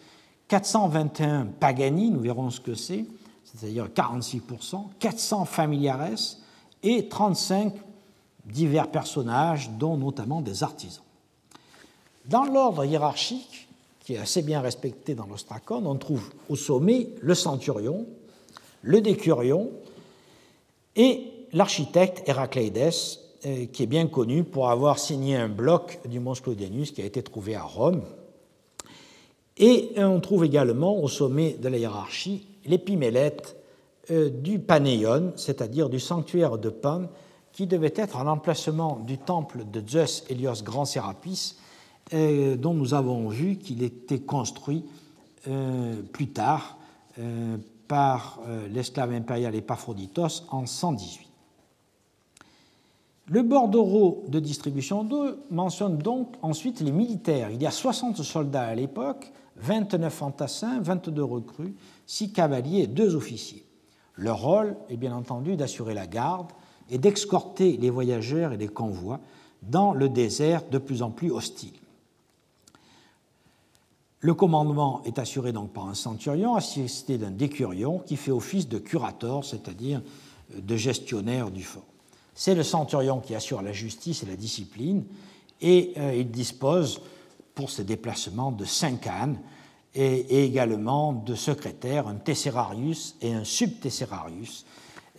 [0.48, 3.06] 421 Pagani, nous verrons ce que c'est,
[3.54, 6.10] c'est-à-dire 46%, 400 familiares
[6.82, 7.72] et 35
[8.46, 11.04] divers personnages, dont notamment des artisans.
[12.26, 13.68] Dans l'ordre hiérarchique,
[14.00, 18.06] qui est assez bien respecté dans l'ostracon, on trouve au sommet le centurion,
[18.82, 19.70] le décurion
[20.96, 21.22] et
[21.52, 22.92] l'architecte Héracléides,
[23.46, 27.04] euh, qui est bien connu pour avoir signé un bloc du Mons Claudianus qui a
[27.04, 28.02] été trouvé à Rome.
[29.56, 33.56] Et on trouve également au sommet de la hiérarchie l'épimélète
[34.10, 37.08] euh, du Panéion, c'est-à-dire du sanctuaire de Pan,
[37.52, 41.56] qui devait être un emplacement du temple de Zeus Hélios Grand Sérapis,
[42.12, 44.84] euh, dont nous avons vu qu'il était construit
[46.14, 46.78] plus tard
[47.86, 48.40] par
[48.72, 51.28] l'esclave impérial Epaphroditos en 118.
[53.26, 57.50] Le bordereau de distribution d'eau mentionne donc ensuite les militaires.
[57.50, 61.74] Il y a 60 soldats à l'époque, 29 fantassins, 22 recrues,
[62.06, 63.64] 6 cavaliers et 2 officiers.
[64.16, 66.52] Leur rôle est bien entendu d'assurer la garde
[66.90, 69.20] et d'escorter les voyageurs et les convois
[69.62, 71.72] dans le désert de plus en plus hostile.
[74.20, 78.78] Le commandement est assuré donc par un centurion assisté d'un décurion qui fait office de
[78.78, 80.00] curator, c'est-à-dire
[80.56, 81.84] de gestionnaire du fort.
[82.34, 85.04] C'est le centurion qui assure la justice et la discipline,
[85.60, 87.00] et euh, il dispose
[87.54, 89.38] pour ses déplacements de cinq ânes
[89.94, 94.64] et, également de secrétaires, un tesserarius et un subtesserarius,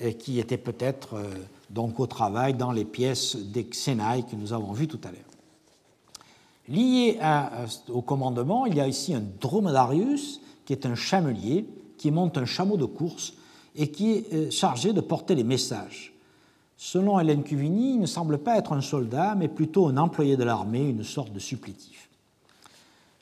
[0.02, 1.24] euh, qui étaient peut-être euh,
[1.70, 5.22] donc au travail dans les pièces des Xénaï que nous avons vues tout à l'heure.
[6.68, 7.20] Lié
[7.90, 11.66] au commandement, il y a ici un dromedarius, qui est un chamelier,
[11.98, 13.34] qui monte un chameau de course
[13.76, 16.16] et qui est chargé de porter les messages.
[16.76, 20.44] Selon Hélène Cuvigny, il ne semble pas être un soldat, mais plutôt un employé de
[20.44, 22.10] l'armée, une sorte de supplétif.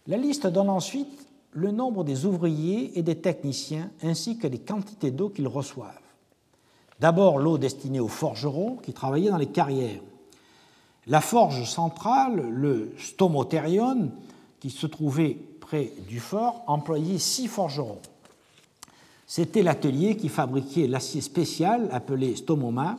[0.07, 1.22] La liste donne ensuite
[1.53, 5.99] le nombre des ouvriers et des techniciens, ainsi que les quantités d'eau qu'ils reçoivent.
[6.99, 10.01] D'abord l'eau destinée aux forgerons qui travaillaient dans les carrières.
[11.07, 14.11] La forge centrale, le stomotherion,
[14.59, 17.99] qui se trouvait près du fort, employait six forgerons.
[19.27, 22.97] C'était l'atelier qui fabriquait l'acier spécial appelé stomoma,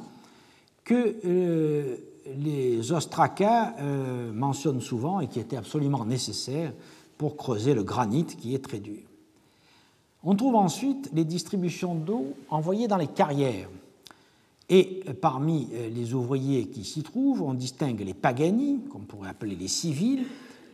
[0.85, 1.97] que euh,
[2.39, 6.73] les ostracas euh, mentionnent souvent et qui était absolument nécessaire
[7.31, 9.03] creuser le granit qui est très dur.
[10.23, 13.69] On trouve ensuite les distributions d'eau envoyées dans les carrières.
[14.71, 19.57] Et parmi euh, les ouvriers qui s'y trouvent, on distingue les pagani, qu'on pourrait appeler
[19.57, 20.25] les civils,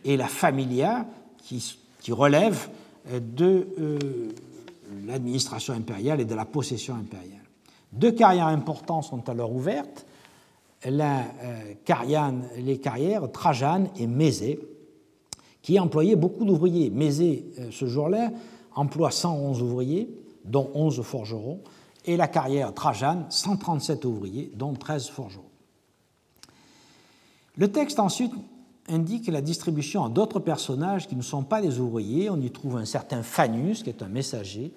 [0.05, 1.05] et la familia,
[1.37, 1.61] qui,
[2.09, 2.69] relève
[3.11, 3.67] de
[5.05, 7.41] l'administration impériale et de la possession impériale.
[7.93, 10.05] Deux carrières importantes sont alors ouvertes,
[10.87, 11.21] euh,
[12.57, 14.59] les carrières Trajane et Mézé,
[15.61, 16.89] qui employaient beaucoup d'ouvriers.
[16.89, 18.31] Mézé, euh, ce jour-là,
[18.75, 20.09] emploie 111 ouvriers,
[20.45, 21.59] dont 11 forgerons,
[22.05, 25.43] et la carrière Trajane, 137 ouvriers, dont 13 forgerons.
[27.57, 28.33] Le texte ensuite
[28.87, 32.29] indique la distribution à d'autres personnages qui ne sont pas des ouvriers.
[32.29, 34.73] On y trouve un certain Fanus, qui est un messager,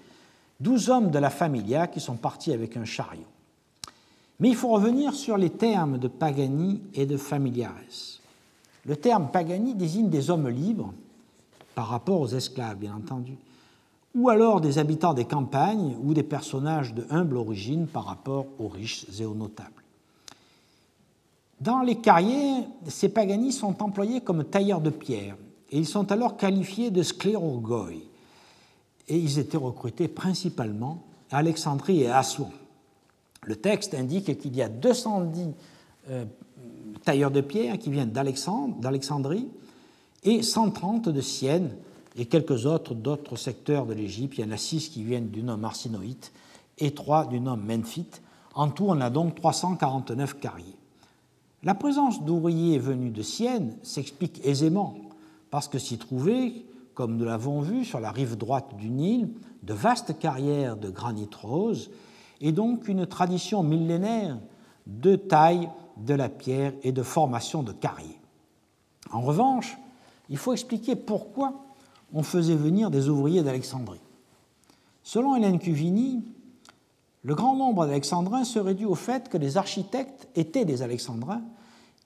[0.61, 3.23] douze hommes de la familia qui sont partis avec un chariot.
[4.41, 8.21] Mais il faut revenir sur les termes de Pagani et de Familiares.
[8.87, 10.93] Le terme Pagani désigne des hommes libres,
[11.75, 13.37] par rapport aux esclaves, bien entendu,
[14.15, 18.69] ou alors des habitants des campagnes ou des personnages de humble origine par rapport aux
[18.69, 19.83] riches et aux notables.
[21.61, 25.37] Dans les carrières, ces Pagani sont employés comme tailleurs de pierre,
[25.71, 27.91] et ils sont alors qualifiés de sclérogoi,
[29.09, 32.51] et ils étaient recrutés principalement à Alexandrie et à Assouan.
[33.43, 35.49] Le texte indique qu'il y a 210
[36.11, 36.25] euh,
[37.05, 39.49] tailleurs de pierre qui viennent d'Alexandrie
[40.23, 41.71] et 130 de Sienne
[42.17, 44.39] et quelques autres d'autres secteurs de l'Égypte.
[44.39, 46.33] Il y en a six qui viennent du nom arsinoïte
[46.79, 48.23] et trois du nom memphite.
[48.55, 50.77] En tout, on a donc 349 carriers.
[51.63, 54.97] La présence d'ouvriers venus de Sienne s'explique aisément
[55.51, 56.65] parce que s'y trouvaient
[56.95, 59.29] comme nous l'avons vu sur la rive droite du Nil,
[59.63, 61.91] de vastes carrières de granit rose
[62.41, 64.39] et donc une tradition millénaire
[64.87, 68.11] de taille de la pierre et de formation de carrières.
[69.13, 69.77] En revanche,
[70.29, 71.55] il faut expliquer pourquoi
[72.13, 74.01] on faisait venir des ouvriers d'Alexandrie.
[75.03, 76.25] Selon Hélène Cuvini,
[77.23, 81.43] le grand nombre d'Alexandrins serait dû au fait que les architectes étaient des Alexandrins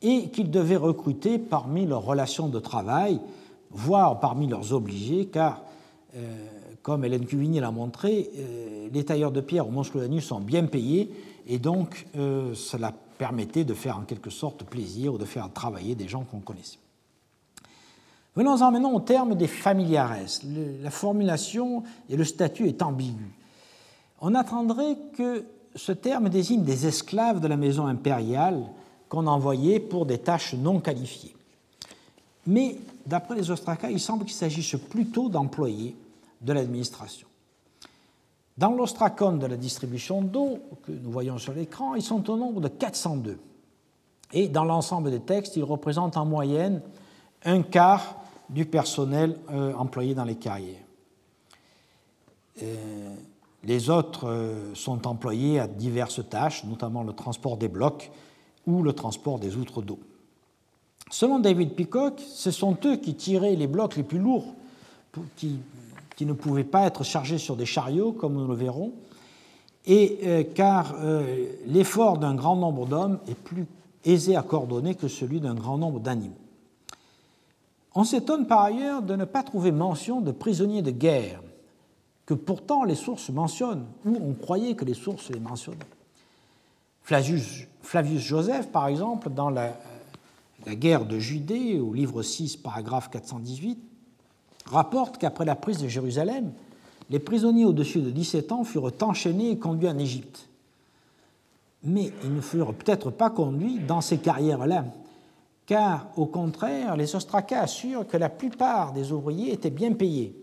[0.03, 3.21] et qu'ils devaient recruter parmi leurs relations de travail,
[3.71, 5.63] voire parmi leurs obligés, car,
[6.17, 6.47] euh,
[6.83, 11.11] comme Hélène Cuvigny l'a montré, euh, les tailleurs de pierre au Mont sont bien payés
[11.47, 15.95] et donc euh, cela permettait de faire en quelque sorte plaisir ou de faire travailler
[15.95, 16.79] des gens qu'on connaissait.
[18.37, 20.17] Venons-en maintenant au terme des familiares.
[20.81, 23.31] la formulation et le statut est ambigu.
[24.21, 28.63] On attendrait que ce terme désigne des esclaves de la maison impériale
[29.09, 31.35] qu'on envoyait pour des tâches non qualifiées.
[32.47, 32.77] Mais
[33.07, 35.97] d'après les ostracas, il semble qu'il s'agisse plutôt d'employés
[36.41, 37.28] de l'administration.
[38.59, 42.61] Dans l'ostracon de la distribution d'eau que nous voyons sur l'écran, ils sont au nombre
[42.61, 43.39] de 402.
[44.33, 46.83] Et dans l'ensemble des textes, ils représentent en moyenne
[47.45, 48.17] un quart
[48.51, 50.83] du personnel euh, employé dans les carrières.
[52.61, 53.15] Euh,
[53.63, 58.11] les autres euh, sont employés à diverses tâches, notamment le transport des blocs
[58.67, 60.01] ou le transport des outres d'eau.
[61.11, 64.53] Selon David Peacock, ce sont eux qui tiraient les blocs les plus lourds,
[66.19, 68.93] qui ne pouvaient pas être chargés sur des chariots, comme nous le verrons,
[69.87, 73.67] et euh, car euh, l'effort d'un grand nombre d'hommes est plus
[74.05, 76.35] aisé à coordonner que celui d'un grand nombre d'animaux.
[77.95, 81.41] On s'étonne par ailleurs de ne pas trouver mention de prisonniers de guerre,
[82.27, 85.79] que pourtant les sources mentionnent, ou on croyait que les sources les mentionnaient.
[87.05, 87.69] Flavius,
[88.17, 89.79] Joseph, par exemple, dans la,
[90.67, 93.88] la, guerre de Judée, au livre 6, paragraphe 418,
[94.71, 96.53] rapporte qu'après la prise de Jérusalem,
[97.11, 100.49] les prisonniers au-dessus de 17 ans furent enchaînés et conduits en Égypte.
[101.85, 104.85] Mais ils ne furent peut-être pas conduits dans ces carrières-là,
[105.67, 110.35] car au contraire, les ostracas assurent que la plupart des ouvriers étaient bien payés.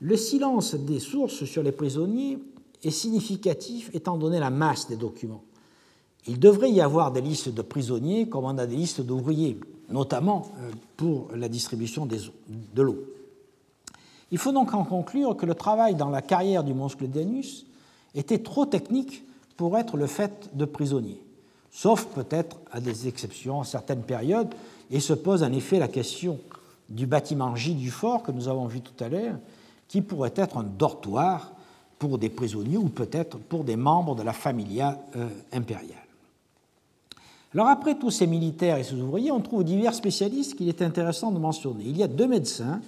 [0.00, 2.38] Le silence des sources sur les prisonniers
[2.82, 5.42] est significatif étant donné la masse des documents.
[6.28, 9.58] Il devrait y avoir des listes de prisonniers comme on a des listes d'ouvriers,
[9.90, 13.15] notamment euh, pour la distribution de l'eau.
[14.32, 17.66] Il faut donc en conclure que le travail dans la carrière du monscle d'Anus
[18.14, 19.24] était trop technique
[19.56, 21.22] pour être le fait de prisonniers,
[21.70, 24.54] sauf peut-être à des exceptions à certaines périodes,
[24.90, 26.38] et se pose en effet la question
[26.88, 29.36] du bâtiment J du fort que nous avons vu tout à l'heure,
[29.88, 31.52] qui pourrait être un dortoir
[31.98, 35.96] pour des prisonniers ou peut-être pour des membres de la familia euh, impériale.
[37.54, 41.30] Alors après tous ces militaires et ces ouvriers, on trouve divers spécialistes qu'il est intéressant
[41.30, 41.84] de mentionner.
[41.86, 42.80] Il y a deux médecins,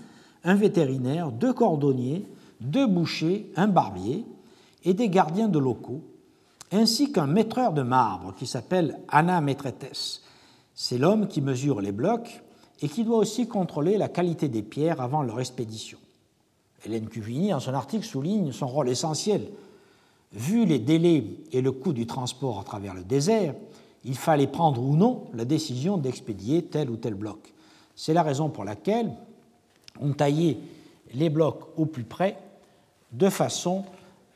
[0.44, 2.27] un vétérinaire, deux cordonniers,
[2.60, 4.24] deux bouchers, un barbier
[4.85, 6.02] et des gardiens de locaux,
[6.73, 10.23] ainsi qu'un maîtreur de marbre qui s'appelle Anna Maîtretes.
[10.74, 12.43] C'est l'homme qui mesure les blocs
[12.81, 15.98] et qui doit aussi contrôler la qualité des pierres avant leur expédition.
[16.85, 19.48] Hélène Cuvigny, en son article, souligne son rôle essentiel.
[20.32, 23.55] Vu les délais et le coût du transport à travers le désert,
[24.05, 27.52] il fallait prendre ou non la décision d'expédier tel ou tel bloc.
[27.97, 29.12] C'est la raison pour laquelle
[30.00, 30.58] on taillait
[31.14, 32.38] les blocs au plus près
[33.12, 33.84] de façon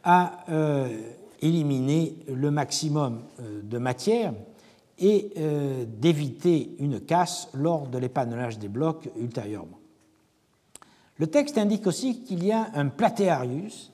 [0.05, 0.89] à euh,
[1.41, 4.33] éliminer le maximum euh, de matière
[4.99, 9.79] et euh, d'éviter une casse lors de l'épanelage des blocs ultérieurement.
[11.19, 13.93] Le texte indique aussi qu'il y a un platearius,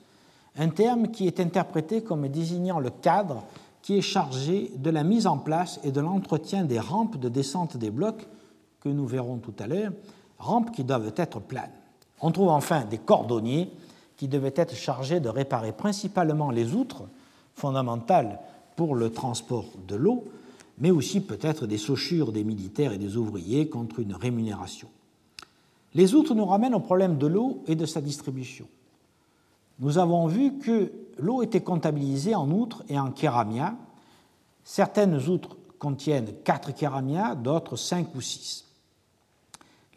[0.57, 3.43] un terme qui est interprété comme désignant le cadre
[3.81, 7.77] qui est chargé de la mise en place et de l'entretien des rampes de descente
[7.77, 8.27] des blocs
[8.81, 9.91] que nous verrons tout à l'heure,
[10.39, 11.71] rampes qui doivent être planes.
[12.21, 13.71] On trouve enfin des cordonniers
[14.17, 17.03] qui devaient être chargés de réparer principalement les outres
[17.53, 18.39] fondamentales
[18.75, 20.25] pour le transport de l'eau,
[20.77, 24.89] mais aussi peut-être des sauchures des militaires et des ouvriers contre une rémunération.
[25.93, 28.67] Les outres nous ramènent au problème de l'eau et de sa distribution.
[29.79, 33.75] Nous avons vu que l'eau était comptabilisée en outres et en kéramia.
[34.63, 38.68] Certaines outres contiennent 4 kéramia, d'autres 5 ou 6.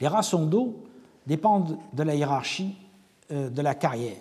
[0.02, 0.82] Les rations d'eau
[1.28, 2.74] dépendent de la hiérarchie
[3.30, 4.16] euh, de la carrière.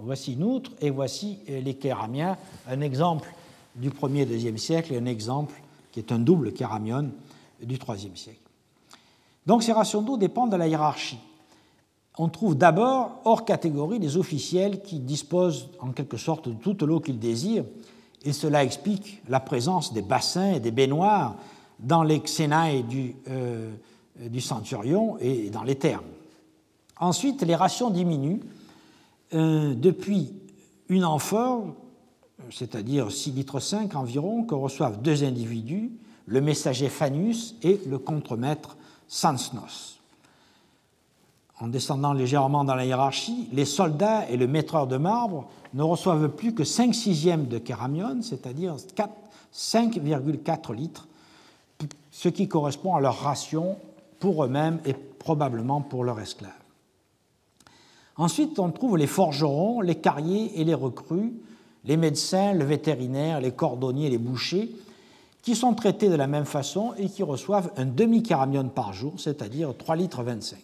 [0.00, 2.36] voici une outre et voici euh, les kéramiens,
[2.68, 3.32] un exemple
[3.76, 5.54] du 1er et 2e siècle et un exemple
[5.92, 7.12] qui est un double kéramion
[7.62, 8.40] du 3e siècle.
[9.46, 11.20] Donc ces rations d'eau dépendent de la hiérarchie.
[12.18, 16.98] On trouve d'abord hors catégorie les officiels qui disposent en quelque sorte de toute l'eau
[16.98, 17.64] qu'ils désirent,
[18.24, 21.36] et cela explique la présence des bassins et des baignoires
[21.78, 23.70] dans les xénailles du, euh,
[24.20, 26.04] du centurion et dans les thermes.
[26.98, 28.40] Ensuite, les rations diminuent
[29.34, 30.32] euh, depuis
[30.88, 31.74] une amphore,
[32.50, 35.90] c'est-à-dire 6 litres 5 environ, que reçoivent deux individus
[36.26, 38.76] le messager Fanus et le contremaître
[39.08, 40.00] Sansnos.
[41.58, 46.28] En descendant légèrement dans la hiérarchie, les soldats et le maîtreur de marbre ne reçoivent
[46.28, 48.76] plus que 5 sixièmes de kéramion, c'est-à-dire
[49.54, 51.08] 5,4 litres,
[52.10, 53.76] ce qui correspond à leur ration
[54.26, 56.50] pour eux-mêmes et probablement pour leurs esclaves.
[58.16, 61.32] Ensuite, on trouve les forgerons, les carriers et les recrues,
[61.84, 64.72] les médecins, le vétérinaire, les cordonniers, les bouchers,
[65.42, 69.72] qui sont traités de la même façon et qui reçoivent un demi-caramion par jour, c'est-à-dire
[69.78, 70.58] 3 litres 25.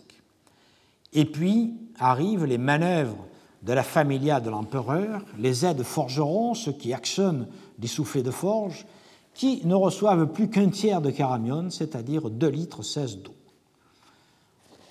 [1.12, 3.28] Et puis arrivent les manœuvres
[3.62, 7.46] de la familia de l'empereur, les aides forgerons, ceux qui actionnent
[7.78, 8.86] des soufflets de forge,
[9.34, 13.34] qui ne reçoivent plus qu'un tiers de caramion, c'est-à-dire 2 litres 16 d'eau.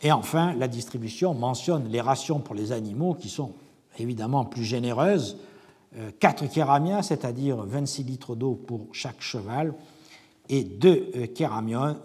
[0.03, 3.53] Et enfin, la distribution mentionne les rations pour les animaux qui sont
[3.99, 5.38] évidemment plus généreuses,
[6.19, 9.73] 4 euh, kéramiens, c'est-à-dire 26 litres d'eau pour chaque cheval,
[10.49, 11.99] et 2 euh, kéramiens,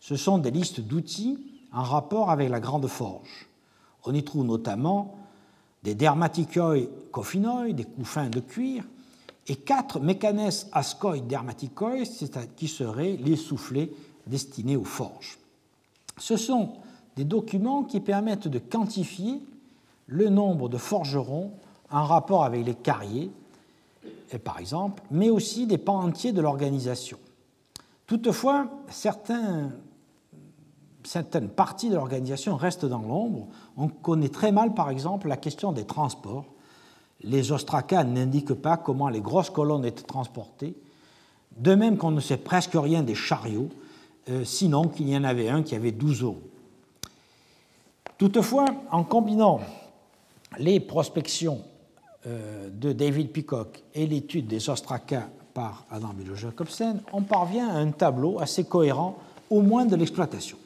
[0.00, 1.38] Ce sont des listes d'outils
[1.72, 3.48] en rapport avec la grande forge.
[4.04, 5.16] On y trouve notamment
[5.82, 6.76] des dermaticoi
[7.10, 8.84] coffinoi, des couffins de cuir,
[9.46, 12.04] et quatre mécanes ascoi dermaticoi,
[12.56, 13.90] qui seraient les soufflets
[14.26, 15.38] destinés aux forges.
[16.18, 16.74] Ce sont
[17.16, 19.40] des documents qui permettent de quantifier
[20.06, 21.52] le nombre de forgerons
[21.90, 23.30] en rapport avec les carriers,
[24.42, 27.18] par exemple, mais aussi des pans entiers de l'organisation.
[28.06, 29.70] Toutefois, certaines
[31.54, 33.46] parties de l'organisation restent dans l'ombre.
[33.76, 36.46] On connaît très mal, par exemple, la question des transports.
[37.22, 40.76] Les ostracas n'indiquent pas comment les grosses colonnes étaient transportées,
[41.56, 43.70] de même qu'on ne sait presque rien des chariots,
[44.28, 46.42] euh, sinon qu'il y en avait un qui avait 12 euros.
[48.18, 49.60] Toutefois, en combinant
[50.58, 51.62] les prospections
[52.26, 57.74] euh, de David Peacock et l'étude des ostracas par Adam Bilo Jacobsen, on parvient à
[57.74, 59.16] un tableau assez cohérent,
[59.50, 60.56] au moins de l'exploitation.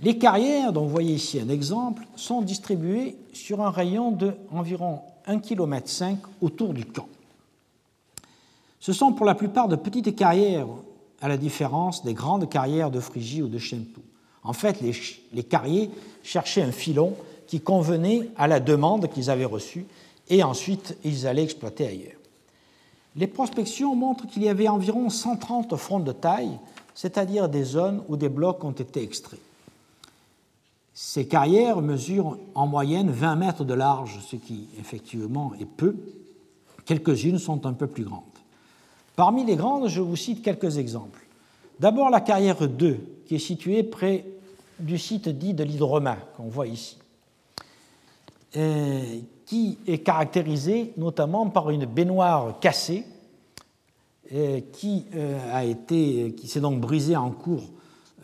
[0.00, 5.00] Les carrières, dont vous voyez ici un exemple, sont distribuées sur un rayon de environ
[5.28, 7.08] 1,5 km autour du camp.
[8.80, 10.66] Ce sont pour la plupart de petites carrières,
[11.20, 14.02] à la différence des grandes carrières de Phrygie ou de Chemtou.
[14.42, 14.92] En fait, les,
[15.32, 15.90] les carriers
[16.22, 17.14] cherchaient un filon
[17.46, 19.86] qui convenait à la demande qu'ils avaient reçue
[20.28, 22.18] et ensuite ils allaient exploiter ailleurs.
[23.14, 26.58] Les prospections montrent qu'il y avait environ 130 fronts de taille,
[26.94, 29.40] c'est-à-dire des zones où des blocs ont été extraits.
[30.94, 35.96] Ces carrières mesurent en moyenne 20 mètres de large, ce qui effectivement est peu.
[36.84, 38.22] Quelques-unes sont un peu plus grandes.
[39.16, 41.26] Parmi les grandes, je vous cite quelques exemples.
[41.80, 44.24] D'abord la carrière 2, qui est située près
[44.82, 46.98] du site dit de l'Hydromain, qu'on voit ici.
[48.54, 53.04] Euh, qui est caractérisé notamment par une baignoire cassée
[54.32, 57.64] euh, qui, euh, qui s'est donc brisée en cours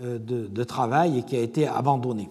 [0.00, 2.28] de, travail et qui a été abandonnée.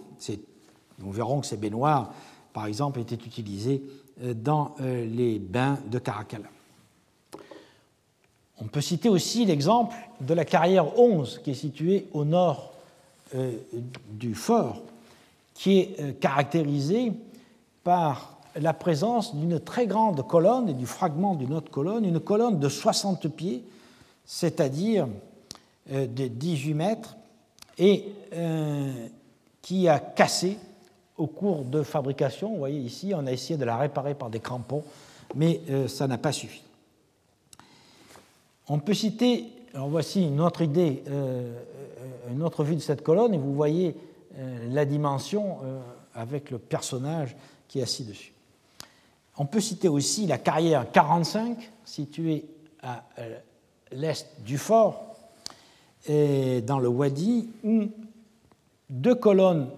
[1.00, 2.12] Nous verrons que ces baignoires,
[2.52, 3.82] par exemple, étaient utilisées
[4.20, 6.48] dans les bains de Caracalla.
[8.60, 12.77] On peut citer aussi l'exemple de la carrière 11 qui est située au nord
[14.10, 14.82] du fort,
[15.54, 17.12] qui est caractérisée
[17.84, 22.58] par la présence d'une très grande colonne et du fragment d'une autre colonne, une colonne
[22.58, 23.64] de 60 pieds,
[24.24, 25.08] c'est-à-dire
[25.90, 27.16] de 18 mètres,
[27.78, 28.12] et
[29.62, 30.58] qui a cassé
[31.18, 32.52] au cours de fabrication.
[32.52, 34.84] Vous voyez ici, on a essayé de la réparer par des crampons,
[35.34, 36.62] mais euh, ça n'a pas suffi.
[38.68, 41.77] On peut citer, alors voici une autre idée, euh, euh,
[42.30, 43.96] une autre vue de cette colonne, et vous voyez
[44.70, 45.58] la dimension
[46.14, 48.32] avec le personnage qui est assis dessus.
[49.36, 52.44] On peut citer aussi la carrière 45, située
[52.82, 53.04] à
[53.92, 55.16] l'est du fort,
[56.06, 57.88] et dans le Wadi, où
[58.90, 59.68] deux colonnes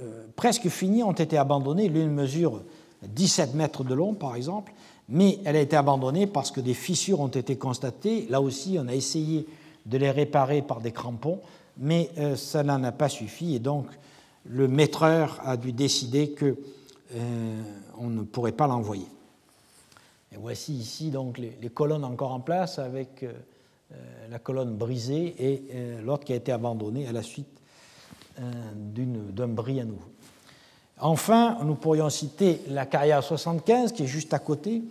[0.00, 1.88] euh, presque finies ont été abandonnées.
[1.88, 2.62] L'une mesure
[3.02, 4.72] 17 mètres de long, par exemple,
[5.08, 8.26] mais elle a été abandonnée parce que des fissures ont été constatées.
[8.28, 9.46] Là aussi, on a essayé
[9.86, 11.40] de les réparer par des crampons,
[11.76, 13.54] mais euh, ça n'en a pas suffi.
[13.54, 13.86] Et donc,
[14.44, 16.54] le maîtreur a dû décider qu'on
[17.16, 17.62] euh,
[18.00, 19.06] ne pourrait pas l'envoyer.
[20.32, 23.26] Et voici ici donc les, colonnes encore en place avec
[24.30, 25.64] la colonne brisée et
[26.04, 27.48] l'autre qui a été abandonnée à la suite
[28.38, 30.08] d'un bris à nouveau.
[31.00, 34.82] Enfin, nous pourrions citer la carrière 75 qui est juste à côté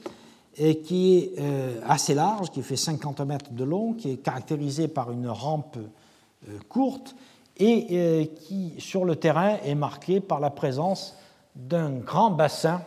[0.56, 5.12] qui est euh, assez large, qui fait 50 mètres de long, qui est caractérisée par
[5.12, 7.16] une rampe euh, courte
[7.58, 11.16] et euh, qui, sur le terrain, est marquée par la présence
[11.56, 12.82] d'un grand bassin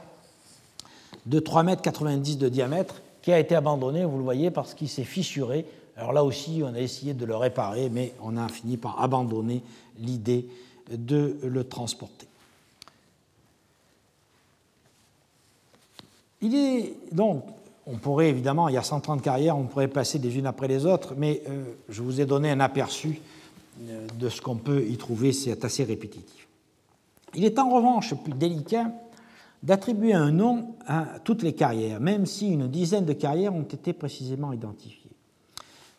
[1.27, 5.05] de 3,90 m de diamètre qui a été abandonné, vous le voyez, parce qu'il s'est
[5.05, 5.65] fissuré.
[5.97, 9.63] Alors là aussi, on a essayé de le réparer, mais on a fini par abandonner
[9.99, 10.47] l'idée
[10.91, 12.27] de le transporter.
[16.43, 17.45] Il est donc,
[17.87, 20.87] on pourrait évidemment, il y a 130 carrières, on pourrait passer les unes après les
[20.87, 23.21] autres, mais euh, je vous ai donné un aperçu
[23.89, 26.49] euh, de ce qu'on peut y trouver, c'est assez répétitif.
[27.35, 28.93] Il est en revanche plus délicat
[29.63, 33.93] d'attribuer un nom à toutes les carrières, même si une dizaine de carrières ont été
[33.93, 35.11] précisément identifiées.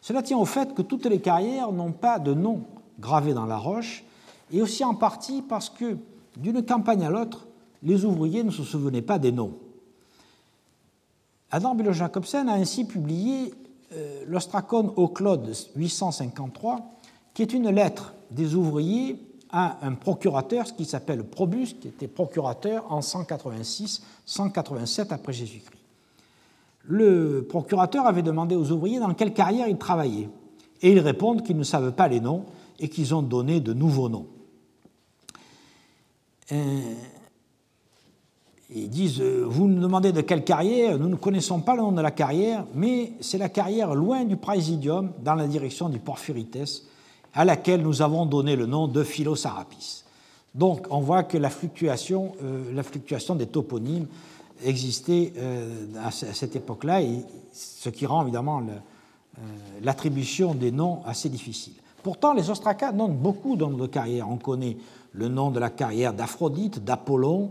[0.02, 2.64] Cela tient au fait que toutes les carrières n'ont pas de nom
[3.00, 4.04] gravé dans la roche,
[4.52, 5.98] et aussi en partie parce que,
[6.38, 7.48] d'une campagne à l'autre,
[7.82, 9.54] les ouvriers ne se souvenaient pas des noms.
[11.54, 13.54] Adam Belo Jacobsen a ainsi publié
[13.94, 16.80] euh, l'Ostracon au Claude 853,
[17.36, 22.08] qui est une lettre des ouvriers à un procurateur, ce qui s'appelle Probus, qui était
[22.08, 25.80] procurateur en 186-187 après Jésus-Christ.
[26.86, 30.30] Le procurateur avait demandé aux ouvriers dans quelle carrière ils travaillaient,
[30.82, 32.46] et ils répondent qu'ils ne savent pas les noms
[32.80, 34.26] et qu'ils ont donné de nouveaux noms.
[36.52, 36.82] Euh,
[38.76, 41.92] ils disent, euh, vous nous demandez de quelle carrière, nous ne connaissons pas le nom
[41.92, 46.84] de la carrière, mais c'est la carrière loin du Praesidium, dans la direction du Porphyrites,
[47.34, 50.04] à laquelle nous avons donné le nom de Philosarapis.
[50.56, 54.08] Donc on voit que la fluctuation, euh, la fluctuation des toponymes
[54.64, 55.34] existait
[56.02, 58.62] à cette époque-là, et ce qui rend évidemment
[59.82, 61.74] l'attribution des noms assez difficile.
[62.02, 64.30] Pourtant, les ostracas donnent beaucoup de noms de carrière.
[64.30, 64.78] On connaît
[65.12, 67.50] le nom de la carrière d'Aphrodite, d'Apollon,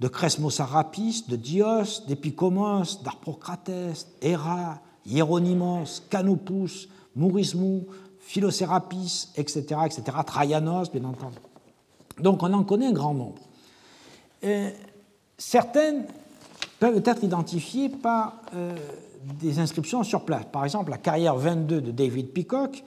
[0.00, 7.86] de Cresmos Arapis, de Dios, d'Epicomos, d'Arprocrates, Héra, Hieronymos, Canopus, Mourismou,
[8.20, 11.38] Philocérapis, etc., etc., Traianos, bien entendu.
[12.20, 13.42] Donc on en connaît un grand nombre.
[15.36, 16.04] certaines
[16.78, 18.76] peuvent être identifiées par euh,
[19.40, 20.44] des inscriptions sur place.
[20.52, 22.84] Par exemple, la carrière 22 de David Peacock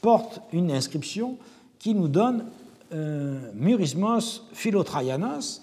[0.00, 1.36] porte une inscription
[1.78, 2.46] qui nous donne
[2.92, 5.62] euh, Murismos Philotraianos,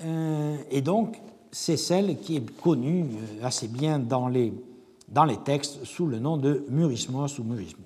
[0.00, 1.20] et donc
[1.54, 4.52] c'est celle qui est connue euh, assez bien dans les,
[5.08, 7.84] dans les textes sous le nom de Murismos ou Murismo.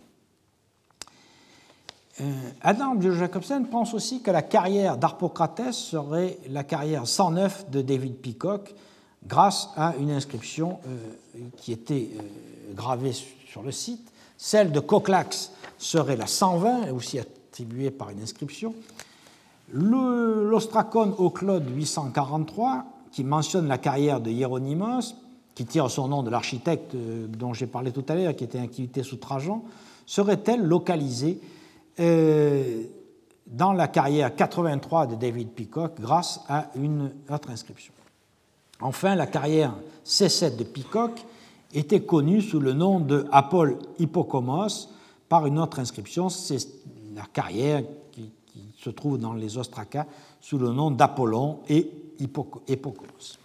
[2.62, 8.74] Adam Jacobsen pense aussi que la carrière d'Arpocrates serait la carrière 109 de David Peacock
[9.24, 10.80] grâce à une inscription
[11.59, 12.10] qui était
[12.74, 14.10] gravée sur le site.
[14.36, 18.74] Celle de Coclax serait la 120, aussi attribuée par une inscription.
[19.73, 25.15] L'Ostracon au Claude 843, qui mentionne la carrière de Hieronymus,
[25.55, 28.61] qui tire son nom de l'architecte euh, dont j'ai parlé tout à l'heure, qui était
[28.61, 29.65] activité sous Trajan,
[30.07, 31.40] serait-elle localisée
[32.01, 32.85] euh,
[33.47, 37.93] dans la carrière 83 de David Peacock grâce à une autre inscription?
[38.81, 39.74] Enfin, la carrière
[40.07, 41.24] C7 de Peacock
[41.74, 44.89] était connue sous le nom de Apol Hippocomos
[45.28, 46.69] par une autre inscription, c'est
[47.15, 47.82] la carrière
[48.79, 50.07] se trouve dans les ostracas
[50.41, 51.91] sous le nom d'Apollon et
[52.21, 53.39] Hippocomos.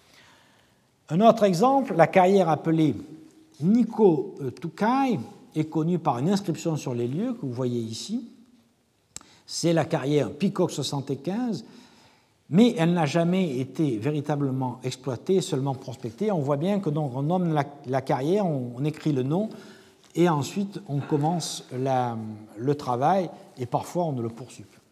[1.09, 2.95] Un autre exemple, la carrière appelée
[3.61, 5.19] Niko Tukai
[5.55, 8.29] est connue par une inscription sur les lieux que vous voyez ici.
[9.45, 11.65] C'est la carrière Peacock 75,
[12.49, 16.31] mais elle n'a jamais été véritablement exploitée, seulement prospectée.
[16.31, 17.53] On voit bien que donc on nomme
[17.85, 19.49] la, carrière, on, écrit le nom,
[20.15, 24.82] et ensuite on commence le travail, et parfois on ne le poursuit plus.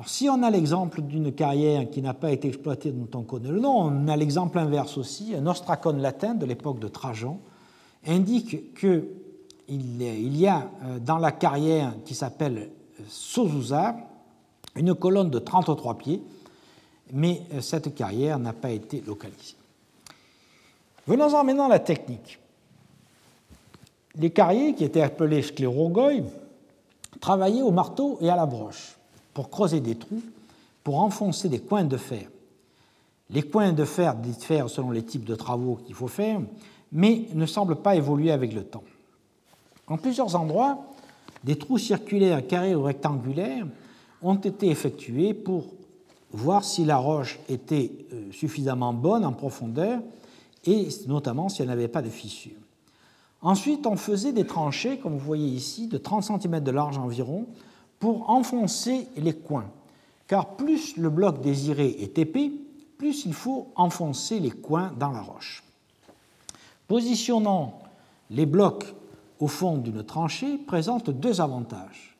[0.00, 3.50] Alors, si on a l'exemple d'une carrière qui n'a pas été exploitée dont on connaît
[3.50, 5.34] le nom, on a l'exemple inverse aussi.
[5.34, 7.38] Un ostracone latin de l'époque de Trajan
[8.06, 12.70] indique qu'il y a euh, dans la carrière qui s'appelle
[13.08, 13.94] Sozusa
[14.74, 16.22] une colonne de 33 pieds,
[17.12, 19.56] mais euh, cette carrière n'a pas été localisée.
[21.06, 22.38] Venons-en maintenant à la technique.
[24.14, 26.22] Les carriers, qui étaient appelés sclérogoi,
[27.20, 28.96] travaillaient au marteau et à la broche
[29.34, 30.22] pour creuser des trous,
[30.82, 32.28] pour enfoncer des coins de fer.
[33.30, 36.40] Les coins de fer diffèrent selon les types de travaux qu'il faut faire,
[36.92, 38.82] mais ne semblent pas évoluer avec le temps.
[39.86, 40.84] En plusieurs endroits,
[41.44, 43.66] des trous circulaires, carrés ou rectangulaires
[44.22, 45.66] ont été effectués pour
[46.32, 50.00] voir si la roche était euh, suffisamment bonne en profondeur
[50.64, 52.52] et notamment si elle n'avait pas de fissures.
[53.42, 57.46] Ensuite, on faisait des tranchées, comme vous voyez ici, de 30 cm de large environ,
[58.00, 59.70] pour enfoncer les coins,
[60.26, 62.50] car plus le bloc désiré est épais,
[62.98, 65.62] plus il faut enfoncer les coins dans la roche.
[66.88, 67.78] Positionnant
[68.30, 68.94] les blocs
[69.38, 72.16] au fond d'une tranchée présente deux avantages.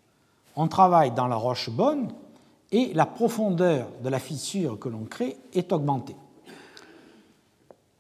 [0.54, 2.08] On travaille dans la roche bonne
[2.72, 6.16] et la profondeur de la fissure que l'on crée est augmentée.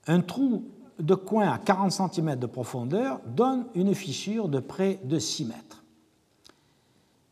[0.06, 0.64] Un trou
[0.98, 5.79] de coin à 40 cm de profondeur donne une fissure de près de 6 mètres.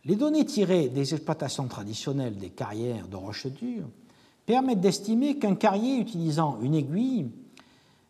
[0.08, 3.84] Les données tirées des exploitations traditionnelles des carrières de roches dures
[4.46, 7.28] permettent d'estimer qu'un carrier utilisant une aiguille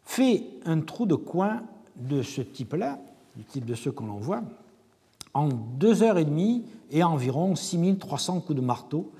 [0.04, 1.64] fait un trou de coin
[1.96, 3.00] de ce type-là,
[3.34, 4.44] du type de ceux que l'on voit,
[5.34, 6.62] en deux heures et demie
[6.92, 9.10] et environ 6300 coups de marteau,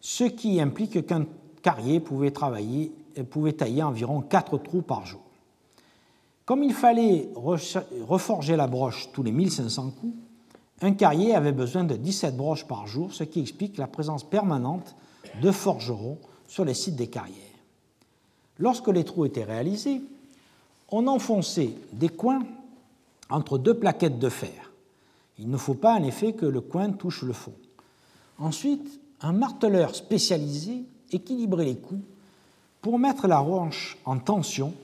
[0.00, 1.24] ce qui implique qu'un
[1.62, 2.90] carrier pouvait, travailler,
[3.30, 5.22] pouvait tailler environ quatre trous par jour.
[6.44, 10.14] Comme il fallait reforger la broche tous les 1500 coups,
[10.80, 14.94] un carrier avait besoin de 17 broches par jour, ce qui explique la présence permanente
[15.42, 17.36] de forgerons sur les sites des carrières.
[18.58, 20.00] Lorsque les trous étaient réalisés,
[20.90, 22.44] on enfonçait des coins
[23.30, 24.72] entre deux plaquettes de fer.
[25.38, 27.54] Il ne faut pas en effet que le coin touche le fond.
[28.38, 32.02] Ensuite, un marteleur spécialisé équilibrait les coups
[32.80, 34.74] pour mettre la roche en tension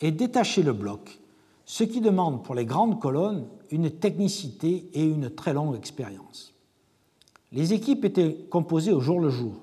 [0.00, 1.18] et détacher le bloc,
[1.66, 6.52] ce qui demande pour les grandes colonnes une technicité et une très longue expérience.
[7.52, 9.54] Les équipes étaient composées au jour le jour,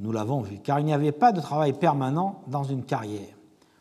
[0.00, 3.36] nous l'avons vu, car il n'y avait pas de travail permanent dans une carrière.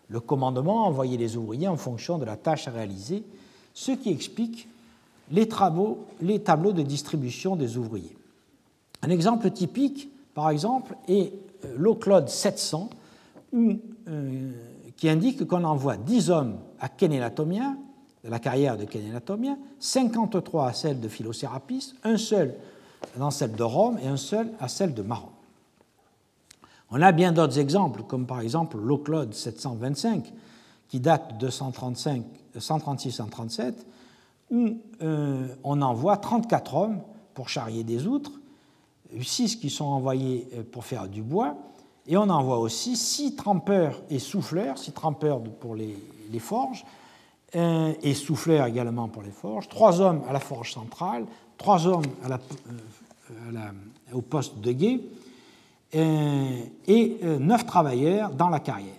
[0.08, 3.24] Le commandement envoyait les ouvriers en fonction de la tâche à réaliser,
[3.74, 4.68] ce qui explique
[5.32, 8.16] les, travaux, les tableaux de distribution des ouvriers.
[9.02, 11.34] Un exemple typique, par exemple, est
[11.66, 12.90] euh, l'Oclode 700,
[13.54, 13.74] où,
[14.08, 14.52] euh,
[15.02, 17.76] qui indique qu'on envoie 10 hommes à Kenélatomia
[18.24, 22.54] de la carrière de Kénélatomia, 53 à celle de Philocérapis, un seul
[23.18, 25.30] dans celle de Rome et un seul à celle de Maron.
[26.92, 30.32] On a bien d'autres exemples, comme par exemple l'Oclode 725,
[30.88, 33.74] qui date de 136-137,
[34.52, 37.02] où euh, on envoie 34 hommes
[37.34, 38.34] pour charrier des outres,
[39.20, 41.58] 6 qui sont envoyés euh, pour faire du bois,
[42.08, 45.96] et on envoie aussi 6 trempeurs et souffleurs, 6 trempeurs pour les
[46.40, 46.86] forges,
[47.54, 51.26] et souffleur également pour les forges, trois hommes à la forge centrale,
[51.58, 53.72] trois hommes euh,
[54.14, 55.02] au poste de guet
[55.94, 55.98] et
[57.24, 58.94] euh, neuf travailleurs dans la carrière.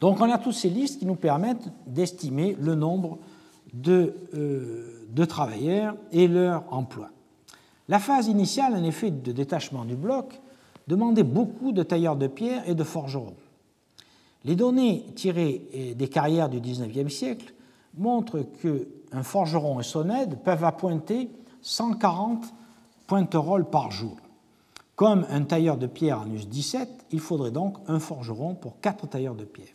[0.00, 3.18] Donc on a toutes ces listes qui nous permettent d'estimer le nombre
[3.72, 7.08] de, euh, de, travailleurs et leur emploi.
[7.88, 10.40] La phase initiale, en effet, de détachement du bloc
[10.86, 13.34] demandait beaucoup de tailleurs de pierre et de forgerons.
[14.44, 17.52] Les données tirées des carrières du XIXe siècle
[17.96, 21.30] montrent qu'un forgeron et son aide peuvent appointer
[21.62, 22.44] 140
[23.06, 24.16] pointerolles par jour.
[24.94, 29.08] Comme un tailleur de pierre en use 17, il faudrait donc un forgeron pour 4
[29.08, 29.74] tailleurs de pierre.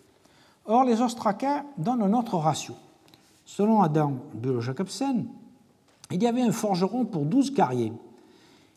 [0.66, 2.74] Or, les ostracas donnent un autre ratio.
[3.46, 5.26] Selon Adam Bulow-Jacobsen,
[6.12, 7.92] il y avait un forgeron pour 12 carriers.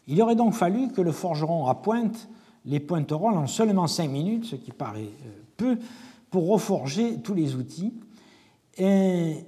[0.07, 2.29] Il aurait donc fallu que le forgeron appointe
[2.65, 5.79] les pointerolles en seulement 5 minutes, ce qui paraît euh, peu
[6.31, 7.93] pour reforger tous les outils.
[8.79, 9.45] Et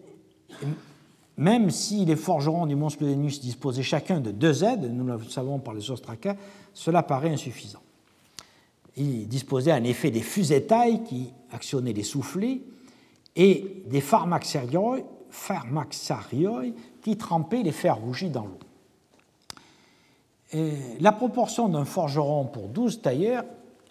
[1.36, 5.58] même si les forgerons du Mont Splodenius disposaient chacun de deux aides, nous le savons
[5.58, 6.36] par les ostracas,
[6.72, 7.80] cela paraît insuffisant.
[8.96, 12.62] Il disposait en effet des fusées-tailles qui actionnaient les soufflets
[13.34, 15.00] et des pharmaxarioi
[17.02, 18.58] qui trempaient les fers rougis dans l'eau.
[20.52, 23.44] La proportion d'un forgeron pour 12 tailleurs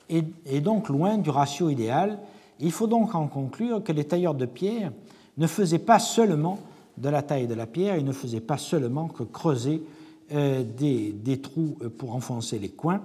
[0.09, 2.19] est donc loin du ratio idéal.
[2.59, 4.91] Il faut donc en conclure que les tailleurs de pierre
[5.37, 6.59] ne faisaient pas seulement
[6.97, 9.83] de la taille de la pierre, ils ne faisaient pas seulement que creuser
[10.31, 13.01] euh, des, des, trous pour enfoncer les coins,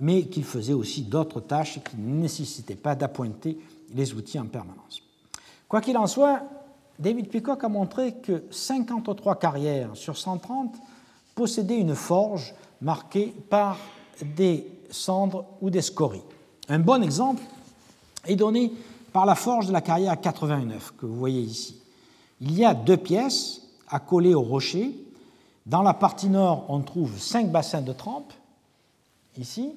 [0.00, 3.58] mais qu'ils faisaient aussi d'autres tâches qui ne nécessitaient pas d'appointer
[3.92, 5.02] les outils en permanence.
[5.68, 6.42] Quoi qu'il en soit,
[6.98, 10.76] David Peacock a montré que 53 carrières sur 130
[11.34, 12.54] possédaient une forge
[12.84, 13.78] marquée par
[14.22, 16.22] des cendres ou des scories.
[16.68, 17.42] Un bon exemple
[18.26, 18.72] est donné
[19.12, 21.80] par la forge de la carrière 89 que vous voyez ici.
[22.40, 24.94] Il y a deux pièces accolées au rocher.
[25.66, 28.32] Dans la partie nord, on trouve cinq bassins de trempe,
[29.38, 29.72] ici.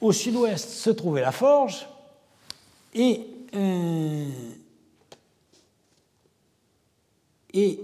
[0.00, 1.86] Au sud-ouest se trouvait la forge,
[2.94, 3.26] et,
[7.54, 7.80] et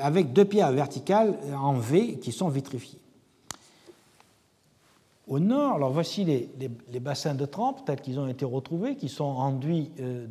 [0.00, 2.98] avec deux pierres verticales en V qui sont vitrifiées.
[5.26, 9.24] Au nord, alors voici les, bassins de trempe tels qu'ils ont été retrouvés, qui sont
[9.24, 10.26] enduits euh,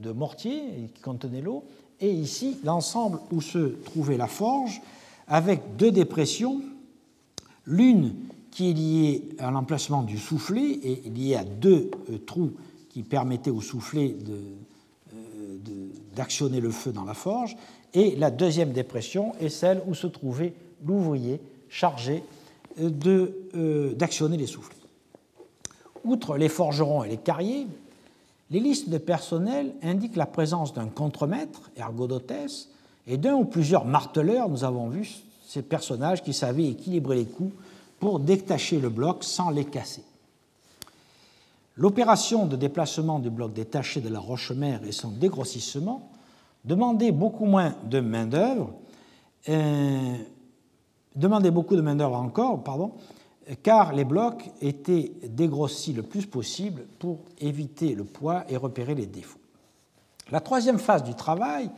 [0.00, 1.64] de, mortier et qui contenaient l'eau.
[2.00, 4.80] Et ici, l'ensemble où se trouvait la forge,
[5.26, 6.60] avec deux dépressions,
[7.66, 8.14] l'une
[8.52, 12.52] qui est liée à l'emplacement du soufflet et liée à deux euh, trous
[12.88, 14.40] qui permettaient au soufflet euh,
[16.14, 17.56] d'actionner le feu dans la forge,
[17.94, 20.54] et la deuxième dépression est celle où se trouvait
[20.84, 22.22] l'ouvrier chargé
[22.80, 24.74] euh, d'actionner les souffles.
[26.04, 27.66] Outre les forgerons et les carriers,
[28.50, 32.68] les listes de personnel indiquent la présence d'un contremaître, ergodotesse,
[33.06, 34.48] et d'un ou plusieurs marteleurs.
[34.48, 35.08] Nous avons vu
[35.46, 37.54] ces personnages qui savaient équilibrer les coups
[37.98, 40.02] pour détacher le bloc sans les casser.
[41.80, 46.10] L'opération de déplacement du bloc détaché de la roche-mère et son dégrossissement
[46.62, 48.74] demandait beaucoup moins de main-d'œuvre,
[49.48, 50.14] euh,
[51.16, 52.92] demandait beaucoup de main-d'œuvre encore, pardon,
[53.62, 59.06] car les blocs étaient dégrossis le plus possible pour éviter le poids et repérer les
[59.06, 59.40] défauts.
[60.30, 61.70] La troisième phase du travail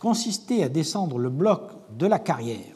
[0.00, 2.74] consistait à descendre le bloc de la carrière,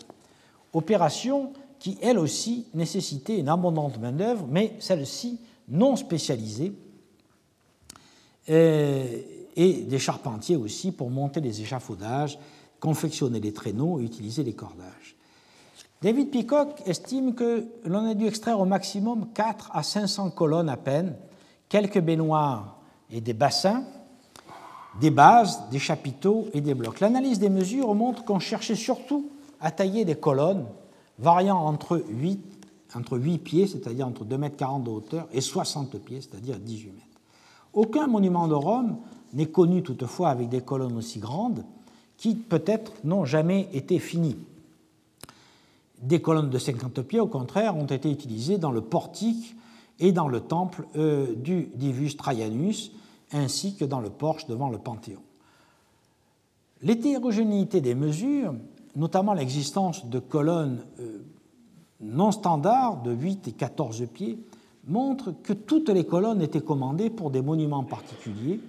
[0.72, 6.72] opération qui, elle aussi, nécessitait une abondante main-d'œuvre, mais celle-ci non spécialisée,
[8.50, 9.04] euh,
[9.56, 12.38] et des charpentiers aussi pour monter les échafaudages,
[12.78, 15.16] confectionner les traîneaux et utiliser les cordages.
[16.00, 20.76] David Peacock estime que l'on a dû extraire au maximum 4 à 500 colonnes à
[20.76, 21.16] peine,
[21.68, 22.78] quelques baignoires
[23.10, 23.82] et des bassins,
[25.00, 27.00] des bases, des chapiteaux et des blocs.
[27.00, 29.28] L'analyse des mesures montre qu'on cherchait surtout
[29.60, 30.66] à tailler des colonnes
[31.18, 32.57] variant entre 8,
[32.94, 37.06] entre 8 pieds, c'est-à-dire entre 2,40 m de hauteur, et 60 pieds, c'est-à-dire 18 mètres.
[37.72, 38.96] Aucun monument de Rome
[39.34, 41.64] n'est connu toutefois avec des colonnes aussi grandes
[42.16, 44.36] qui peut-être n'ont jamais été finies.
[46.02, 49.54] Des colonnes de 50 pieds, au contraire, ont été utilisées dans le portique
[50.00, 52.92] et dans le temple euh, du Divus Traianus,
[53.32, 55.20] ainsi que dans le porche devant le Panthéon.
[56.82, 58.54] L'hétérogénéité des mesures,
[58.96, 61.18] notamment l'existence de colonnes euh,
[62.00, 64.38] non standards de 8 et 14 pieds,
[64.86, 68.60] montre que toutes les colonnes étaient commandées pour des monuments particuliers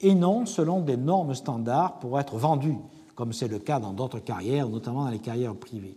[0.00, 2.78] et non selon des normes standards pour être vendues,
[3.14, 5.96] comme c'est le cas dans d'autres carrières, notamment dans les carrières privées.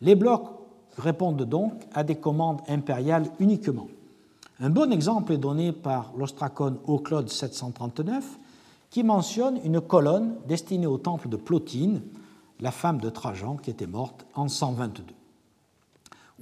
[0.00, 0.48] Les blocs
[0.96, 3.88] répondent donc à des commandes impériales uniquement.
[4.60, 8.38] Un bon exemple est donné par l'ostracone Claude 739,
[8.90, 12.02] qui mentionne une colonne destinée au temple de Plotine,
[12.60, 15.02] la femme de Trajan qui était morte en 122.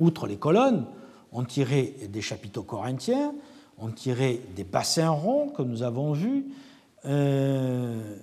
[0.00, 0.86] Outre les colonnes,
[1.32, 3.32] on tirait des chapiteaux corinthiens,
[3.78, 6.46] on tirait des bassins ronds, que nous avons vus,
[7.06, 8.16] euh,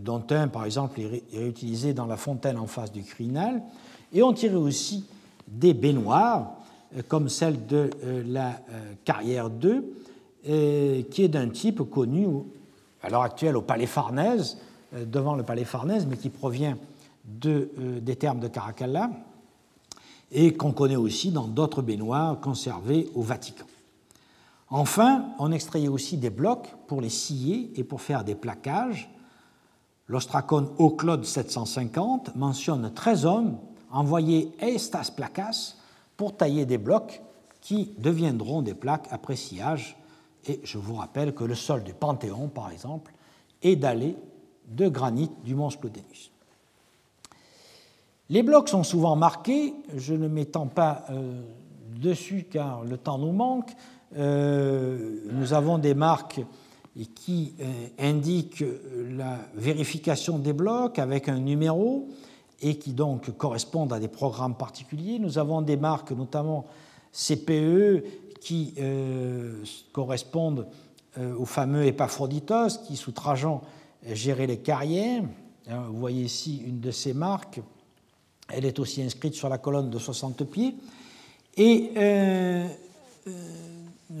[0.00, 3.62] dont un, par exemple, est réutilisé dans la fontaine en face du Crinal,
[4.12, 5.04] et on tirait aussi
[5.48, 6.56] des baignoires,
[6.96, 8.60] euh, comme celle de euh, la
[9.04, 9.92] Carrière 2,
[11.10, 12.28] qui est d'un type connu
[13.02, 14.58] à l'heure actuelle au Palais Farnèse,
[14.92, 16.78] devant le Palais Farnèse, mais qui provient
[17.24, 17.68] de,
[18.00, 19.10] des termes de Caracalla,
[20.32, 23.66] et qu'on connaît aussi dans d'autres baignoires conservées au Vatican.
[24.68, 29.08] Enfin, on extrayait aussi des blocs pour les scier et pour faire des plaquages.
[30.08, 33.58] L'ostracone Claude 750 mentionne 13 hommes
[33.90, 35.76] envoyer estas placas
[36.16, 37.22] pour tailler des blocs
[37.60, 39.96] qui deviendront des plaques après sciage.
[40.46, 43.12] Et je vous rappelle que le sol du Panthéon, par exemple,
[43.62, 44.16] est dallé
[44.68, 46.30] de granit du mont Sclodénus.
[48.28, 51.40] Les blocs sont souvent marqués, je ne m'étends pas euh,
[52.00, 53.70] dessus car le temps nous manque.
[54.16, 56.40] nous avons des marques
[57.14, 57.54] qui
[57.98, 58.64] indiquent
[59.10, 62.08] la vérification des blocs avec un numéro
[62.62, 65.18] et qui donc correspondent à des programmes particuliers.
[65.18, 66.64] Nous avons des marques, notamment
[67.12, 68.04] CPE,
[68.40, 68.74] qui
[69.92, 70.66] correspondent
[71.18, 73.60] au fameux Epaphroditos, qui, sous Trajan,
[74.12, 75.24] gérait les carrières.
[75.68, 77.60] Hein, vous voyez ici une de ces marques.
[78.48, 80.74] Elle est aussi inscrite sur la colonne de 60 pieds.
[81.56, 82.66] Et euh,
[83.26, 83.30] euh,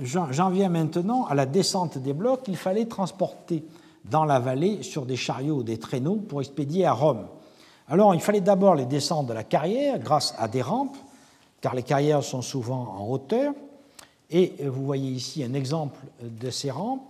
[0.02, 2.42] j'en viens maintenant à la descente des blocs.
[2.48, 3.64] Il fallait transporter
[4.04, 7.26] dans la vallée sur des chariots ou des traîneaux pour expédier à Rome.
[7.88, 10.96] Alors il fallait d'abord les descendre de la carrière grâce à des rampes,
[11.60, 13.52] car les carrières sont souvent en hauteur.
[14.30, 17.02] Et vous voyez ici un exemple de ces rampes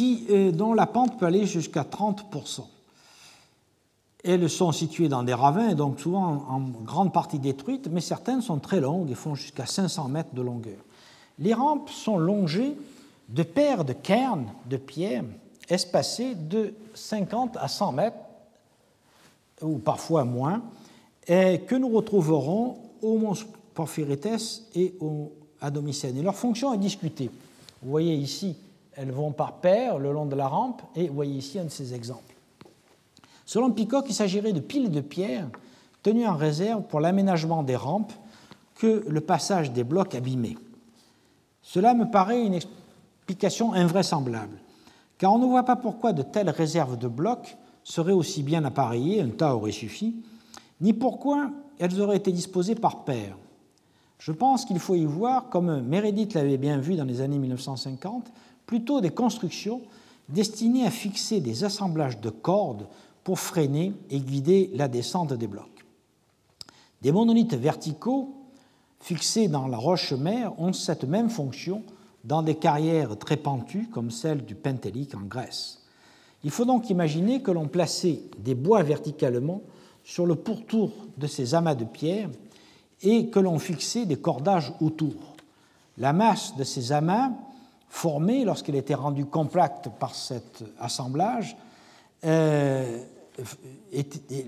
[0.00, 2.62] euh, dont la pente peut aller jusqu'à 30%.
[4.22, 8.58] Elles sont situées dans des ravins, donc souvent en grande partie détruites, mais certaines sont
[8.58, 10.78] très longues et font jusqu'à 500 mètres de longueur.
[11.38, 12.76] Les rampes sont longées
[13.28, 15.24] de paires de cairns de pierre
[15.68, 18.16] espacées de 50 à 100 mètres,
[19.62, 20.62] ou parfois moins,
[21.26, 23.34] et que nous retrouverons au Mont
[23.74, 26.16] Porphyrites et au Adomicène.
[26.18, 27.30] Et leur fonction est discutée.
[27.82, 28.56] Vous voyez ici
[28.94, 31.70] elles vont par paires le long de la rampe, et vous voyez ici un de
[31.70, 32.29] ces exemples.
[33.50, 35.50] Selon Picoc, il s'agirait de piles de pierres
[36.04, 38.12] tenues en réserve pour l'aménagement des rampes
[38.76, 40.56] que le passage des blocs abîmait.
[41.60, 44.56] Cela me paraît une explication invraisemblable,
[45.18, 49.20] car on ne voit pas pourquoi de telles réserves de blocs seraient aussi bien appareillées,
[49.20, 50.14] un tas aurait suffi,
[50.80, 51.50] ni pourquoi
[51.80, 53.36] elles auraient été disposées par paires.
[54.20, 58.30] Je pense qu'il faut y voir, comme Meredith l'avait bien vu dans les années 1950,
[58.64, 59.80] plutôt des constructions
[60.28, 62.86] destinées à fixer des assemblages de cordes
[63.24, 65.84] pour freiner et guider la descente des blocs.
[67.02, 68.34] Des monolithes verticaux
[69.00, 71.82] fixés dans la roche-mère ont cette même fonction
[72.24, 75.82] dans des carrières très pentues comme celle du Pentélique en Grèce.
[76.44, 79.62] Il faut donc imaginer que l'on plaçait des bois verticalement
[80.04, 82.30] sur le pourtour de ces amas de pierre
[83.02, 85.36] et que l'on fixait des cordages autour.
[85.98, 87.30] La masse de ces amas
[87.88, 91.56] formée lorsqu'elle était rendue compacte par cet assemblage.
[92.24, 92.98] Euh,